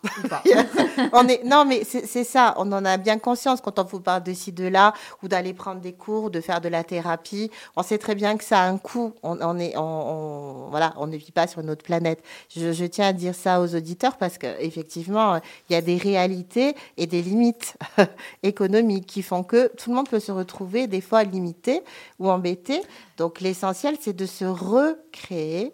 on 1.13 1.27
est, 1.29 1.43
non, 1.45 1.65
mais 1.65 1.83
c'est 1.85 2.25
ça, 2.25 2.55
on 2.59 2.71
en 2.73 2.85
a 2.85 2.99
bien 2.99 3.19
conscience 3.19 3.63
quand 3.63 3.79
on 3.79 3.85
vous 3.85 4.01
parle 4.01 4.23
de 4.23 4.35
ci, 4.35 4.53
de 4.53 4.67
là, 4.67 4.93
ou 5.23 5.29
d'aller 5.29 5.55
prendre 5.55 5.81
des 5.81 5.95
cours, 5.95 6.31
de 6.31 6.43
faire 6.43 6.61
de 6.61 6.69
la 6.69 6.85
thérapie. 6.85 7.51
On 7.75 7.83
sait 7.83 7.97
très 7.97 8.15
bien 8.15 8.37
que 8.37 8.45
ça 8.45 8.61
a 8.61 8.69
un 8.69 8.77
coût. 8.77 9.15
On, 9.23 9.59
est, 9.59 9.77
on, 9.79 10.69
voilà, 10.71 10.93
on 10.99 11.07
ne 11.07 11.17
vit 11.17 11.33
pas 11.33 11.47
sur 11.47 11.63
une 11.63 11.71
autre 11.71 11.85
planète. 11.85 12.23
Je, 12.55 12.85
tiens 12.85 13.09
à 13.09 13.13
dire 13.15 13.35
ça 13.35 13.63
aux 13.63 13.75
auditeurs 13.75 14.19
parce 14.19 14.37
qu'effectivement, 14.37 15.41
il 15.69 15.73
y 15.73 15.77
a 15.77 15.81
des 15.81 15.97
réalités 15.97 16.75
et 16.99 17.07
des 17.07 17.23
limites 17.23 17.77
économiques 18.43 19.07
qui 19.07 19.23
font 19.23 19.43
que 19.43 19.69
tout 19.75 19.91
le 19.91 19.97
monde 19.97 20.09
peut 20.09 20.21
se 20.21 20.33
retrouver 20.33 20.87
des 20.87 21.01
fois 21.01 21.25
limité 21.25 21.83
ou 22.19 22.29
embêté. 22.29 22.83
Donc 23.17 23.41
l'essentiel, 23.41 23.97
c'est 24.01 24.15
de 24.15 24.27
se 24.27 24.45
recréer 24.45 25.73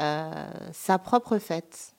euh, 0.00 0.30
sa 0.72 0.98
propre 0.98 1.38
fête. 1.38 1.94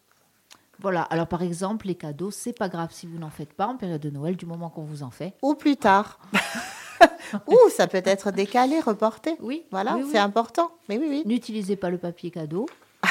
Voilà, 0.84 1.04
alors 1.04 1.28
par 1.28 1.42
exemple, 1.42 1.88
les 1.88 1.96
cadeaux, 1.96 2.30
c'est 2.30 2.52
pas 2.52 2.68
grave 2.68 2.90
si 2.92 3.08
vous 3.08 3.18
n'en 3.18 3.30
faites 3.30 3.54
pas 3.54 3.68
en 3.68 3.78
période 3.78 4.02
de 4.02 4.10
Noël, 4.10 4.36
du 4.36 4.46
moment 4.46 4.70
qu'on 4.70 4.84
vous 4.84 5.02
en 5.02 5.12
fait. 5.12 5.34
Ou 5.42 5.56
plus 5.56 5.78
tard. 5.78 6.20
Ou 7.48 7.58
ça 7.70 7.88
peut 7.88 8.02
être 8.04 8.32
décalé, 8.32 8.82
reporté. 8.82 9.38
Oui. 9.40 9.64
Voilà, 9.72 9.98
c'est 10.12 10.18
important. 10.18 10.72
Mais 10.90 10.98
oui, 10.98 11.08
oui. 11.10 11.24
N'utilisez 11.26 11.78
pas 11.78 11.90
le 11.90 11.98
papier 11.98 12.32
cadeau. 12.32 12.66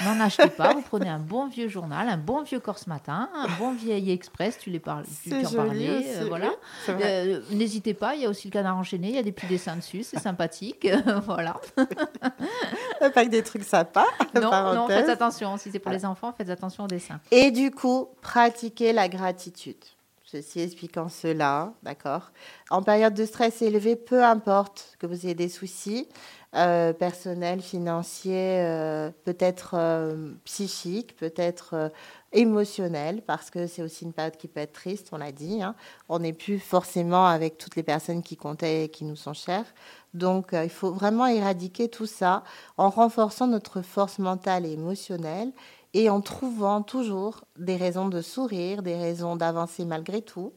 N'en 0.05 0.19
achetez 0.21 0.49
pas, 0.49 0.73
vous 0.73 0.83
prenez 0.83 1.09
un 1.09 1.19
bon 1.19 1.47
vieux 1.47 1.69
journal, 1.69 2.09
un 2.09 2.17
bon 2.17 2.43
vieux 2.43 2.61
Corse 2.61 2.87
Matin, 2.87 3.29
un 3.35 3.49
bon 3.59 3.73
vieil 3.73 4.11
Express, 4.11 4.59
tu, 4.59 4.71
les 4.71 4.81
parles, 4.81 5.05
tu, 5.23 5.35
en 5.35 5.51
parlais, 5.51 6.17
euh, 6.17 6.25
voilà. 6.29 6.53
Euh, 6.89 7.41
n'hésitez 7.51 7.95
pas, 7.95 8.15
il 8.15 8.23
y 8.23 8.27
a 8.27 8.29
aussi 8.29 8.49
le 8.49 8.53
canard 8.53 8.77
enchaîné, 8.77 9.09
il 9.09 9.15
y 9.15 9.19
a 9.19 9.23
des 9.23 9.33
petits 9.33 9.47
dessins 9.47 9.77
dessus, 9.77 10.03
c'est 10.03 10.19
sympathique, 10.19 10.89
voilà. 11.27 11.61
pas 13.01 13.11
que 13.11 13.29
des 13.29 13.43
trucs 13.43 13.65
sympas. 13.65 14.07
Non, 14.35 14.75
non, 14.75 14.89
faites 14.89 15.09
attention, 15.09 15.57
si 15.57 15.71
c'est 15.71 15.79
pour 15.79 15.93
les 15.93 16.05
enfants, 16.05 16.33
faites 16.37 16.51
attention 16.51 16.85
aux 16.85 16.89
dessins. 16.89 17.21
Et 17.31 17.51
du 17.51 17.71
coup, 17.71 18.09
pratiquez 18.23 18.93
la 18.93 19.09
gratitude. 19.09 19.77
Ceci 20.25 20.61
expliquant 20.61 21.11
cela, 21.11 21.75
d'accord 21.83 22.33
En 22.71 22.83
période 22.83 23.13
de 23.13 23.27
stress 23.27 23.61
élevé, 23.61 23.97
peu 23.97 24.25
importe 24.25 24.97
que 24.99 25.07
vous 25.07 25.27
ayez 25.27 25.35
des 25.35 25.51
soucis, 25.51 26.09
euh, 26.55 26.93
personnel, 26.93 27.63
financier, 27.63 28.61
euh, 28.61 29.11
peut-être 29.25 29.71
euh, 29.73 30.35
psychique, 30.45 31.17
peut-être 31.17 31.91
émotionnel, 32.33 33.23
parce 33.23 33.49
que 33.49 33.67
c'est 33.67 33.81
aussi 33.81 34.05
une 34.05 34.13
période 34.13 34.37
qui 34.37 34.49
peut 34.49 34.61
être 34.61 34.75
triste, 34.75 35.09
on 35.13 35.17
l'a 35.17 35.33
dit. 35.33 35.63
Hein. 35.63 35.75
On 36.11 36.19
n'est 36.19 36.35
plus 36.35 36.59
forcément 36.59 37.27
avec 37.27 37.57
toutes 37.57 37.75
les 37.75 37.83
personnes 37.83 38.23
qui 38.23 38.37
comptaient 38.37 38.85
et 38.85 38.91
qui 38.91 39.07
nous 39.07 39.17
sont 39.17 39.33
chères. 39.33 39.65
Donc, 40.13 40.51
il 40.53 40.69
faut 40.69 40.93
vraiment 40.93 41.27
éradiquer 41.27 41.89
tout 41.89 42.05
ça 42.05 42.45
en 42.77 42.91
renforçant 42.91 43.47
notre 43.47 43.81
force 43.81 44.19
mentale 44.19 44.67
et 44.67 44.73
émotionnelle 44.73 45.53
et 45.95 46.11
en 46.11 46.21
trouvant 46.21 46.83
toujours 46.83 47.45
des 47.59 47.77
raisons 47.77 48.09
de 48.09 48.21
sourire, 48.21 48.83
des 48.83 48.97
raisons 48.97 49.37
d'avancer 49.37 49.87
malgré 49.87 50.21
tout. 50.21 50.53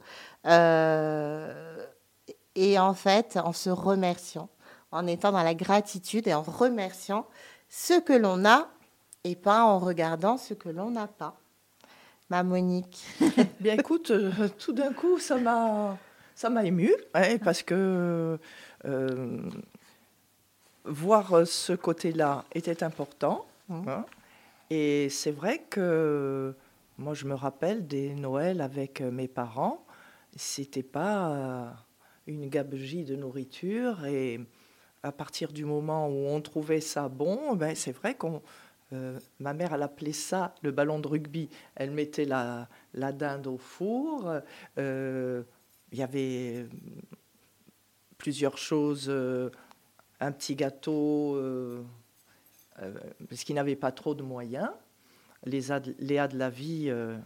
et 0.45 0.49
en 2.79 2.93
fait, 2.93 3.39
en 3.41 3.53
se 3.53 3.69
remerciant 3.69 4.49
en 4.95 5.07
étant 5.07 5.31
dans 5.31 5.43
la 5.43 5.53
gratitude 5.53 6.27
et 6.27 6.33
en 6.33 6.41
remerciant 6.41 7.27
ce 7.69 7.99
que 7.99 8.13
l'on 8.13 8.45
a 8.45 8.69
et 9.23 9.35
pas 9.35 9.63
en 9.63 9.79
regardant 9.79 10.37
ce 10.37 10.53
que 10.53 10.69
l'on 10.69 10.91
n'a 10.91 11.07
pas. 11.07 11.35
Ma 12.29 12.43
Monique. 12.43 13.05
Bien 13.59 13.75
écoute, 13.75 14.11
euh, 14.11 14.31
tout 14.57 14.73
d'un 14.73 14.93
coup, 14.93 15.19
ça 15.19 15.37
m'a 15.37 15.97
ça 16.33 16.49
m'a 16.49 16.65
ému 16.65 16.91
parce 17.43 17.63
que 17.63 18.37
euh, 18.85 19.39
voir 20.83 21.47
ce 21.47 21.73
côté-là 21.73 22.43
était 22.53 22.83
important. 22.83 23.45
Mmh. 23.67 23.89
Hein. 23.89 24.05
et 24.69 25.09
c'est 25.09 25.31
vrai 25.31 25.63
que 25.71 26.53
moi, 26.99 27.15
je 27.15 27.25
me 27.25 27.33
rappelle 27.33 27.87
des 27.87 28.13
Noëls 28.13 28.61
avec 28.61 29.01
mes 29.01 29.27
parents 29.27 29.85
c'était 30.35 30.83
pas 30.83 31.73
une 32.27 32.49
gabegie 32.49 33.03
de 33.05 33.15
nourriture 33.15 34.05
et 34.05 34.39
à 35.05 35.11
partir 35.11 35.51
du 35.51 35.65
moment 35.65 36.07
où 36.07 36.27
on 36.27 36.41
trouvait 36.41 36.81
ça 36.81 37.09
bon, 37.09 37.55
ben 37.55 37.75
c'est 37.75 37.91
vrai 37.91 38.15
qu'on 38.15 38.41
ma 39.39 39.53
mère, 39.53 39.73
elle 39.73 39.83
appelait 39.83 40.13
ça 40.13 40.55
le 40.61 40.71
ballon 40.71 40.99
de 40.99 41.07
rugby. 41.07 41.49
Elle 41.75 41.91
mettait 41.91 42.23
la, 42.23 42.69
la 42.93 43.11
dinde 43.11 43.47
au 43.47 43.57
four. 43.57 44.33
il 44.77 45.43
y 45.91 46.01
avait 46.01 46.65
plusieurs 48.17 48.57
choses, 48.57 49.09
un 49.09 50.31
petit 50.31 50.55
gâteau, 50.55 51.37
parce 53.27 53.43
qu'ils 53.43 53.55
n'avaient 53.55 53.75
pas 53.75 53.91
trop 53.91 54.15
de 54.15 54.23
moyens 54.23 54.69
les 55.45 55.61
léas 55.99 56.27
de 56.27 56.37
la 56.37 56.49
vie 56.49 56.87
euh, 56.89 57.17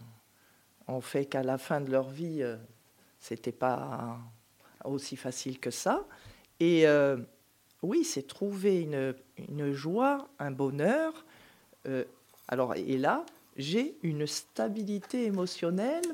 ont 0.86 1.00
fait 1.00 1.26
qu'à 1.26 1.42
la 1.42 1.58
fin 1.58 1.80
de 1.80 1.90
leur 1.90 2.08
vie, 2.08 2.42
euh, 2.42 2.56
c'était 3.18 3.52
pas 3.52 4.18
aussi 4.84 5.16
facile 5.16 5.58
que 5.58 5.70
ça. 5.70 6.06
Et 6.58 6.86
euh, 6.86 7.16
oui, 7.82 8.04
c'est 8.04 8.26
trouver 8.26 8.82
une, 8.82 9.14
une, 9.48 9.72
joie, 9.72 10.28
un 10.38 10.50
bonheur. 10.50 11.24
alors, 12.48 12.74
et 12.74 12.98
là, 12.98 13.24
j'ai 13.56 13.96
une 14.02 14.26
stabilité 14.26 15.24
émotionnelle. 15.24 16.04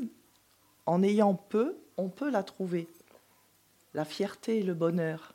En 0.86 1.02
ayant 1.02 1.34
peu, 1.34 1.76
on 1.96 2.08
peut 2.08 2.30
la 2.30 2.42
trouver. 2.42 2.86
La 3.94 4.04
fierté 4.04 4.58
et 4.58 4.62
le 4.62 4.74
bonheur. 4.74 5.32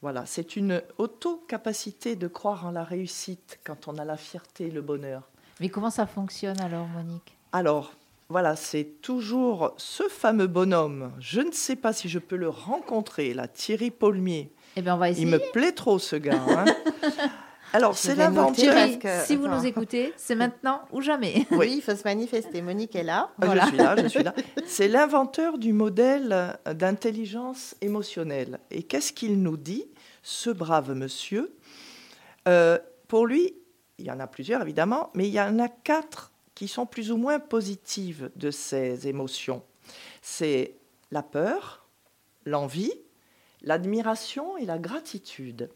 Voilà, 0.00 0.26
c'est 0.26 0.54
une 0.54 0.80
auto-capacité 0.98 2.14
de 2.14 2.28
croire 2.28 2.64
en 2.66 2.70
la 2.70 2.84
réussite 2.84 3.58
quand 3.64 3.88
on 3.88 3.98
a 3.98 4.04
la 4.04 4.16
fierté 4.16 4.68
et 4.68 4.70
le 4.70 4.80
bonheur. 4.80 5.28
Mais 5.60 5.68
comment 5.68 5.90
ça 5.90 6.06
fonctionne 6.06 6.60
alors, 6.60 6.86
Monique? 6.86 7.36
Alors, 7.50 7.92
voilà, 8.28 8.54
c'est 8.54 8.84
toujours 9.02 9.74
ce 9.76 10.04
fameux 10.04 10.46
bonhomme. 10.46 11.12
Je 11.18 11.40
ne 11.40 11.50
sais 11.50 11.74
pas 11.74 11.92
si 11.92 12.08
je 12.08 12.20
peux 12.20 12.36
le 12.36 12.48
rencontrer, 12.48 13.34
là, 13.34 13.48
Thierry 13.48 13.90
Paulmier. 13.90 14.52
Eh 14.78 14.82
bien, 14.82 14.94
on 14.94 14.98
va 14.98 15.10
essayer. 15.10 15.26
Il 15.26 15.30
me 15.30 15.40
plaît 15.50 15.72
trop, 15.72 15.98
ce 15.98 16.14
gars. 16.14 16.40
Hein. 16.48 16.64
Alors, 17.72 17.98
c'est 17.98 18.14
l'inventeur. 18.14 18.88
Si 19.24 19.34
vous 19.34 19.48
nous 19.48 19.66
écoutez, 19.66 20.12
c'est 20.16 20.36
maintenant 20.36 20.82
ou 20.92 21.00
jamais. 21.00 21.46
Oui, 21.50 21.74
il 21.78 21.82
faut 21.82 21.96
se 21.96 22.04
manifester. 22.04 22.62
Monique 22.62 22.94
est 22.94 23.02
là. 23.02 23.28
Ah, 23.42 23.56
je 23.56 23.66
suis 23.66 23.76
là, 23.76 23.96
je 24.00 24.06
suis 24.06 24.22
là. 24.22 24.34
C'est 24.66 24.86
l'inventeur 24.86 25.58
du 25.58 25.72
modèle 25.72 26.56
d'intelligence 26.64 27.74
émotionnelle. 27.80 28.60
Et 28.70 28.84
qu'est-ce 28.84 29.12
qu'il 29.12 29.42
nous 29.42 29.56
dit, 29.56 29.84
ce 30.22 30.48
brave 30.48 30.94
monsieur? 30.94 31.52
Euh, 32.46 32.78
Pour 33.08 33.26
lui, 33.26 33.54
il 33.98 34.06
y 34.06 34.12
en 34.12 34.20
a 34.20 34.28
plusieurs 34.28 34.62
évidemment, 34.62 35.10
mais 35.14 35.26
il 35.26 35.34
y 35.34 35.40
en 35.40 35.58
a 35.58 35.68
quatre 35.68 36.30
qui 36.54 36.68
sont 36.68 36.86
plus 36.86 37.10
ou 37.10 37.16
moins 37.16 37.40
positives 37.40 38.30
de 38.36 38.52
ces 38.52 39.08
émotions. 39.08 39.64
C'est 40.22 40.74
la 41.10 41.24
peur, 41.24 41.84
l'envie, 42.46 42.92
l'admiration 43.68 44.56
et 44.56 44.64
la 44.64 44.78
gratitude. 44.78 45.68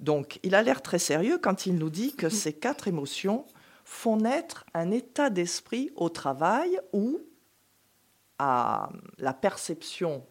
Donc 0.00 0.40
il 0.42 0.54
a 0.54 0.62
l'air 0.62 0.80
très 0.80 0.98
sérieux 0.98 1.38
quand 1.38 1.66
il 1.66 1.76
nous 1.76 1.90
dit 1.90 2.16
que 2.16 2.30
ces 2.30 2.54
quatre 2.54 2.88
émotions 2.88 3.44
font 3.84 4.16
naître 4.16 4.64
un 4.72 4.90
état 4.90 5.28
d'esprit 5.28 5.90
au 5.94 6.08
travail 6.08 6.80
ou 6.94 7.20
à 8.38 8.88
la 9.18 9.34
perception 9.34 10.24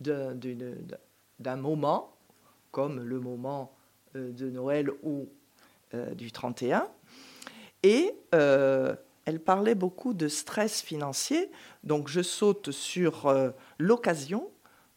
d'un 0.00 1.56
moment, 1.56 2.16
comme 2.72 2.98
le 2.98 3.20
moment 3.20 3.72
euh, 4.16 4.32
de 4.32 4.50
Noël 4.50 4.90
ou 5.04 5.28
euh, 5.94 6.12
du 6.14 6.32
31. 6.32 6.88
Et 7.84 8.12
euh, 8.34 8.96
elle 9.26 9.38
parlait 9.38 9.76
beaucoup 9.76 10.12
de 10.12 10.26
stress 10.26 10.82
financier. 10.82 11.52
Donc 11.84 12.08
je 12.08 12.20
saute 12.20 12.72
sur 12.72 13.32
l'occasion 13.78 14.50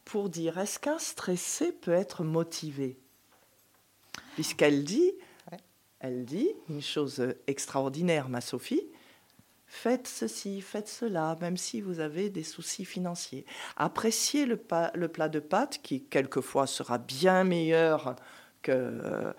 pour 0.07 0.29
dire 0.29 0.57
est-ce 0.57 0.79
qu'un 0.79 0.99
stressé 0.99 1.73
peut 1.73 1.91
être 1.91 2.23
motivé? 2.23 2.97
Puisqu'elle 4.35 4.85
dit, 4.85 5.11
elle 5.99 6.23
dit 6.23 6.49
une 6.69 6.81
chose 6.81 7.35
extraordinaire, 7.45 8.29
ma 8.29 8.39
Sophie. 8.39 8.87
Faites 9.65 10.07
ceci, 10.07 10.61
faites 10.61 10.87
cela, 10.87 11.35
même 11.41 11.57
si 11.57 11.81
vous 11.81 11.99
avez 11.99 12.29
des 12.29 12.43
soucis 12.43 12.85
financiers. 12.85 13.45
Appréciez 13.75 14.45
le, 14.45 14.57
le 14.93 15.07
plat 15.09 15.27
de 15.27 15.39
pâtes 15.39 15.81
qui, 15.83 16.05
quelquefois, 16.05 16.67
sera 16.67 16.97
bien 16.97 17.43
meilleur 17.43 18.15
que 18.61 19.33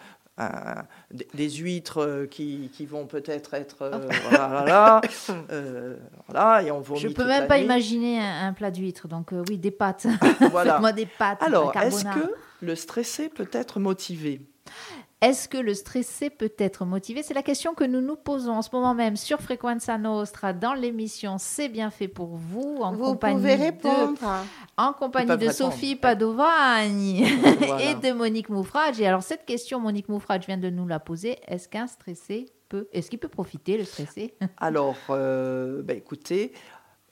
des 1.35 1.51
huîtres 1.51 1.99
euh, 1.99 2.27
qui, 2.27 2.71
qui 2.73 2.87
vont 2.87 3.07
peut-être 3.07 3.55
être, 3.55 3.83
euh, 3.83 4.09
voilà, 4.29 5.01
euh, 5.51 5.97
voilà, 6.29 6.63
et 6.63 6.71
on 6.71 6.83
Je 6.95 7.09
peux 7.09 7.27
même 7.27 7.49
pas 7.49 7.59
imaginer 7.59 8.21
un, 8.21 8.53
plat 8.53 8.71
d'huîtres, 8.71 9.09
donc 9.09 9.33
oui, 9.49 9.59
des 9.59 9.71
pâtes. 9.71 10.07
voilà. 10.51 10.79
moi 10.79 10.93
des 10.93 11.07
pâtes. 11.07 11.43
Alors, 11.43 11.75
est-ce 11.77 12.05
que 12.05 12.35
le 12.61 12.75
stressé 12.77 13.29
peut 13.29 13.49
être 13.53 13.81
motivé? 13.81 14.41
Est-ce 15.21 15.49
que 15.49 15.59
le 15.59 15.75
stressé 15.75 16.31
peut 16.31 16.53
être 16.59 16.85
motivé? 16.85 17.25
C'est 17.25 17.35
la 17.35 17.43
question 17.43 17.75
que 17.75 17.83
nous 17.83 18.01
nous 18.01 18.15
posons 18.15 18.53
en 18.53 18.63
ce 18.63 18.69
moment 18.73 18.95
même 18.95 19.17
sur 19.17 19.41
Frequenza 19.41 19.99
Nostra 19.99 20.53
dans 20.53 20.75
l'émission 20.75 21.39
C'est 21.39 21.69
bien 21.69 21.91
fait 21.91 22.07
pour 22.07 22.37
vous 22.37 22.79
en 22.83 22.93
vous 22.93 23.05
compagnie 23.05 23.37
pouvez 23.37 23.55
répondre. 23.57 24.13
de 24.13 24.27
en 24.77 24.93
compagnie 24.93 25.37
de 25.37 25.51
Sophie 25.51 25.97
Padovani 25.97 27.25
et 27.81 27.95
de 27.97 28.13
Monique 28.13 28.49
Moufrage. 28.49 29.01
Et 29.01 29.07
alors 29.09 29.25
cette 29.25 29.45
question, 29.45 29.81
Monique 29.81 30.09
Moufrage 30.09 30.47
vient 30.47 30.57
de 30.57 30.71
nous 30.71 30.87
la 30.87 31.01
poser. 31.01 31.39
Est-ce 31.49 31.69
qu'un 31.69 31.89
stressé 31.89 32.47
peut, 32.69 32.87
est-ce 32.93 33.11
qu'il 33.11 33.19
peut 33.19 33.29
profiter 33.29 33.77
le 33.77 33.85
stressé? 33.85 34.35
Alors, 34.59 34.97
euh, 35.11 35.83
bah, 35.83 35.95
écoutez. 35.95 36.53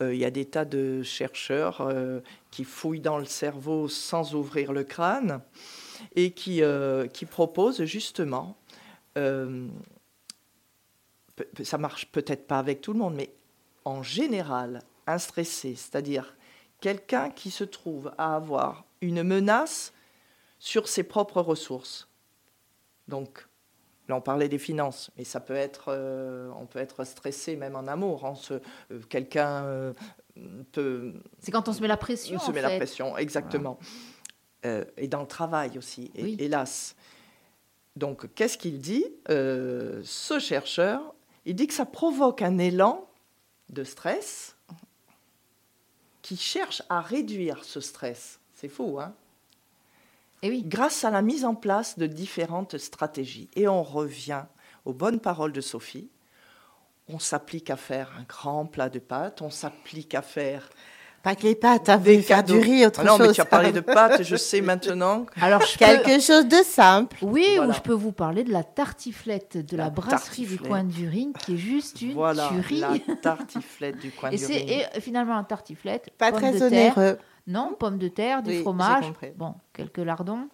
Euh, 0.03 0.15
il 0.15 0.21
y 0.21 0.27
a 0.27 0.31
des 0.31 0.45
tas 0.45 0.67
de 0.67 1.03
chercheurs 1.03 1.81
euh, 1.81 2.21
qui 2.51 2.65
fouillent 2.65 3.01
dans 3.01 3.17
le 3.17 3.25
cerveau 3.25 3.89
sans 3.89 4.35
ouvrir 4.35 4.75
le 4.75 4.85
crâne 4.85 5.41
et 6.15 6.33
qui, 6.33 6.63
euh, 6.63 7.07
qui 7.07 7.27
propose 7.27 7.85
justement, 7.85 8.57
euh, 9.17 9.67
ça 11.63 11.79
marche 11.79 12.07
peut-être 12.13 12.47
pas 12.47 12.59
avec 12.59 12.81
tout 12.81 12.93
le 12.93 12.99
monde, 12.99 13.15
mais 13.15 13.31
en 13.85 14.03
général, 14.03 14.83
un 15.07 15.19
stressé, 15.19 15.75
c'est-à-dire 15.75 16.37
quelqu'un 16.81 17.31
qui 17.31 17.51
se 17.51 17.65
trouve 17.65 18.13
à 18.19 18.35
avoir 18.37 18.85
une 19.01 19.23
menace 19.23 19.93
sur 20.59 20.89
ses 20.89 21.03
propres 21.03 21.41
ressources. 21.41 22.09
Donc, 23.09 23.47
là 24.09 24.17
on 24.17 24.21
parlait 24.21 24.49
des 24.49 24.59
finances, 24.59 25.11
mais 25.17 25.25
ça 25.25 25.41
peut 25.41 25.55
être, 25.55 25.87
euh, 25.89 26.51
on 26.57 26.67
peut 26.67 26.79
être 26.79 27.05
stressé 27.05 27.57
même 27.57 27.77
en 27.77 27.87
amour. 27.87 28.25
Hein, 28.25 28.35
quelqu'un 29.09 29.95
peut. 30.73 31.15
C'est 31.39 31.53
quand 31.53 31.69
on 31.69 31.73
se 31.73 31.81
met 31.81 31.89
la 31.89 31.97
pression. 31.97 32.37
On 32.37 32.41
se 32.41 32.51
met 32.51 32.63
la 32.63 32.77
pression, 32.77 33.17
exactement. 33.17 33.79
Euh, 34.67 34.85
et 34.97 35.07
dans 35.07 35.21
le 35.21 35.27
travail 35.27 35.79
aussi, 35.79 36.11
hélas. 36.17 36.97
Donc, 37.95 38.33
qu'est-ce 38.35 38.59
qu'il 38.59 38.81
dit 38.81 39.07
euh, 39.31 40.03
Ce 40.05 40.39
chercheur, 40.39 41.15
il 41.45 41.55
dit 41.55 41.67
que 41.67 41.75
ça 41.75 41.87
provoque 41.87 42.43
un 42.43 42.59
élan 42.59 43.09
de 43.71 43.85
stress 43.85 44.57
qui 46.23 46.37
cherche 46.37 46.83
à 46.89 47.01
réduire 47.01 47.65
ce 47.65 47.81
stress. 47.81 48.41
C'est 48.55 48.69
fou, 48.69 48.99
hein? 49.01 49.15
Et 50.43 50.51
oui. 50.51 50.63
Grâce 50.67 51.05
à 51.05 51.11
la 51.11 51.23
mise 51.23 51.45
en 51.45 51.55
place 51.55 51.99
de 51.99 52.07
différentes 52.07 52.77
stratégies. 52.79 53.49
Et 53.55 53.69
on 53.69 53.83
revient 53.83 54.45
aux 54.85 54.93
bonnes 54.93 55.21
paroles 55.21 55.53
de 55.53 55.61
Sophie. 55.61 56.11
On 57.09 57.19
s'applique 57.19 57.71
à 57.71 57.77
faire 57.77 58.13
un 58.19 58.25
grand 58.25 58.67
plat 58.67 58.89
de 58.89 58.99
pâtes, 58.99 59.41
on 59.41 59.51
s'applique 59.51 60.15
à 60.15 60.23
faire 60.23 60.69
pas 61.27 61.35
que 61.35 61.43
les 61.43 61.57
pâtes, 61.57 61.89
hein, 61.89 61.97
des 61.97 62.23
faire 62.23 62.45
du 62.45 62.57
riz, 62.57 62.87
autre 62.87 63.01
ah 63.03 63.05
non, 63.05 63.17
chose. 63.17 63.27
mais 63.27 63.33
tu 63.33 63.41
as 63.41 63.47
parlé 63.47 63.73
de 63.73 63.81
pâtes, 63.99 64.23
je 64.23 64.37
sais 64.37 64.61
maintenant. 64.61 65.27
Alors, 65.43 65.61
quelque 65.77 66.21
chose 66.21 66.47
de 66.47 66.63
simple. 66.65 67.17
Oui, 67.21 67.59
ou 67.61 67.73
je 67.73 67.81
peux 67.81 67.95
vous 67.95 68.13
parler 68.13 68.45
de 68.45 68.53
la 68.53 68.63
tartiflette 68.63 69.57
de 69.57 69.77
la, 69.77 69.91
brasserie 69.91 70.47
du 70.47 70.57
coin 70.57 70.85
du 70.85 71.09
Ring, 71.09 71.37
qui 71.37 71.55
est 71.55 71.57
juste 71.57 72.01
une 72.01 72.13
voilà, 72.13 72.47
tuerie. 72.47 72.79
la 72.79 73.17
tartiflette 73.23 73.99
du 73.99 74.13
coin 74.13 74.31
et 74.31 74.37
du. 74.37 74.45
Et 74.53 74.85
finalement, 75.01 75.37
un 75.37 75.43
tartiflette. 75.43 76.11
Pas 76.17 76.31
très 76.31 76.63
onéreux. 76.63 77.19
non, 77.49 77.75
pommes 77.77 77.99
de 77.99 78.07
terre, 78.07 78.45
du 78.45 78.61
fromage. 78.61 79.13
Bon, 79.35 79.57
quelques 79.73 79.99
lardons. 79.99 80.47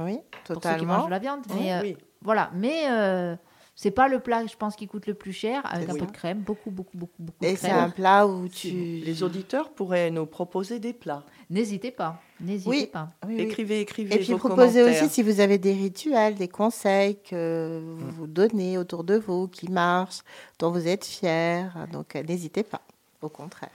Oui, 0.00 0.20
totalement. 0.46 0.46
Pour 0.46 0.62
ceux 0.62 0.78
qui 0.78 0.86
mangent 0.86 1.06
de 1.06 1.10
la 1.10 1.18
viande. 1.18 1.40
Mais 1.60 1.74
euh, 1.74 1.92
voilà, 2.22 2.50
mais... 2.54 2.84
Euh, 2.90 3.36
c'est 3.78 3.90
pas 3.90 4.08
le 4.08 4.20
plat, 4.20 4.46
je 4.46 4.56
pense, 4.56 4.74
qui 4.74 4.88
coûte 4.88 5.06
le 5.06 5.12
plus 5.12 5.34
cher, 5.34 5.60
avec 5.66 5.90
un 5.90 5.94
peu 5.94 6.06
de 6.06 6.10
crème, 6.10 6.38
beaucoup, 6.38 6.70
beaucoup, 6.70 6.96
beaucoup, 6.96 7.22
beaucoup 7.22 7.44
Et 7.44 7.56
c'est 7.56 7.70
un 7.70 7.90
plat 7.90 8.26
où 8.26 8.48
tu... 8.48 8.70
Les 8.70 9.22
auditeurs 9.22 9.68
pourraient 9.68 10.10
nous 10.10 10.24
proposer 10.24 10.78
des 10.78 10.94
plats. 10.94 11.24
N'hésitez 11.50 11.90
pas, 11.90 12.22
n'hésitez 12.40 12.86
pas. 12.86 13.10
écrivez, 13.28 13.80
écrivez 13.80 14.14
Et 14.14 14.18
puis 14.18 14.34
proposez 14.34 14.82
aussi 14.82 15.10
si 15.10 15.22
vous 15.22 15.40
avez 15.40 15.58
des 15.58 15.74
rituels, 15.74 16.36
des 16.36 16.48
conseils 16.48 17.18
que 17.18 17.82
vous, 17.84 18.10
vous 18.12 18.26
donnez 18.26 18.78
autour 18.78 19.04
de 19.04 19.18
vous, 19.18 19.46
qui 19.46 19.70
marchent, 19.70 20.22
dont 20.58 20.70
vous 20.70 20.88
êtes 20.88 21.04
fiers. 21.04 21.66
Donc 21.92 22.16
euh, 22.16 22.22
n'hésitez 22.22 22.62
pas, 22.62 22.80
au 23.20 23.28
contraire. 23.28 23.68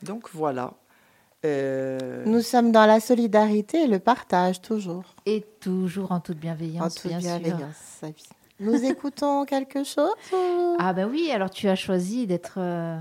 Donc 0.00 0.28
voilà. 0.32 0.74
Euh, 1.44 2.22
Nous 2.24 2.40
sommes 2.40 2.70
dans 2.70 2.86
la 2.86 3.00
solidarité 3.00 3.82
et 3.82 3.86
le 3.88 3.98
partage, 3.98 4.60
toujours. 4.60 5.16
Et 5.26 5.44
toujours 5.60 6.12
en 6.12 6.20
toute 6.20 6.38
bienveillance, 6.38 6.96
en 6.96 7.00
toute 7.00 7.10
bien 7.10 7.18
bienveillance, 7.18 8.02
Nous 8.60 8.84
écoutons 8.84 9.44
quelque 9.44 9.84
chose 9.84 10.10
Ah 10.78 10.92
ben 10.92 11.08
oui, 11.10 11.30
alors 11.32 11.50
tu 11.50 11.68
as 11.68 11.76
choisi 11.76 12.26
d'être 12.26 12.54
euh, 12.58 12.98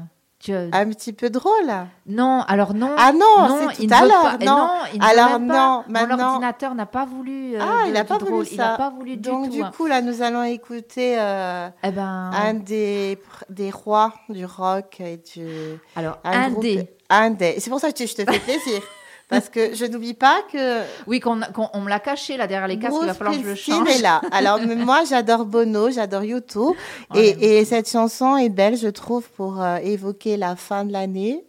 un 0.50 0.90
petit 0.90 1.14
peu 1.14 1.30
drôle. 1.30 1.72
Non, 2.06 2.42
alors 2.48 2.74
non. 2.74 2.94
Ah 2.98 3.12
non, 3.12 3.70
c'est 3.74 3.88
tout 3.88 3.94
à 3.94 4.06
l'heure. 4.06 4.38
Non, 4.42 4.70
alors 5.02 5.40
non, 5.40 5.84
maintenant. 5.88 6.18
Mon 6.18 6.24
ordinateur 6.24 6.76
n'a 6.76 6.86
pas 6.86 7.06
voulu. 7.06 7.56
Euh, 7.56 7.60
ah, 7.62 7.84
il 7.88 7.94
n'a 7.94 8.04
pas 8.04 8.18
voulu 8.18 8.46
ça. 8.46 8.52
Il 8.52 8.58
n'a 8.58 8.78
pas 8.78 8.90
voulu 8.92 9.18
du 9.18 9.22
Donc 9.22 9.50
du 9.50 9.64
coup, 9.64 9.88
là, 9.88 10.02
nous 10.02 10.22
allons 10.22 10.44
écouter 10.44 11.20
euh, 11.20 11.70
eh 11.84 11.92
ben... 11.92 12.32
un 12.34 12.54
des, 12.54 13.20
des 13.50 13.72
rois 13.72 14.14
du 14.30 14.46
rock 14.46 15.02
et 15.02 15.18
du. 15.18 15.48
Alors 15.96 16.20
un, 16.24 16.52
des. 16.52 16.88
Un 17.10 17.32
des. 17.32 17.60
C'est 17.60 17.70
pour 17.70 17.80
ça 17.80 17.92
que 17.92 18.06
je 18.06 18.14
te 18.14 18.32
fais 18.32 18.40
plaisir. 18.40 18.82
Parce 19.28 19.50
que 19.50 19.76
je 19.76 19.86
n'oublie 19.86 20.14
pas 20.14 20.42
que. 20.52 20.82
Oui, 21.06 21.20
qu'on 21.20 21.40
qu 21.42 21.62
on, 21.74 21.82
me 21.82 21.90
l'a 21.90 22.00
caché 22.00 22.38
là 22.38 22.48
derrière 22.48 22.68
les 22.68 22.80
casques, 22.80 22.96
il 23.02 23.08
va 23.08 23.14
falloir 23.14 23.36
que 23.36 23.44
je 23.44 23.48
le 23.50 23.56
change. 23.56 23.90
est 23.90 24.02
là. 24.02 24.22
Alors, 24.32 24.60
moi, 24.78 25.04
j'adore 25.04 25.46
Bono, 25.46 25.90
j'adore 25.90 26.24
YouTube. 26.24 26.74
Oh, 27.10 27.16
et, 27.16 27.60
et, 27.60 27.66
cette 27.66 27.90
chanson 27.90 28.38
est 28.38 28.50
belle, 28.50 28.78
je 28.78 28.88
trouve, 28.88 29.30
pour 29.32 29.62
euh, 29.62 29.78
évoquer 29.78 30.38
la 30.38 30.56
fin 30.56 30.86
de 30.86 30.94
l'année 30.94 31.46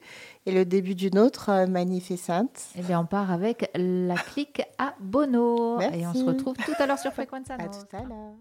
et 0.46 0.52
le 0.52 0.64
début 0.64 0.94
d'une 0.94 1.18
autre 1.18 1.50
euh, 1.50 1.66
magnificente. 1.66 2.58
Eh 2.76 2.82
bien, 2.82 3.00
on 3.00 3.06
part 3.06 3.30
avec 3.30 3.70
la 3.74 4.14
clique 4.14 4.62
à 4.78 4.94
Bono. 4.98 5.76
Merci. 5.78 6.00
Et 6.00 6.06
on 6.06 6.14
se 6.14 6.24
retrouve 6.24 6.56
tout 6.56 6.74
à 6.78 6.86
l'heure 6.86 6.98
sur 6.98 7.12
Frequenza. 7.12 7.54
À 7.54 7.68
tout 7.68 7.96
à 7.96 8.02
l'heure. 8.02 8.34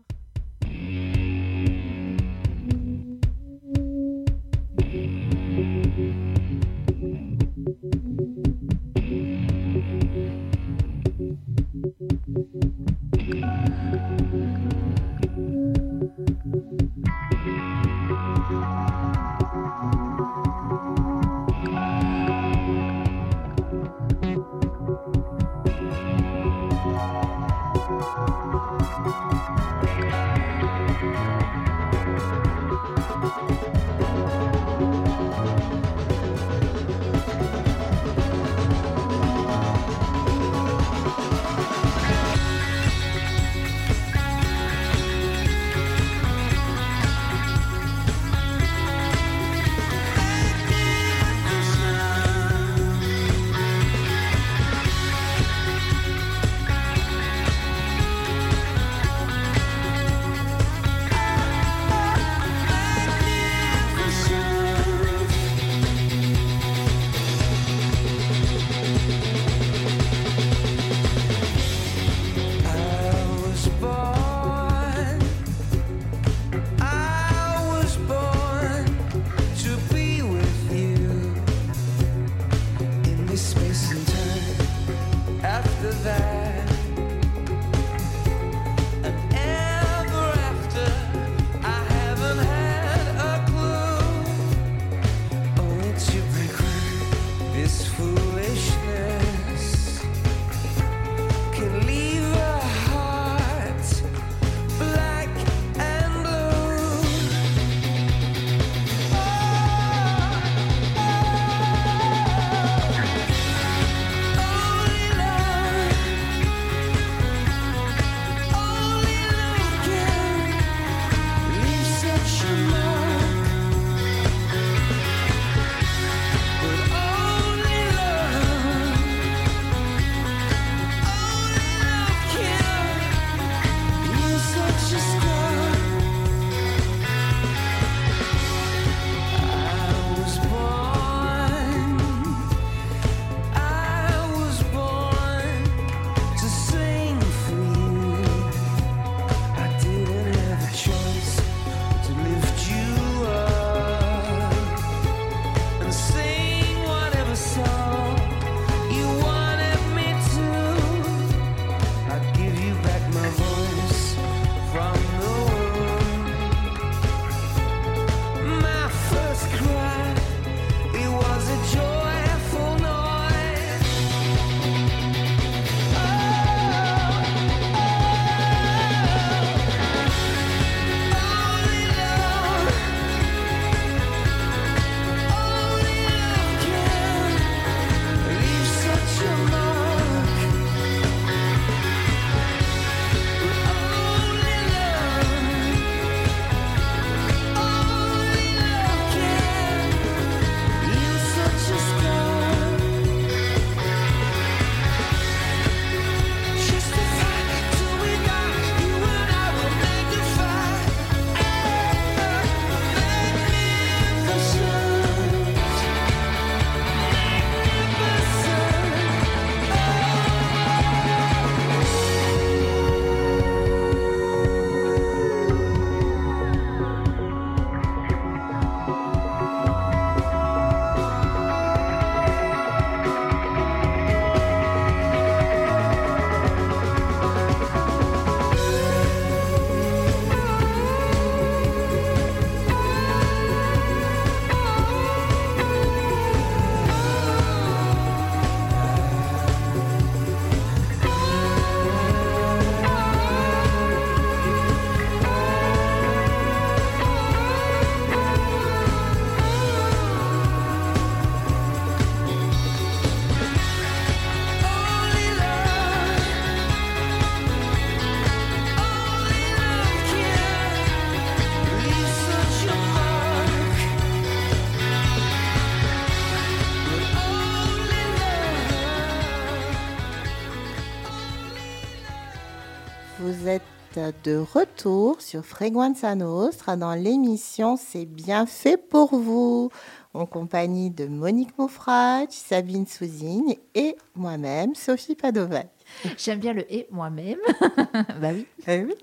Êtes 283.97 284.25
de 284.25 284.37
retour 284.37 285.21
sur 285.21 285.43
Freguenza 285.43 286.13
Nostra 286.15 286.75
dans 286.75 286.93
l'émission 286.93 287.77
C'est 287.77 288.05
bien 288.05 288.45
fait 288.45 288.77
pour 288.77 289.15
vous, 289.15 289.69
en 290.13 290.25
compagnie 290.25 290.91
de 290.91 291.05
Monique 291.05 291.57
Mofrach, 291.57 292.29
Sabine 292.29 292.85
Souzine 292.85 293.55
et 293.75 293.95
moi-même, 294.15 294.75
Sophie 294.75 295.15
Padovac. 295.15 295.69
J'aime 296.17 296.39
bien 296.39 296.53
le 296.53 296.71
et 296.71 296.87
moi-même. 296.91 297.39
bah 298.21 298.29
oui. 298.33 298.45
Eh 298.67 298.83
oui. 298.83 298.95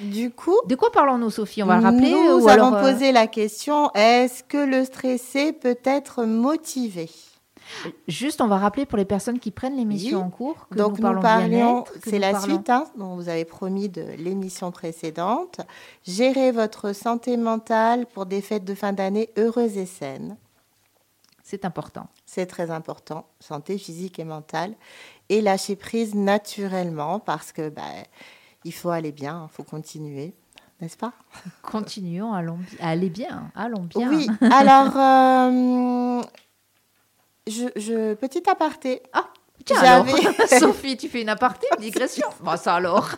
Du 0.00 0.30
coup, 0.30 0.56
de 0.66 0.74
quoi 0.74 0.90
parlons-nous, 0.90 1.30
Sophie? 1.30 1.62
On 1.62 1.66
va 1.66 1.76
le 1.76 1.82
rappeler. 1.82 2.10
Nous 2.10 2.48
avons 2.48 2.74
euh, 2.74 2.92
posé 2.92 3.12
la 3.12 3.26
question 3.26 3.90
est-ce 3.94 4.42
que 4.42 4.58
le 4.58 4.84
stressé 4.84 5.52
peut 5.52 5.78
être 5.84 6.24
motivé? 6.24 7.10
Juste, 8.08 8.40
on 8.40 8.46
va 8.46 8.58
rappeler 8.58 8.86
pour 8.86 8.98
les 8.98 9.04
personnes 9.04 9.38
qui 9.38 9.50
prennent 9.50 9.76
l'émission 9.76 10.22
en 10.22 10.30
cours 10.30 10.68
que 10.68 10.76
Donc 10.76 10.98
nous, 10.98 11.12
nous 11.12 11.20
parlions, 11.20 11.84
c'est 12.04 12.18
la 12.18 12.40
suite 12.40 12.70
hein, 12.70 12.86
dont 12.96 13.14
vous 13.16 13.28
avez 13.28 13.44
promis 13.44 13.88
de 13.88 14.04
l'émission 14.18 14.70
précédente. 14.70 15.60
Gérer 16.06 16.52
votre 16.52 16.92
santé 16.92 17.36
mentale 17.36 18.06
pour 18.06 18.26
des 18.26 18.40
fêtes 18.40 18.64
de 18.64 18.74
fin 18.74 18.92
d'année 18.92 19.30
heureuses 19.38 19.76
et 19.76 19.86
saines. 19.86 20.36
C'est 21.42 21.64
important. 21.64 22.08
C'est 22.24 22.46
très 22.46 22.70
important, 22.70 23.26
santé 23.38 23.76
physique 23.76 24.18
et 24.18 24.24
mentale. 24.24 24.74
Et 25.28 25.40
lâcher 25.40 25.76
prise 25.76 26.14
naturellement 26.14 27.18
parce 27.18 27.52
que 27.52 27.68
bah, 27.68 27.82
il 28.64 28.72
faut 28.72 28.90
aller 28.90 29.12
bien, 29.12 29.48
il 29.50 29.54
faut 29.54 29.62
continuer 29.62 30.34
n'est-ce 30.80 30.96
pas? 30.96 31.12
Continuons, 31.62 32.32
allons, 32.34 32.58
allez 32.80 33.08
bien, 33.08 33.50
allons 33.54 33.82
bien. 33.82 34.10
Oui, 34.10 34.28
alors, 34.40 34.96
euh, 34.96 36.22
je, 37.46 38.14
petit 38.14 38.42
aparté. 38.48 39.02
Ah, 39.12 39.28
tiens 39.64 39.80
alors, 39.80 40.06
Sophie, 40.58 40.96
tu 40.96 41.08
fais 41.08 41.22
une 41.22 41.28
aparté, 41.28 41.66
une 41.76 41.82
digression. 41.82 42.28
Bon, 42.40 42.56
ça 42.56 42.74
alors. 42.74 43.10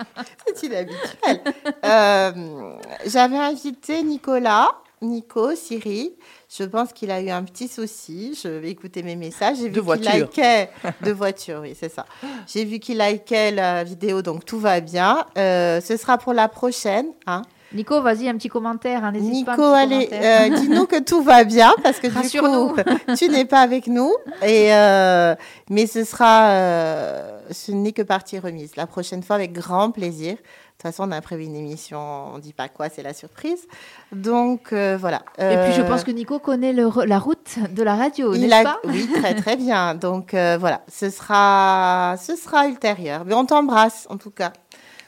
C'est 0.54 0.66
inhabituel. 0.66 1.42
Euh, 1.84 2.76
J'avais 3.06 3.36
invité 3.36 4.02
Nicolas, 4.02 4.70
Nico, 5.02 5.54
Siri. 5.54 6.16
Je 6.48 6.64
pense 6.64 6.92
qu'il 6.92 7.10
a 7.10 7.20
eu 7.20 7.30
un 7.30 7.44
petit 7.44 7.68
souci. 7.68 8.38
Je 8.42 8.48
vais 8.48 8.70
écouter 8.70 9.02
mes 9.02 9.16
messages. 9.16 9.58
J'ai 9.58 9.68
vu 9.68 9.82
qu'il 9.82 10.10
likait 10.10 10.70
de 11.02 11.12
voiture, 11.12 11.60
oui, 11.60 11.76
c'est 11.78 11.90
ça. 11.90 12.06
J'ai 12.46 12.64
vu 12.64 12.78
qu'il 12.78 12.98
likait 12.98 13.50
la 13.50 13.84
vidéo, 13.84 14.22
donc 14.22 14.44
tout 14.44 14.58
va 14.58 14.80
bien. 14.80 15.24
Euh, 15.36 15.80
ce 15.80 15.96
sera 15.96 16.18
pour 16.18 16.32
la 16.32 16.48
prochaine. 16.48 17.12
Hein. 17.26 17.42
Nico, 17.74 18.00
vas-y, 18.00 18.28
un 18.28 18.36
petit 18.36 18.48
commentaire. 18.48 19.04
Hein, 19.04 19.12
Nico, 19.12 19.62
allez, 19.62 20.08
euh, 20.12 20.48
dis-nous 20.48 20.86
que 20.86 21.00
tout 21.00 21.22
va 21.22 21.44
bien 21.44 21.74
parce 21.82 21.98
que 21.98 22.06
du 22.06 22.40
coup, 22.40 22.76
tu 23.16 23.28
n'es 23.28 23.44
pas 23.44 23.60
avec 23.60 23.88
nous. 23.88 24.14
Et, 24.42 24.74
euh, 24.74 25.34
mais 25.68 25.86
ce 25.86 26.04
sera, 26.04 26.48
euh, 26.48 27.40
ce 27.50 27.72
n'est 27.72 27.92
que 27.92 28.02
partie 28.02 28.38
remise. 28.38 28.76
La 28.76 28.86
prochaine 28.86 29.22
fois, 29.22 29.36
avec 29.36 29.52
grand 29.52 29.90
plaisir. 29.90 30.32
De 30.32 30.82
toute 30.82 30.92
façon, 30.94 31.08
on 31.08 31.12
a 31.12 31.20
prévu 31.20 31.44
une 31.44 31.56
émission, 31.56 31.98
on 32.32 32.36
ne 32.36 32.40
dit 32.40 32.52
pas 32.52 32.68
quoi, 32.68 32.88
c'est 32.88 33.02
la 33.02 33.12
surprise. 33.12 33.66
Donc 34.12 34.72
voilà. 34.72 35.22
Et 35.36 35.56
puis 35.64 35.72
je 35.76 35.82
pense 35.82 36.04
que 36.04 36.12
Nico 36.12 36.38
connaît 36.38 36.72
le, 36.72 36.88
la 37.04 37.18
route 37.18 37.58
de 37.74 37.82
la 37.82 37.96
radio, 37.96 38.34
n'est-ce 38.34 38.62
pas? 38.62 38.78
Oui, 38.84 39.08
très 39.12 39.34
très 39.34 39.56
bien. 39.56 39.96
Donc 39.96 40.30
voilà, 40.32 40.82
ce 40.86 41.10
sera, 41.10 42.14
ce 42.16 42.36
sera 42.36 42.68
ultérieur. 42.68 43.24
Mais 43.26 43.34
on 43.34 43.44
t'embrasse 43.44 44.06
en 44.08 44.16
tout 44.18 44.30
cas. 44.30 44.52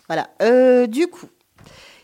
Voilà. 0.09 0.27
du 0.89 1.07
coup, 1.07 1.29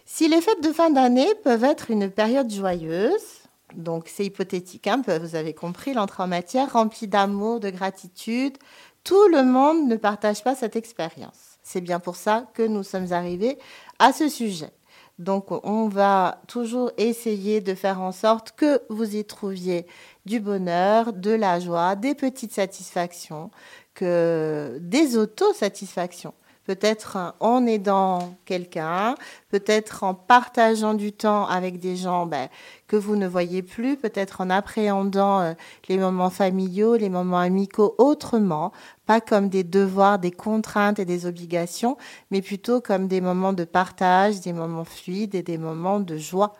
si 0.06 0.28
les 0.28 0.40
fêtes 0.40 0.62
de 0.62 0.72
fin 0.72 0.90
d'année 0.90 1.34
peuvent 1.42 1.64
être 1.64 1.90
une 1.90 2.08
période 2.08 2.50
joyeuse, 2.50 3.42
donc 3.74 4.04
c'est 4.06 4.24
hypothétique, 4.24 4.86
hein, 4.86 5.02
vous 5.04 5.34
avez 5.34 5.52
compris, 5.52 5.94
l'entrée 5.94 6.22
en 6.22 6.28
matière 6.28 6.72
remplie 6.72 7.08
d'amour, 7.08 7.58
de 7.58 7.70
gratitude, 7.70 8.56
tout 9.02 9.28
le 9.28 9.42
monde 9.42 9.88
ne 9.88 9.96
partage 9.96 10.44
pas 10.44 10.54
cette 10.54 10.76
expérience. 10.76 11.58
C'est 11.64 11.80
bien 11.80 11.98
pour 11.98 12.14
ça 12.14 12.46
que 12.54 12.62
nous 12.62 12.84
sommes 12.84 13.12
arrivés 13.12 13.58
à 13.98 14.12
ce 14.12 14.28
sujet. 14.28 14.70
Donc 15.18 15.46
on 15.50 15.88
va 15.88 16.40
toujours 16.46 16.92
essayer 16.98 17.60
de 17.60 17.74
faire 17.74 18.00
en 18.00 18.12
sorte 18.12 18.52
que 18.52 18.82
vous 18.88 19.16
y 19.16 19.24
trouviez 19.24 19.86
du 20.24 20.38
bonheur, 20.38 21.12
de 21.12 21.32
la 21.32 21.58
joie, 21.58 21.96
des 21.96 22.14
petites 22.14 22.52
satisfactions, 22.52 23.50
que 23.94 24.78
des 24.80 25.16
autosatisfactions 25.16 26.34
peut-être 26.66 27.34
en 27.40 27.64
aidant 27.66 28.36
quelqu'un, 28.44 29.14
peut-être 29.50 30.02
en 30.02 30.14
partageant 30.14 30.94
du 30.94 31.12
temps 31.12 31.46
avec 31.46 31.78
des 31.78 31.96
gens 31.96 32.26
ben, 32.26 32.48
que 32.88 32.96
vous 32.96 33.16
ne 33.16 33.26
voyez 33.28 33.62
plus, 33.62 33.96
peut-être 33.96 34.40
en 34.40 34.50
appréhendant 34.50 35.40
euh, 35.40 35.52
les 35.88 35.96
moments 35.96 36.30
familiaux, 36.30 36.96
les 36.96 37.08
moments 37.08 37.38
amicaux 37.38 37.94
autrement, 37.98 38.72
pas 39.06 39.20
comme 39.20 39.48
des 39.48 39.64
devoirs, 39.64 40.18
des 40.18 40.32
contraintes 40.32 40.98
et 40.98 41.04
des 41.04 41.26
obligations, 41.26 41.96
mais 42.30 42.42
plutôt 42.42 42.80
comme 42.80 43.06
des 43.06 43.20
moments 43.20 43.52
de 43.52 43.64
partage, 43.64 44.40
des 44.40 44.52
moments 44.52 44.84
fluides 44.84 45.36
et 45.36 45.42
des 45.42 45.58
moments 45.58 46.00
de 46.00 46.16
joie. 46.16 46.54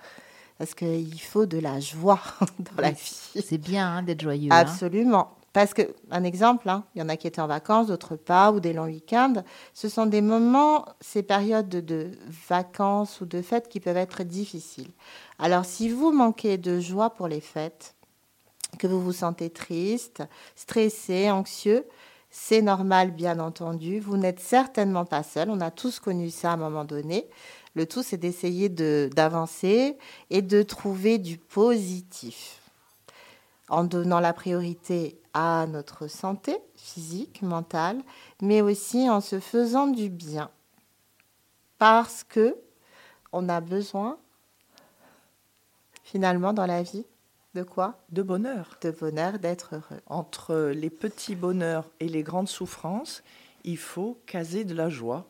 Parce 0.59 0.75
qu'il 0.75 1.21
faut 1.21 1.45
de 1.45 1.59
la 1.59 1.81
joie 1.81 2.21
dans 2.41 2.83
la 2.83 2.93
vie. 2.93 3.43
C'est 3.45 3.59
bien 3.59 3.97
hein, 3.97 4.03
d'être 4.03 4.23
joyeux. 4.23 4.51
Hein. 4.51 5.36
Parce 5.57 5.73
que, 5.73 5.95
un 6.11 6.23
exemple, 6.23 6.69
hein, 6.69 6.85
il 6.95 6.99
y 6.99 7.03
en 7.03 7.09
a 7.09 7.17
qui 7.17 7.27
étaient 7.27 7.41
en 7.41 7.47
vacances, 7.47 7.87
d'autres 7.87 8.17
pas, 8.17 8.53
ou 8.53 8.61
des 8.61 8.75
longs 8.75 8.85
week-ends. 8.85 9.43
Ce 9.73 9.89
sont 9.89 10.05
des 10.05 10.21
moments, 10.21 10.85
ces 11.01 11.23
périodes 11.23 11.71
de, 11.71 12.11
vacances 12.47 13.23
ou 13.23 13.25
de 13.25 13.41
fêtes 13.41 13.71
qui 13.71 13.81
peuvent 13.81 13.97
être 13.97 14.23
difficiles. 14.23 14.91
Alors, 15.39 15.65
si 15.65 15.89
vous 15.89 16.13
manquez 16.13 16.59
de 16.59 16.79
joie 16.79 17.09
pour 17.09 17.27
les 17.27 17.41
fêtes, 17.41 17.95
que 18.79 18.87
vous 18.87 19.01
vous 19.01 19.15
sentez 19.15 19.49
triste, 19.49 20.23
stressé, 20.57 21.31
anxieux, 21.31 21.87
c'est 22.29 22.61
normal, 22.61 23.13
bien 23.13 23.39
entendu. 23.39 23.99
Vous 23.99 24.19
n'êtes 24.19 24.41
certainement 24.41 25.07
pas 25.07 25.23
seul. 25.23 25.49
On 25.49 25.63
a 25.63 25.71
tous 25.71 26.01
connu 26.01 26.29
ça 26.29 26.51
à 26.51 26.53
un 26.53 26.59
moment 26.59 26.85
donné. 26.85 27.31
Le 27.75 27.87
tout, 27.87 28.03
c'est 28.03 28.19
d'essayer 28.19 28.69
d'avancer 28.69 29.97
et 30.29 30.43
de 30.43 30.63
trouver 30.63 31.17
du 31.17 31.39
positif 31.39 32.61
en 33.69 33.85
donnant 33.85 34.21
la 34.21 34.35
priorité 34.35 35.19
à 35.39 35.67
notre 35.67 36.07
santé 36.07 36.57
physique, 36.77 37.43
mentale, 37.43 38.01
mais 38.41 38.63
aussi 38.63 39.11
en 39.11 39.21
se 39.21 39.39
faisant 39.39 39.87
du 39.87 40.09
bien. 40.09 40.51
Parce 41.77 42.25
que 42.25 42.57
on 43.33 43.51
a 43.51 43.61
besoin, 43.61 44.17
finalement, 46.03 46.55
dans 46.55 46.65
la 46.65 46.83
vie, 46.83 47.05
de 47.55 47.63
quoi? 47.65 47.99
De 48.09 48.23
bonheur. 48.23 48.79
De 48.81 48.91
bonheur, 48.91 49.39
d'être 49.39 49.75
heureux. 49.75 50.01
Entre 50.07 50.73
les 50.75 50.89
petits 50.89 51.37
bonheurs 51.37 51.85
et 52.01 52.09
les 52.09 52.23
grandes 52.23 52.49
souffrances, 52.49 53.23
il 53.65 53.77
faut 53.77 54.19
caser 54.25 54.65
de 54.65 54.75
la 54.75 54.89
joie. 54.89 55.29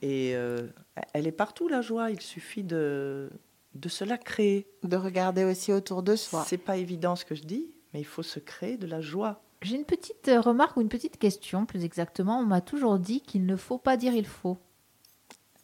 Et 0.00 0.36
euh, 0.36 0.68
elle 1.12 1.26
est 1.26 1.32
partout, 1.32 1.66
la 1.66 1.80
joie. 1.80 2.12
Il 2.12 2.20
suffit 2.20 2.62
de, 2.62 3.30
de 3.74 3.88
se 3.88 4.04
la 4.04 4.16
créer. 4.16 4.68
De 4.84 4.96
regarder 4.96 5.42
aussi 5.42 5.72
autour 5.72 6.04
de 6.04 6.14
soi. 6.14 6.44
C'est 6.46 6.56
pas 6.56 6.76
évident 6.76 7.16
ce 7.16 7.24
que 7.24 7.34
je 7.34 7.42
dis, 7.42 7.66
mais 7.92 8.00
il 8.00 8.06
faut 8.06 8.22
se 8.22 8.38
créer 8.38 8.76
de 8.76 8.86
la 8.86 9.00
joie. 9.00 9.42
J'ai 9.62 9.76
une 9.76 9.84
petite 9.84 10.28
euh, 10.28 10.40
remarque 10.40 10.76
ou 10.76 10.80
une 10.80 10.88
petite 10.88 11.18
question, 11.18 11.66
plus 11.66 11.84
exactement. 11.84 12.38
On 12.38 12.44
m'a 12.44 12.60
toujours 12.60 12.98
dit 12.98 13.20
qu'il 13.20 13.46
ne 13.46 13.56
faut 13.56 13.78
pas 13.78 13.96
dire 13.96 14.14
il 14.14 14.26
faut. 14.26 14.58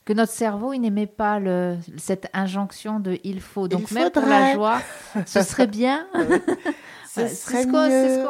Que 0.05 0.13
notre 0.13 0.33
cerveau, 0.33 0.73
il 0.73 0.81
n'aimait 0.81 1.07
pas 1.07 1.39
le, 1.39 1.79
cette 1.97 2.29
injonction 2.35 3.01
de 3.01 3.19
il 3.25 3.41
faut. 3.41 3.69
Donc 3.69 3.91
même 3.91 4.11
pour 4.11 4.27
la 4.27 4.53
joie, 4.53 4.81
ce 5.27 5.43
serait 5.43 5.67
bien. 5.67 6.07
C'est 7.07 7.29
ce 7.29 8.27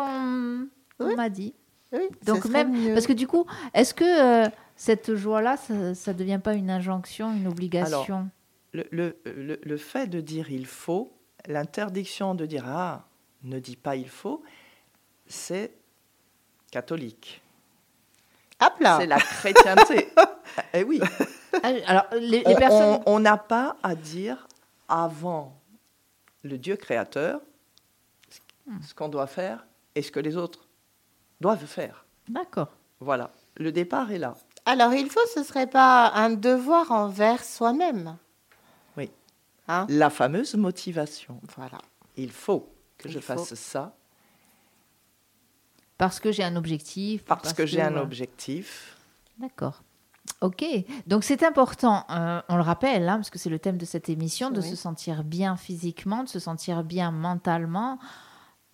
qu'on 0.98 1.16
m'a 1.16 1.30
dit. 1.30 1.54
Oui, 1.92 2.08
Donc 2.24 2.44
même 2.46 2.92
parce 2.92 3.06
que 3.06 3.12
du 3.12 3.26
coup, 3.26 3.46
est-ce 3.72 3.94
que 3.94 4.44
euh, 4.44 4.48
cette 4.76 5.14
joie-là, 5.14 5.56
ça, 5.56 5.74
ne 6.12 6.18
devient 6.18 6.40
pas 6.42 6.54
une 6.54 6.70
injonction, 6.70 7.32
une 7.32 7.46
obligation? 7.46 8.28
Le, 8.72 8.84
le, 8.90 9.16
le, 9.62 9.76
fait 9.76 10.08
de 10.08 10.20
dire 10.20 10.50
il 10.50 10.66
faut, 10.66 11.16
l'interdiction 11.46 12.34
de 12.34 12.44
dire 12.44 12.64
ah 12.66 13.06
ne 13.44 13.58
dit 13.58 13.76
pas 13.76 13.96
il 13.96 14.08
faut, 14.08 14.42
c'est 15.26 15.72
catholique. 16.70 17.40
C'est 18.98 19.06
la 19.06 19.18
chrétienté. 19.18 20.08
eh 20.74 20.84
oui. 20.84 21.00
Ah, 21.62 21.72
alors, 21.86 22.04
les, 22.18 22.42
On 23.06 23.20
n'a 23.20 23.36
pas 23.36 23.76
à 23.82 23.94
dire 23.94 24.48
avant 24.88 25.54
le 26.42 26.58
Dieu 26.58 26.76
créateur 26.76 27.40
ce 28.82 28.94
qu'on 28.94 29.08
doit 29.08 29.26
faire 29.26 29.66
et 29.94 30.02
ce 30.02 30.10
que 30.10 30.20
les 30.20 30.36
autres 30.36 30.66
doivent 31.40 31.66
faire. 31.66 32.06
D'accord. 32.28 32.72
Voilà. 33.00 33.30
Le 33.56 33.70
départ 33.70 34.10
est 34.10 34.18
là. 34.18 34.34
Alors, 34.66 34.94
il 34.94 35.10
faut, 35.10 35.20
ce 35.32 35.40
ne 35.40 35.44
serait 35.44 35.66
pas 35.66 36.10
un 36.14 36.30
devoir 36.30 36.90
envers 36.90 37.44
soi-même. 37.44 38.16
Oui. 38.96 39.10
Hein? 39.68 39.86
La 39.90 40.10
fameuse 40.10 40.54
motivation. 40.54 41.40
Voilà. 41.56 41.78
Il 42.16 42.32
faut 42.32 42.73
que 43.04 43.12
je 43.12 43.20
fasse 43.20 43.54
ça. 43.54 43.96
Parce 45.98 46.20
que 46.20 46.32
j'ai 46.32 46.42
un 46.42 46.56
objectif. 46.56 47.24
Parce, 47.24 47.52
que, 47.52 47.66
j'ai 47.66 47.80
un 47.80 47.96
objectif. 47.96 48.96
D'accord. 49.38 49.82
Ok, 50.40 50.64
donc 51.06 51.22
c'est 51.22 51.42
important, 51.42 52.04
euh, 52.10 52.40
on 52.48 52.56
le 52.56 52.62
rappelle, 52.62 53.08
hein, 53.08 53.16
parce 53.16 53.28
que 53.28 53.38
c'est 53.38 53.50
le 53.50 53.58
thème 53.58 53.76
de 53.76 53.84
cette 53.84 54.08
émission, 54.08 54.50
de 54.50 54.62
se 54.62 54.74
sentir 54.74 55.22
bien 55.22 55.56
physiquement, 55.56 56.24
de 56.24 56.28
se 56.28 56.38
sentir 56.38 56.82
bien 56.82 57.10
mentalement 57.10 57.98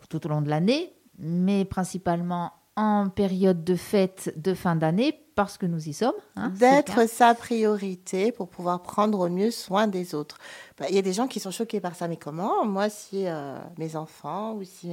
tout 0.08 0.24
au 0.26 0.28
long 0.28 0.42
de 0.42 0.48
l'année, 0.48 0.92
mais 1.18 1.64
principalement 1.64 2.52
en 2.76 3.08
période 3.08 3.64
de 3.64 3.74
fête 3.74 4.32
de 4.36 4.54
fin 4.54 4.76
d'année, 4.76 5.12
parce 5.34 5.58
que 5.58 5.66
nous 5.66 5.88
y 5.88 5.92
sommes. 5.92 6.14
Hein, 6.36 6.50
D'être 6.50 7.08
sa 7.08 7.34
priorité 7.34 8.32
pour 8.32 8.48
pouvoir 8.48 8.82
prendre 8.82 9.20
au 9.20 9.28
mieux 9.28 9.50
soin 9.50 9.86
des 9.86 10.14
autres. 10.14 10.38
Bah, 10.80 10.86
il 10.88 10.94
y 10.94 10.98
a 10.98 11.02
des 11.02 11.12
gens 11.12 11.26
qui 11.26 11.40
sont 11.40 11.50
choqués 11.50 11.78
par 11.78 11.94
ça, 11.94 12.08
mais 12.08 12.16
comment 12.16 12.64
Moi, 12.64 12.88
si 12.88 13.26
euh, 13.26 13.58
mes 13.76 13.96
enfants 13.96 14.54
ou 14.54 14.64
si 14.64 14.92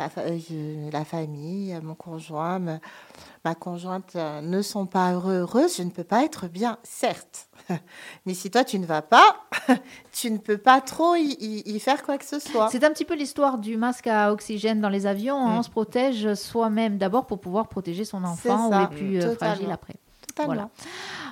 euh, 0.00 0.90
la 0.90 1.04
famille, 1.04 1.78
mon 1.80 1.94
conjoint, 1.94 2.58
ma, 3.44 3.54
conjointe 3.54 4.16
euh, 4.16 4.40
ne 4.40 4.62
sont 4.62 4.86
pas 4.86 5.12
heureux, 5.12 5.34
heureuses, 5.34 5.76
je 5.76 5.84
ne 5.84 5.90
peux 5.90 6.02
pas 6.02 6.24
être 6.24 6.48
bien, 6.48 6.78
certes. 6.82 7.48
Mais 8.26 8.34
si 8.34 8.50
toi, 8.50 8.64
tu 8.64 8.80
ne 8.80 8.86
vas 8.86 9.00
pas, 9.00 9.36
tu 10.12 10.32
ne 10.32 10.38
peux 10.38 10.58
pas 10.58 10.80
trop 10.80 11.14
y, 11.14 11.78
faire 11.78 12.02
quoi 12.02 12.18
que 12.18 12.24
ce 12.24 12.40
soit. 12.40 12.68
C'est 12.72 12.82
un 12.82 12.90
petit 12.90 13.04
peu 13.04 13.14
l'histoire 13.14 13.58
du 13.58 13.76
masque 13.76 14.08
à 14.08 14.32
oxygène 14.32 14.80
dans 14.80 14.88
les 14.88 15.06
avions. 15.06 15.38
Hein. 15.46 15.54
Mm. 15.54 15.58
On 15.58 15.62
se 15.62 15.70
protège 15.70 16.34
soi-même 16.34 16.98
d'abord 16.98 17.26
pour 17.26 17.38
pouvoir 17.38 17.68
protéger 17.68 18.04
son 18.04 18.24
enfant 18.24 18.70
ou 18.70 18.80
les 18.80 18.88
plus 18.88 19.36
fragiles 19.36 19.70
après. 19.70 19.94
Voilà. 20.46 20.70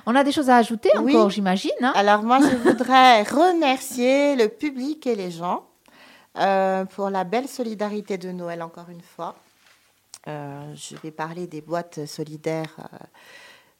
On 0.05 0.15
a 0.15 0.23
des 0.23 0.31
choses 0.31 0.49
à 0.49 0.55
ajouter 0.55 0.89
encore, 0.97 1.29
j'imagine. 1.29 1.71
Hein. 1.81 1.91
Alors 1.95 2.23
moi, 2.23 2.39
je 2.39 2.55
voudrais 2.69 3.23
remercier 3.23 4.37
le 4.37 4.47
public 4.47 5.05
et 5.05 5.15
les 5.15 5.31
gens 5.31 5.65
euh, 6.37 6.85
pour 6.85 7.09
la 7.09 7.23
belle 7.23 7.47
solidarité 7.47 8.17
de 8.17 8.31
Noël, 8.31 8.61
encore 8.61 8.89
une 8.89 9.01
fois. 9.01 9.35
Euh, 10.27 10.73
je 10.75 10.95
vais 10.97 11.11
parler 11.11 11.47
des 11.47 11.61
boîtes 11.61 12.05
solidaires 12.05 12.75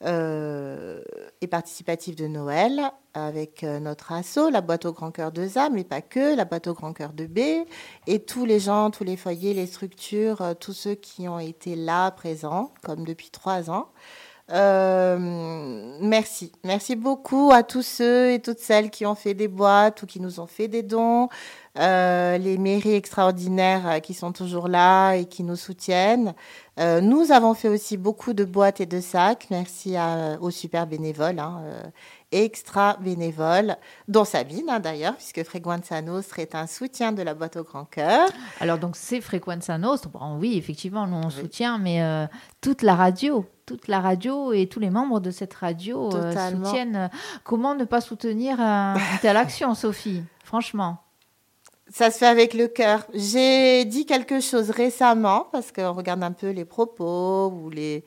euh, 0.04 1.02
et 1.42 1.48
participatives 1.48 2.16
de 2.16 2.28
Noël 2.28 2.82
avec 3.14 3.64
notre 3.64 4.12
asso, 4.12 4.50
la 4.52 4.62
boîte 4.62 4.86
au 4.86 4.94
grand 4.94 5.12
cœur 5.12 5.32
de 5.32 5.46
ZAM, 5.46 5.74
mais 5.74 5.84
pas 5.84 6.02
que, 6.02 6.36
la 6.36 6.46
boîte 6.46 6.68
au 6.68 6.74
grand 6.74 6.94
cœur 6.94 7.14
de 7.14 7.26
B, 7.26 7.66
et 8.06 8.20
tous 8.20 8.46
les 8.46 8.60
gens, 8.60 8.92
tous 8.92 9.04
les 9.04 9.18
foyers, 9.18 9.54
les 9.54 9.66
structures, 9.66 10.56
tous 10.60 10.74
ceux 10.74 10.96
qui 10.96 11.28
ont 11.28 11.40
été 11.40 11.76
là, 11.76 12.12
présents, 12.12 12.74
comme 12.84 13.06
depuis 13.06 13.30
trois 13.30 13.70
ans. 13.70 13.90
Euh, 14.52 15.98
merci. 16.00 16.54
Merci 16.64 16.96
beaucoup 16.96 17.52
à 17.52 17.64
tous 17.64 17.82
ceux 17.82 18.32
et 18.32 18.40
toutes 18.40 18.60
celles 18.60 18.90
qui 18.90 19.06
ont 19.06 19.16
fait 19.16 19.34
des 19.34 19.50
boîtes 19.50 20.04
ou 20.04 20.06
qui 20.06 20.22
nous 20.22 20.40
ont 20.40 20.48
fait 20.48 20.68
des 20.68 20.84
dons. 20.84 21.28
Euh, 21.78 22.38
les 22.38 22.58
mairies 22.58 22.96
extraordinaires 22.96 23.88
euh, 23.88 24.00
qui 24.00 24.14
sont 24.14 24.32
toujours 24.32 24.68
là 24.68 25.14
et 25.16 25.26
qui 25.26 25.44
nous 25.44 25.58
soutiennent. 25.58 26.34
nous 26.80 27.32
avons 27.32 27.54
fait 27.56 27.70
aussi 27.70 27.98
beaucoup 27.98 28.34
de 28.34 28.46
boîtes 28.46 28.82
et 28.82 28.86
de 28.86 29.02
sacs. 29.02 29.48
Merci 29.50 29.96
aux 30.42 30.52
super 30.52 30.88
bénévoles. 30.88 31.40
Hein, 31.40 31.62
extra 32.32 32.98
bénévoles, 33.00 33.78
dont 34.08 34.26
Sabine 34.26 34.70
hein, 34.70 34.80
d'ailleurs, 34.80 35.16
puisque 35.16 35.44
Frequenza 35.44 36.02
Nostra 36.02 36.42
est 36.42 36.56
un 36.56 36.68
soutien 36.68 37.12
de 37.12 37.22
la 37.22 37.34
boîte 37.34 37.58
au 37.58 37.64
grand 37.64 37.86
cœur. 37.86 38.28
Alors 38.60 38.78
donc 38.78 38.96
c'est 38.96 39.22
Frequenza 39.22 39.78
Nostra, 39.78 40.10
bon, 40.12 40.38
oui 40.38 40.58
effectivement 40.58 41.08
nous 41.08 41.18
on 41.18 41.30
soutient, 41.30 41.78
mais 41.78 42.28
toute 42.62 42.82
la 42.82 42.96
radio, 42.96 43.46
toute 43.68 43.88
la 43.90 44.00
radio 44.00 44.54
et 44.54 44.68
tous 44.68 44.80
les 44.80 44.90
membres 44.90 45.20
de 45.20 45.30
cette 45.30 45.54
radio 45.54 46.10
euh, 46.14 46.34
soutiennent. 46.52 47.12
Comment 47.44 47.76
ne 47.76 47.84
pas 47.84 48.02
soutenir 48.02 48.60
une 48.60 48.98
telle 49.22 49.38
action, 49.38 49.76
Sophie 49.76 50.24
Franchement? 50.44 51.04
Ça 51.90 52.12
se 52.12 52.18
fait 52.18 52.28
avec 52.28 52.54
le 52.54 52.68
cœur. 52.68 53.06
J'ai 53.14 53.86
dit 53.86 54.06
quelque 54.06 54.42
chose 54.42 54.72
récemment, 54.72 55.48
parce 55.52 55.72
qu'on 55.72 55.94
regarde 55.94 56.24
un 56.24 56.32
peu 56.32 56.50
les 56.50 56.66
propos 56.66 57.50
ou 57.50 57.70
les 57.70 58.04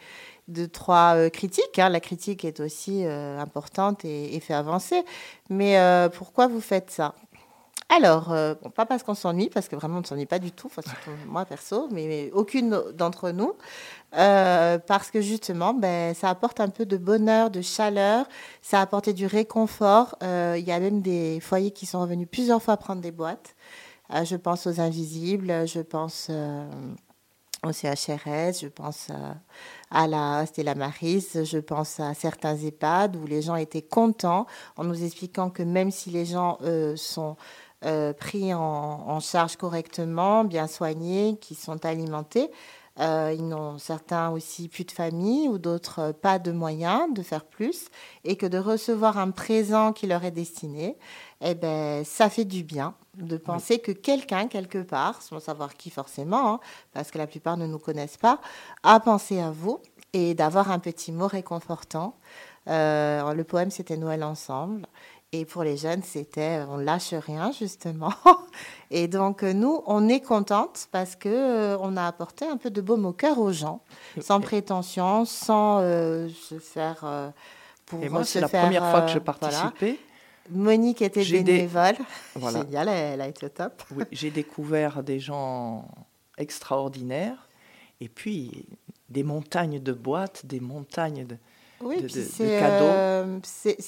deux, 0.51 0.69
trois 0.69 1.15
euh, 1.17 1.29
critiques. 1.31 1.79
Hein. 1.79 1.89
La 1.89 2.01
critique 2.01 2.45
est 2.45 2.61
aussi 2.61 3.05
euh, 3.05 3.39
importante 3.39 4.05
et, 4.05 4.39
fait 4.41 4.55
avancer. 4.55 5.03
Mais 5.49 5.77
pourquoi 6.15 6.47
vous 6.47 6.61
faites 6.61 6.91
ça? 6.91 7.15
Alors, 7.89 8.33
pas 8.77 8.87
parce 8.87 9.03
qu'on 9.03 9.17
s'ennuie, 9.17 9.51
parce 9.51 9.69
que 9.69 9.75
vraiment 9.75 9.97
on 9.97 10.01
ne 10.01 10.07
s'ennuie 10.07 10.27
pas 10.27 10.39
du 10.39 10.53
tout, 10.53 10.69
enfin, 10.69 10.81
moi 11.27 11.45
perso, 11.45 11.89
mais 11.91 12.31
aucune 12.33 12.81
d'entre 12.95 13.31
nous. 13.31 13.55
Euh, 14.17 14.79
parce 14.79 15.11
que 15.11 15.21
justement, 15.21 15.73
ben, 15.73 16.15
ça 16.15 16.31
apporte 16.31 16.61
un 16.61 16.69
peu 16.69 16.85
de 16.85 16.97
bonheur, 16.97 17.51
de 17.51 17.61
chaleur, 17.61 18.27
ça 18.61 18.81
a 18.81 18.83
apporté 18.83 19.13
du 19.13 19.27
réconfort. 19.27 20.17
Euh, 20.23 20.57
il 20.59 20.65
y 20.67 20.73
a 20.73 20.81
même 20.81 21.01
des 21.01 21.39
foyers 21.41 21.71
qui 21.71 21.87
sont 21.87 22.01
revenus 22.01 22.29
plusieurs 22.31 22.63
fois 22.63 22.77
prendre 22.77 23.01
des 23.01 23.13
boîtes. 23.13 23.55
Euh, 24.13 24.25
je 24.25 24.37
pense 24.37 24.67
aux 24.67 24.81
Invisibles, 24.81 25.67
je 25.69 25.81
pense 25.81 26.31
au 27.65 27.73
CHRS, 27.73 28.61
je 28.63 28.69
pense 28.69 29.09
à 29.91 30.07
la 30.07 30.47
Stella 30.47 30.75
Maris, 30.75 31.27
je 31.45 31.59
pense 31.59 32.01
à 32.01 32.15
certains 32.15 32.57
EHPAD 32.57 33.17
où 33.17 33.27
les 33.27 33.43
gens 33.43 33.57
étaient 33.57 33.83
contents 33.83 34.47
en 34.77 34.85
nous 34.85 35.05
expliquant 35.05 35.51
que 35.51 35.63
même 35.63 35.91
si 35.91 36.11
les 36.11 36.25
gens 36.25 36.59
sont 36.97 37.37
pris 38.19 38.55
en, 38.55 38.61
en, 38.61 39.21
charge 39.21 39.57
correctement, 39.57 40.45
bien 40.45 40.67
soignés, 40.67 41.37
qui 41.41 41.55
sont 41.55 41.85
alimentés, 41.85 42.51
euh, 43.01 43.35
ils 43.35 43.47
n'ont 43.47 43.79
certains 43.79 44.31
aussi 44.31 44.69
plus 44.69 44.85
de 44.85 44.91
famille 44.91 45.49
ou 45.49 45.59
d'autres 45.59 46.01
euh, 46.01 46.13
pas 46.13 46.39
de 46.39 46.53
moyens 46.53 47.13
de 47.15 47.23
faire 47.23 47.45
plus 47.45 47.87
et 48.25 48.37
que 48.37 48.47
de 48.47 48.59
recevoir 48.59 49.17
un 49.17 49.31
présent 49.31 49.93
qui 49.93 50.07
leur 50.07 50.25
est 50.25 50.33
destiné, 50.33 50.99
eh 51.41 51.55
ben, 51.55 52.05
ça 52.05 52.29
fait 52.29 52.45
du 52.45 52.63
bien 52.63 52.95
de 53.17 53.37
penser 53.37 53.79
que 53.79 53.93
quelqu'un, 53.93 54.47
quelque 54.47 54.79
part, 54.83 55.23
sans 55.23 55.41
savoir 55.41 55.75
qui 55.75 55.91
forcément, 55.91 56.55
hein, 56.55 56.61
parce 56.93 57.11
que 57.11 57.19
la 57.19 57.27
plupart 57.27 57.57
ne 57.57 57.67
nous 57.67 57.79
connaissent 57.79 58.17
pas, 58.17 58.41
a 58.83 59.01
pensé 59.01 59.41
à 59.41 59.51
vous 59.51 59.81
et 60.13 60.35
d'avoir 60.35 60.71
un 60.71 60.79
petit 60.79 61.13
mot 61.13 61.27
réconfortant. 61.27 62.17
Euh, 62.69 63.35
le 63.35 63.45
poème, 63.45 63.71
c'était 63.71 63.97
Noël 63.97 64.23
ensemble. 64.23 64.87
Et 65.33 65.45
pour 65.45 65.63
les 65.63 65.77
jeunes, 65.77 66.03
c'était 66.03 66.61
on 66.69 66.77
lâche 66.77 67.15
rien 67.15 67.53
justement. 67.53 68.13
Et 68.91 69.07
donc 69.07 69.43
nous, 69.43 69.81
on 69.87 70.09
est 70.09 70.21
contente 70.21 70.89
parce 70.91 71.15
que 71.15 71.29
euh, 71.29 71.79
on 71.81 71.97
a 71.97 72.05
apporté 72.05 72.45
un 72.45 72.57
peu 72.57 72.71
de 72.71 72.81
baume 72.81 73.07
au 73.07 73.13
cœur 73.13 73.39
aux 73.39 73.53
gens, 73.53 73.81
sans 74.21 74.41
prétention, 74.41 75.25
sans 75.25 75.79
euh, 75.83 76.29
se 76.29 76.59
faire 76.59 77.03
euh, 77.05 77.31
pour. 77.87 78.03
Et 78.03 78.09
moi, 78.09 78.25
c'est 78.25 78.41
la 78.41 78.49
première 78.49 78.91
fois 78.91 79.03
que 79.03 79.13
je 79.13 79.21
participais. 79.21 80.01
Monique 80.51 81.03
était 81.03 81.25
bénévole. 81.25 81.97
Voilà. 82.35 82.61
Génial, 82.61 82.89
elle 82.89 83.21
a 83.21 83.29
été 83.29 83.47
au 83.47 83.49
top. 83.49 83.83
Oui, 83.97 84.05
j'ai 84.13 84.31
découvert 84.31 85.03
des 85.03 85.21
gens 85.21 85.89
extraordinaires 86.39 87.49
et 88.01 88.09
puis 88.09 88.67
des 89.09 89.23
montagnes 89.23 89.81
de 89.81 89.93
boîtes, 89.93 90.47
des 90.47 90.61
montagnes 90.61 91.27
de 91.27 91.37
oui, 91.83 91.97
c'est 92.11 92.61
euh, 92.63 93.39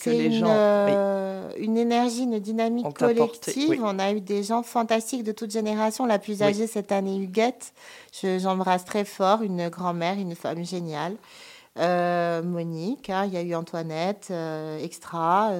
une, 0.06 0.32
gens, 0.32 0.46
euh, 0.48 1.50
une 1.58 1.76
énergie, 1.76 2.22
une 2.22 2.38
dynamique 2.38 2.86
collective. 2.94 3.82
On 3.84 3.98
a 3.98 4.12
eu 4.12 4.22
des 4.22 4.42
gens 4.42 4.62
fantastiques 4.62 5.24
de 5.24 5.32
toute 5.32 5.50
génération. 5.50 6.06
La 6.06 6.18
plus 6.18 6.42
âgée 6.42 6.66
cette 6.66 6.90
année, 6.90 7.18
Huguette, 7.18 7.74
j'embrasse 8.22 8.86
très 8.86 9.04
fort, 9.04 9.42
une 9.42 9.68
grand-mère, 9.68 10.18
une 10.18 10.34
femme 10.34 10.64
géniale. 10.64 11.16
Euh, 11.78 12.42
Monique, 12.42 13.10
hein, 13.10 13.26
il 13.26 13.34
y 13.34 13.36
a 13.36 13.42
eu 13.42 13.54
Antoinette, 13.54 14.32
Extra, 14.82 15.50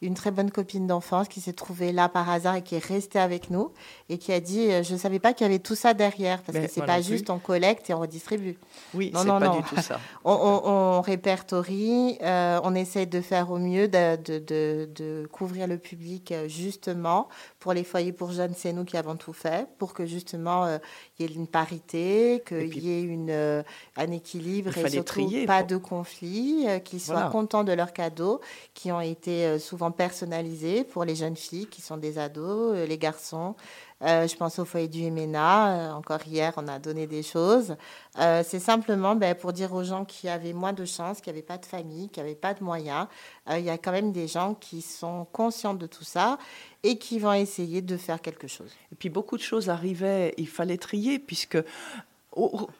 une 0.00 0.14
très 0.14 0.30
bonne 0.30 0.50
copine 0.50 0.86
d'enfance 0.86 1.28
qui 1.28 1.40
s'est 1.40 1.52
trouvée 1.52 1.92
là 1.92 2.08
par 2.08 2.30
hasard 2.30 2.56
et 2.56 2.62
qui 2.62 2.76
est 2.76 2.84
restée 2.84 3.18
avec 3.18 3.50
nous 3.50 3.72
et 4.08 4.18
qui 4.18 4.32
a 4.32 4.40
dit 4.40 4.70
Je 4.82 4.92
ne 4.92 4.98
savais 4.98 5.18
pas 5.18 5.32
qu'il 5.32 5.46
y 5.46 5.50
avait 5.50 5.58
tout 5.58 5.74
ça 5.74 5.94
derrière, 5.94 6.42
parce 6.42 6.58
que 6.58 6.68
c'est 6.68 6.84
pas 6.84 7.00
juste 7.00 7.30
on 7.30 7.38
collecte 7.38 7.90
et 7.90 7.94
on 7.94 8.00
redistribue. 8.00 8.58
Oui, 8.94 9.12
c'est 9.14 9.26
pas 9.26 9.48
du 9.48 9.62
tout 9.62 9.80
ça. 9.80 10.00
on, 10.24 11.00
répertorie, 11.00 12.18
euh, 12.22 12.60
on 12.64 12.74
essaie 12.74 13.06
de 13.06 13.20
faire 13.20 13.50
au 13.50 13.58
mieux 13.58 13.88
de, 13.88 14.16
de, 14.16 14.88
de, 14.94 15.28
couvrir 15.32 15.66
le 15.66 15.78
public 15.78 16.32
euh, 16.32 16.48
justement. 16.48 17.28
Pour 17.58 17.72
les 17.72 17.84
foyers 17.84 18.12
pour 18.12 18.32
jeunes, 18.32 18.54
c'est 18.56 18.72
nous 18.72 18.84
qui 18.84 18.96
avons 18.96 19.16
tout 19.16 19.32
fait 19.32 19.68
pour 19.78 19.94
que 19.94 20.06
justement 20.06 20.64
euh, 20.64 20.78
il 21.18 21.26
y 21.26 21.28
ait 21.28 21.34
une 21.34 21.46
parité, 21.46 22.42
qu'il 22.46 22.78
y 22.78 22.92
ait 22.92 23.02
une, 23.02 23.64
un 23.96 24.10
équilibre 24.10 24.76
et 24.76 24.90
surtout 24.90 25.30
pas 25.46 25.62
de 25.62 25.76
conflit, 25.76 26.66
qu'ils 26.84 27.00
soient 27.00 27.30
contents 27.30 27.64
de 27.64 27.72
leurs 27.72 27.92
cadeaux 27.92 28.40
qui 28.74 28.92
ont 28.92 29.00
été 29.00 29.58
souvent 29.58 29.87
personnalisé 29.90 30.84
pour 30.84 31.04
les 31.04 31.14
jeunes 31.14 31.36
filles 31.36 31.66
qui 31.66 31.80
sont 31.80 31.96
des 31.96 32.18
ados, 32.18 32.76
euh, 32.76 32.86
les 32.86 32.98
garçons. 32.98 33.54
Euh, 34.02 34.28
je 34.28 34.36
pense 34.36 34.58
au 34.58 34.64
foyer 34.64 34.88
du 34.88 35.02
Emena. 35.02 35.90
Euh, 35.90 35.92
encore 35.92 36.20
hier, 36.26 36.52
on 36.56 36.68
a 36.68 36.78
donné 36.78 37.06
des 37.06 37.22
choses. 37.22 37.76
c'est 38.16 38.60
simplement 38.60 39.16
ben, 39.16 39.34
pour 39.34 39.52
dire 39.52 39.72
aux 39.72 39.84
gens 39.84 40.04
qui 40.04 40.28
avaient 40.28 40.52
moins 40.52 40.72
de 40.72 40.84
chance, 40.84 41.20
qui 41.20 41.30
n'avaient 41.30 41.42
pas 41.42 41.58
de 41.58 41.66
famille, 41.66 42.08
qui 42.08 42.20
n'avaient 42.20 42.34
pas 42.34 42.54
de 42.54 42.62
moyens. 42.62 43.06
Il 43.50 43.60
y 43.60 43.70
a 43.70 43.78
quand 43.78 43.92
même 43.92 44.12
des 44.12 44.28
gens 44.28 44.54
qui 44.54 44.82
sont 44.82 45.26
conscients 45.32 45.74
de 45.74 45.86
tout 45.86 46.04
ça 46.04 46.38
et 46.82 46.98
qui 46.98 47.18
vont 47.18 47.32
essayer 47.32 47.82
de 47.82 47.96
faire 47.96 48.20
quelque 48.20 48.46
chose. 48.46 48.70
Et 48.92 48.96
puis 48.96 49.08
beaucoup 49.08 49.36
de 49.36 49.42
choses 49.42 49.68
arrivaient. 49.68 50.34
Il 50.36 50.48
fallait 50.48 50.78
trier 50.78 51.18
puisque 51.18 51.58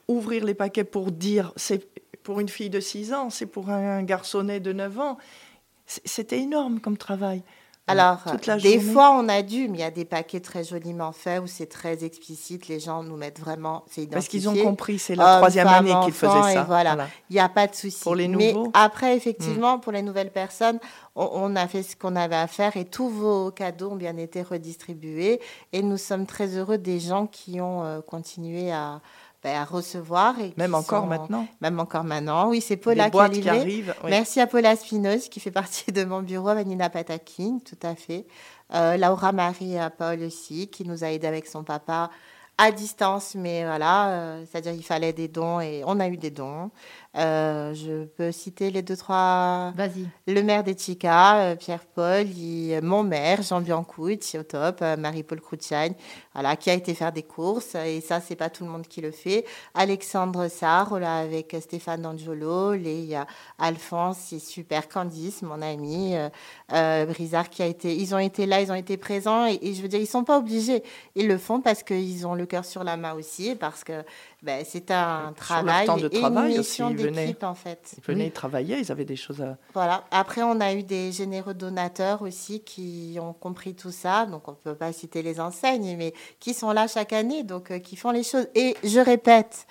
ouvrir 0.07 0.45
les 0.45 0.55
paquets 0.55 0.85
pour 0.85 1.11
dire 1.11 1.53
c'est 1.57 1.89
pour 2.29 2.41
une 2.41 2.49
fille 2.51 2.69
de 2.69 2.79
6 2.79 3.15
ans, 3.15 3.31
c'est 3.31 3.47
pour 3.47 3.71
un 3.71 4.03
garçonnet 4.03 4.61
de 4.61 4.75
9 4.75 4.99
ans. 5.01 5.19
C'était 6.05 6.41
énorme 6.41 6.81
comme 6.81 6.97
travail. 6.97 7.43
Euh, 7.89 7.93
Alors, 7.93 8.19
des 8.63 8.79
fois, 8.79 9.13
on 9.13 9.29
a 9.29 9.41
dû, 9.43 9.69
mais 9.69 9.79
il 9.79 9.81
y 9.81 9.85
a 9.85 9.91
des 9.91 10.05
paquets 10.05 10.41
très 10.41 10.63
joliment 10.63 11.13
faits 11.13 11.43
où 11.43 11.47
c'est 11.47 11.67
très 11.67 12.05
explicite. 12.05 12.69
Les 12.69 12.81
gens 12.81 13.03
nous 13.03 13.17
mettent 13.17 13.41
vraiment. 13.41 13.85
Parce 14.11 14.29
qu'ils 14.29 14.49
ont 14.49 14.55
compris, 14.55 14.99
c'est 14.99 15.15
la 15.15 15.37
troisième 15.37 15.69
année 15.69 15.95
qu'ils 16.05 16.13
faisaient 16.13 16.55
ça. 16.55 16.65
Voilà, 16.65 17.09
il 17.31 17.35
n'y 17.35 17.41
a 17.41 17.49
pas 17.49 17.67
de 17.67 17.75
souci. 17.75 18.03
Pour 18.03 18.15
les 18.15 18.29
nouveaux. 18.29 18.65
Mais 18.65 18.71
après, 18.75 19.17
effectivement, 19.17 19.79
hmm. 19.79 19.81
pour 19.81 19.93
les 19.93 20.03
nouvelles 20.03 20.31
personnes, 20.31 20.79
on, 21.17 21.57
a 21.57 21.67
fait 21.67 21.83
ce 21.83 21.97
qu'on 21.97 22.15
avait 22.15 22.37
à 22.37 22.47
faire 22.47 22.77
et 22.77 22.85
tous 22.85 23.09
vos 23.09 23.51
cadeaux 23.51 23.91
ont 23.91 23.97
bien 23.97 24.17
été 24.19 24.43
redistribués. 24.43 25.41
Et 25.73 25.83
nous 25.83 25.97
sommes 25.97 26.27
très 26.27 26.57
heureux 26.57 26.79
des 26.79 27.01
gens 27.01 27.27
qui 27.27 27.61
ont 27.61 27.85
euh, 27.85 28.01
continué 28.03 28.71
à, 28.71 29.01
ben, 29.43 29.57
à 29.57 29.65
recevoir. 29.65 30.39
Et 30.41 30.53
même 30.57 30.75
encore 30.75 31.07
maintenant 31.07 31.47
Même 31.61 31.79
encore 31.79 32.05
maintenant, 32.05 32.49
oui, 32.49 32.61
c'est 32.61 32.77
Paula 32.77 33.11
qui, 33.11 33.49
arrive, 33.49 33.95
Merci 34.05 34.41
à 34.41 34.47
Paula 34.47 34.77
Spinoz 34.77 35.29
qui 35.29 35.41
fait 35.41 35.51
partie 35.51 35.93
de 35.93 36.05
mon 36.05 36.23
bureau, 36.23 36.55
Vanina 36.55 36.91
Patakin, 36.91 37.59
tout 37.65 37.79
à 37.83 37.95
fait. 37.95 38.27
Euh, 38.75 38.97
Laura 38.97 39.33
Marie 39.33 39.77
Paul 39.97 40.23
aussi, 40.23 40.69
qui 40.69 40.85
nous 40.85 41.05
a 41.05 41.09
aidé 41.09 41.27
avec 41.27 41.47
son 41.47 41.65
papa 41.65 42.11
à 42.59 42.73
distance, 42.73 43.37
mais 43.37 43.65
voilà, 43.65 44.11
euh, 44.11 44.45
c'est-à-dire 44.45 44.73
il 44.73 44.83
fallait 44.83 45.13
des 45.13 45.29
dons 45.29 45.61
et 45.61 45.83
on 45.87 46.01
a 46.01 46.09
eu 46.09 46.17
des 46.17 46.31
dons. 46.31 46.71
Euh, 47.17 47.73
je 47.75 48.05
peux 48.05 48.31
citer 48.33 48.71
les 48.71 48.83
deux, 48.83 48.97
trois. 48.97 49.73
Vas-y. 49.75 50.07
Le 50.27 50.43
maire 50.43 50.63
des 50.63 50.77
euh, 51.05 51.57
Pierre-Paul, 51.57 52.27
mon 52.83 53.03
maire, 53.03 53.43
Jean 53.43 53.61
Biancouch, 53.61 54.35
au 54.39 54.43
top, 54.43 54.81
euh, 54.83 54.97
Marie-Paul 54.97 55.41
Crouchagne, 55.41 55.95
voilà, 56.35 56.55
qui 56.57 56.69
a 56.71 56.75
été 56.75 56.95
faire 56.95 57.11
des 57.11 57.23
courses. 57.23 57.75
Et 57.75 58.01
ça, 58.03 58.21
c'est 58.21 58.37
pas 58.37 58.51
tout 58.51 58.65
le 58.65 58.71
monde 58.71 58.87
qui 58.87 59.01
le 59.01 59.11
fait. 59.11 59.47
Alexandre 59.75 60.49
Sarr, 60.49 60.99
là, 60.99 61.19
avec 61.19 61.57
Stéphane 61.61 62.03
D'Angelo, 62.03 62.75
les 62.75 63.19
Alphonse, 63.59 64.19
c'est 64.19 64.39
super. 64.39 64.89
Candice, 64.89 65.43
mon 65.43 65.63
ami, 65.63 66.15
Brizard, 66.69 67.49
qui 67.49 67.63
a 67.63 67.67
été. 67.67 67.97
Ils 67.97 68.15
ont 68.15 68.19
été 68.19 68.47
là, 68.47 68.61
ils 68.61 68.71
ont 68.71 68.77
été 68.77 68.97
présents. 68.97 69.47
Et, 69.47 69.59
et 69.63 69.75
je 69.75 69.83
veux 69.83 69.89
dire, 69.89 70.01
ils 70.01 70.07
sont 70.07 70.25
pas 70.25 70.39
obligés. 70.39 70.83
Ils 71.15 71.27
le 71.27 71.39
font 71.39 71.61
parce 71.61 71.83
qu'ils 71.83 72.27
ont 72.27 72.35
le 72.35 72.47
cœur 72.47 72.65
sur 72.65 72.85
la 72.85 72.97
main 72.97 73.15
aussi, 73.15 73.55
parce 73.55 73.83
que 73.83 74.05
ben, 74.41 74.65
c'est 74.65 74.93
un 74.93 75.33
travail 75.35 75.87
temps 75.87 75.97
de 75.97 76.07
travail 76.07 76.53
une 76.53 76.59
mission 76.59 76.91
d'équipe 76.91 77.43
en 77.43 77.55
fait. 77.55 77.97
Ils 77.99 78.05
venaient 78.05 78.31
travailler, 78.31 78.79
ils 78.79 78.93
avaient 78.93 79.05
des 79.05 79.17
choses 79.17 79.43
à... 79.43 79.57
Voilà. 79.75 80.05
Après, 80.13 80.43
on 80.45 80.61
a 80.61 80.75
eu 80.75 80.85
des 80.85 81.11
généreux 81.11 81.55
donateurs 81.55 82.23
aussi 82.23 82.61
qui 82.61 83.19
ont 83.21 83.33
compris 83.33 83.75
tout 83.75 83.91
ça. 83.91 84.27
Donc, 84.27 84.47
on 84.47 84.53
ne 84.53 84.57
peut 84.57 84.77
pas 84.77 84.93
citer 84.93 85.23
les 85.23 85.41
enseignes, 85.41 85.97
mais 85.97 86.15
qui 86.39 86.55
sont 86.55 86.71
là 86.71 86.87
chaque 86.87 87.13
année, 87.13 87.43
donc 87.43 87.73
euh, 87.73 87.81
qui 87.81 87.97
font 87.97 88.13
les 88.13 88.23
choses. 88.23 88.47
Et 88.55 88.77
je 88.85 89.01
répète, 89.01 89.67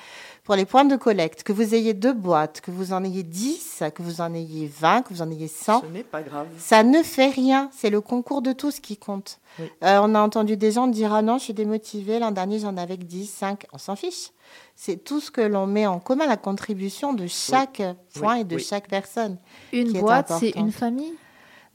pour 0.48 0.56
les 0.56 0.64
points 0.64 0.86
de 0.86 0.95
collecte, 0.95 1.43
que 1.43 1.52
vous 1.52 1.76
ayez 1.76 1.93
deux 1.93 2.14
boîtes, 2.14 2.62
que 2.62 2.72
vous 2.72 2.93
en 2.93 3.04
ayez 3.04 3.24
10, 3.24 3.84
que 3.93 4.02
vous 4.02 4.22
en 4.22 4.34
ayez 4.34 4.72
20, 4.80 5.02
que 5.02 5.14
vous 5.14 5.22
en 5.22 5.30
ayez 5.30 5.50
100. 5.50 5.82
Ce 5.82 5.86
n'est 5.88 6.06
pas 6.06 6.22
grave. 6.22 6.48
Ça 6.58 6.84
ne 6.84 7.04
fait 7.04 7.28
rien. 7.28 7.70
C'est 7.74 7.89
le 7.89 8.00
concours 8.00 8.41
de 8.41 8.54
tous 8.54 8.80
qui 8.80 8.95
compte. 8.95 9.41
Euh, 9.60 10.00
on 10.02 10.16
a 10.16 10.22
entendu 10.22 10.56
des 10.56 10.72
gens 10.72 10.88
dire 10.88 11.14
Ah 11.14 11.22
non, 11.22 11.38
je 11.38 11.43
suis 11.43 11.54
démotivée. 11.54 12.20
L'an 12.20 12.32
dernier, 12.32 12.60
j'en 12.60 12.78
avais 12.78 12.98
que 12.98 13.04
10, 13.04 13.30
5. 13.30 13.66
On 13.74 13.78
s'en 13.78 13.98
fiche 13.98 14.32
c'est 14.76 15.04
tout 15.04 15.20
ce 15.20 15.32
que 15.32 15.41
l'on 15.41 15.66
met 15.66 15.88
en 15.88 16.00
commun, 16.00 16.28
la 16.28 16.38
contribution 16.38 17.12
de 17.12 17.26
chaque 17.28 17.82
point 18.14 18.36
et 18.36 18.43
de 18.43 18.58
chaque 18.60 18.88
personne. 18.88 19.38
Une 19.74 19.91
boîte, 20.00 20.32
c'est 20.39 20.52
une 20.52 20.72
famille? 20.72 21.16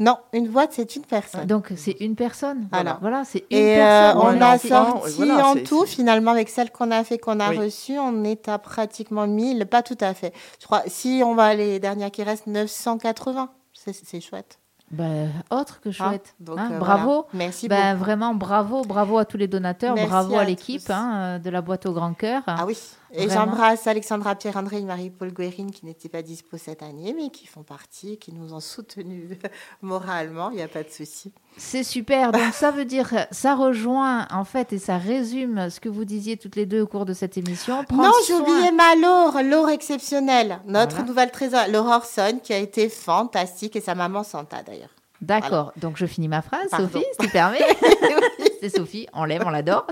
Non, 0.02 0.18
une 0.32 0.48
boîte, 0.48 0.72
c'est 0.72 0.96
une 0.96 1.04
personne. 1.04 1.46
Donc, 1.46 1.72
c'est 1.76 1.96
une 2.00 2.16
personne. 2.16 2.66
Voilà, 2.72 2.98
voilà 3.00 3.22
c'est 3.24 3.44
une 3.50 3.56
et 3.56 3.76
personne. 3.76 4.20
Euh, 4.20 4.36
on 4.36 4.40
a 4.40 4.58
sorti 4.58 5.30
en 5.30 5.54
tout, 5.62 5.86
finalement, 5.86 6.32
avec 6.32 6.48
celle 6.48 6.72
qu'on 6.72 6.90
a 6.90 7.04
fait, 7.04 7.18
qu'on 7.18 7.38
a 7.38 7.50
reçue, 7.50 8.00
on 8.00 8.24
est 8.24 8.48
à 8.48 8.58
pratiquement 8.58 9.28
1000, 9.28 9.64
pas 9.66 9.82
tout 9.82 9.98
à 10.00 10.12
fait. 10.12 10.34
Je 10.60 10.66
crois, 10.66 10.82
si 10.88 11.22
on 11.24 11.36
va 11.36 11.54
les 11.54 11.78
dernières 11.78 12.10
qui 12.10 12.24
restent, 12.24 12.48
980. 12.48 13.50
C'est 13.72 14.20
chouette. 14.20 14.58
Ben, 14.90 15.30
autre 15.50 15.80
que 15.80 15.90
ah, 15.90 15.92
chouette. 15.92 16.34
Hein, 16.48 16.70
euh, 16.72 16.78
bravo. 16.78 17.26
Merci 17.32 17.68
ben, 17.68 17.94
Vraiment, 17.94 18.34
bravo. 18.34 18.82
Bravo 18.82 19.18
à 19.18 19.24
tous 19.24 19.36
les 19.36 19.48
donateurs. 19.48 19.94
bravo 19.94 20.36
à, 20.36 20.44
l'équipe 20.44 20.90
hein, 20.90 21.38
de 21.38 21.48
la 21.48 21.62
boîte 21.62 21.86
au 21.86 21.92
grand 21.92 22.12
cœur. 22.12 22.42
Ah 22.48 22.64
oui. 22.66 22.76
Et 23.12 23.28
j'embrasse 23.28 23.86
Alexandra 23.86 24.34
Pierre-André 24.34 24.78
et 24.78 24.84
Marie-Paul 24.84 25.32
Guérine 25.32 25.70
qui 25.70 25.84
n'étaient 25.84 26.08
pas 26.08 26.22
dispo 26.22 26.56
cette 26.56 26.82
année, 26.82 27.14
mais 27.16 27.30
qui 27.30 27.46
font 27.46 27.62
partie, 27.62 28.16
qui 28.18 28.32
nous 28.32 28.54
ont 28.54 28.60
soutenus 28.60 29.36
moralement. 29.82 30.50
Il 30.50 30.56
n'y 30.56 30.62
a 30.62 30.68
pas 30.68 30.82
de 30.82 30.90
souci. 30.90 31.32
C'est 31.56 31.84
super. 31.84 32.32
Donc 32.32 32.54
ça 32.54 32.70
veut 32.70 32.84
dire, 32.84 33.26
ça 33.30 33.54
rejoint 33.54 34.26
en 34.30 34.44
fait 34.44 34.72
et 34.72 34.78
ça 34.78 34.96
résume 34.96 35.68
ce 35.68 35.80
que 35.80 35.88
vous 35.88 36.04
disiez 36.04 36.36
toutes 36.36 36.56
les 36.56 36.66
deux 36.66 36.80
au 36.80 36.86
cours 36.86 37.04
de 37.04 37.12
cette 37.12 37.36
émission. 37.36 37.84
non, 37.92 38.12
j'ai 38.26 38.34
oublié 38.34 38.72
ma 38.72 38.94
Laure, 38.96 39.42
Laure 39.42 39.70
exceptionnelle, 39.70 40.60
notre 40.66 41.04
nouvelle 41.04 41.30
trésor, 41.30 41.66
Laure 41.68 41.88
Orson, 41.88 42.40
qui 42.42 42.52
a 42.52 42.58
été 42.58 42.88
fantastique 42.88 43.76
et 43.76 43.80
sa 43.80 43.94
maman 43.94 44.24
Santa 44.24 44.62
d'ailleurs. 44.62 44.94
D'accord. 45.22 45.72
Donc 45.76 45.96
je 45.96 46.04
finis 46.04 46.28
ma 46.28 46.42
phrase, 46.42 46.68
Sophie, 46.76 47.04
si 47.12 47.26
tu 47.26 47.28
permets. 47.32 47.60
C'est 48.60 48.76
Sophie, 48.76 49.06
on 49.14 49.24
l'aime, 49.24 49.42
on 49.46 49.50
l'adore. 49.50 49.86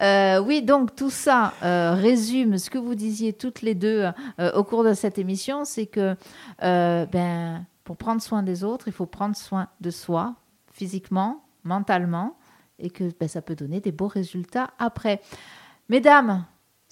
Euh, 0.00 0.38
oui, 0.38 0.62
donc 0.62 0.96
tout 0.96 1.10
ça 1.10 1.52
euh, 1.62 1.94
résume 1.94 2.58
ce 2.58 2.70
que 2.70 2.78
vous 2.78 2.94
disiez 2.94 3.32
toutes 3.34 3.62
les 3.62 3.74
deux 3.74 4.10
euh, 4.40 4.52
au 4.52 4.64
cours 4.64 4.82
de 4.82 4.94
cette 4.94 5.18
émission, 5.18 5.64
c'est 5.64 5.86
que 5.86 6.16
ben, 6.60 7.64
pour 7.84 7.96
prendre 7.96 8.22
soin 8.22 8.42
des 8.42 8.64
autres, 8.64 8.88
il 8.88 8.92
faut 8.92 9.06
prendre 9.06 9.36
soin 9.36 9.68
de 9.80 9.90
soi, 9.90 10.34
physiquement, 10.72 11.44
mentalement, 11.62 12.36
et 12.78 12.90
que 12.90 13.04
ben, 13.20 13.28
ça 13.28 13.42
peut 13.42 13.54
donner 13.54 13.80
des 13.80 13.92
beaux 13.92 14.08
résultats 14.08 14.70
après. 14.78 15.20
Mesdames, 15.90 16.44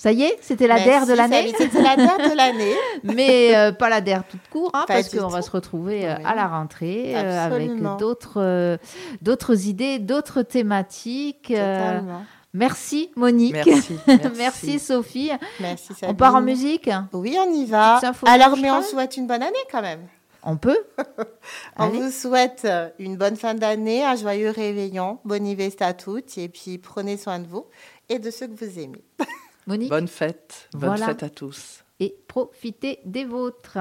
ça 0.03 0.11
y 0.11 0.25
est, 0.25 0.37
c'était 0.41 0.67
la 0.67 0.81
DER 0.81 1.07
de 1.07 1.13
l'année. 1.13 1.55
C'était 1.57 1.81
la 1.81 1.95
DER 1.95 2.29
de 2.29 2.37
l'année. 2.37 2.75
Mais 3.05 3.55
euh, 3.55 3.71
pas 3.71 3.89
la 3.89 4.01
DER 4.01 4.23
toute 4.29 4.49
court, 4.51 4.73
hein, 4.75 4.85
parce 4.89 5.09
qu'on 5.09 5.29
va 5.29 5.43
se 5.43 5.51
retrouver 5.53 6.09
euh, 6.09 6.17
à 6.25 6.35
la 6.35 6.49
rentrée 6.49 7.13
euh, 7.15 7.47
avec 7.47 7.81
d'autres 7.99 8.81
d'autres 9.21 9.69
idées, 9.69 10.01
d'autres 10.01 10.43
thématiques. 10.43 11.55
Merci 12.53 13.13
Monique. 13.15 13.55
Merci, 13.65 13.97
merci. 14.37 14.79
Sophie. 14.81 15.31
Merci 15.61 15.93
On 16.03 16.15
part 16.15 16.35
en 16.35 16.41
musique 16.41 16.91
Oui, 17.13 17.39
on 17.39 17.53
y 17.53 17.65
va. 17.67 18.01
Alors, 18.27 18.57
mais 18.57 18.73
on 18.73 18.83
souhaite 18.83 19.17
une 19.17 19.29
bonne 19.29 19.45
année 19.45 19.55
quand 19.71 19.83
même. 19.83 20.09
On 20.43 20.57
peut. 20.57 20.79
on 21.79 21.91
vous 21.91 22.11
souhaite 22.11 22.67
une 22.99 23.17
bonne 23.17 23.37
fin 23.37 23.55
d'année, 23.55 24.05
un 24.05 24.17
joyeux 24.17 24.51
réveillon, 24.51 25.21
bonne 25.25 25.55
veste 25.55 25.81
à 25.81 25.95
toutes 25.95 26.37
et 26.39 26.49
puis 26.49 26.79
prenez 26.79 27.17
soin 27.17 27.39
de 27.39 27.47
vous 27.47 27.67
et 28.09 28.19
de 28.19 28.33
ceux 28.33 28.49
que 28.49 28.65
vous 28.65 28.81
aimez. 28.81 29.05
Monique 29.67 29.91
Bonne 29.91 30.09
fête. 30.09 30.69
Bonne 30.73 30.97
fête 30.99 31.23
à 31.23 31.31
tous. 31.31 31.85
Et 32.01 32.15
profitez 32.27 32.99
des 33.05 33.25
vôtres. 33.25 33.79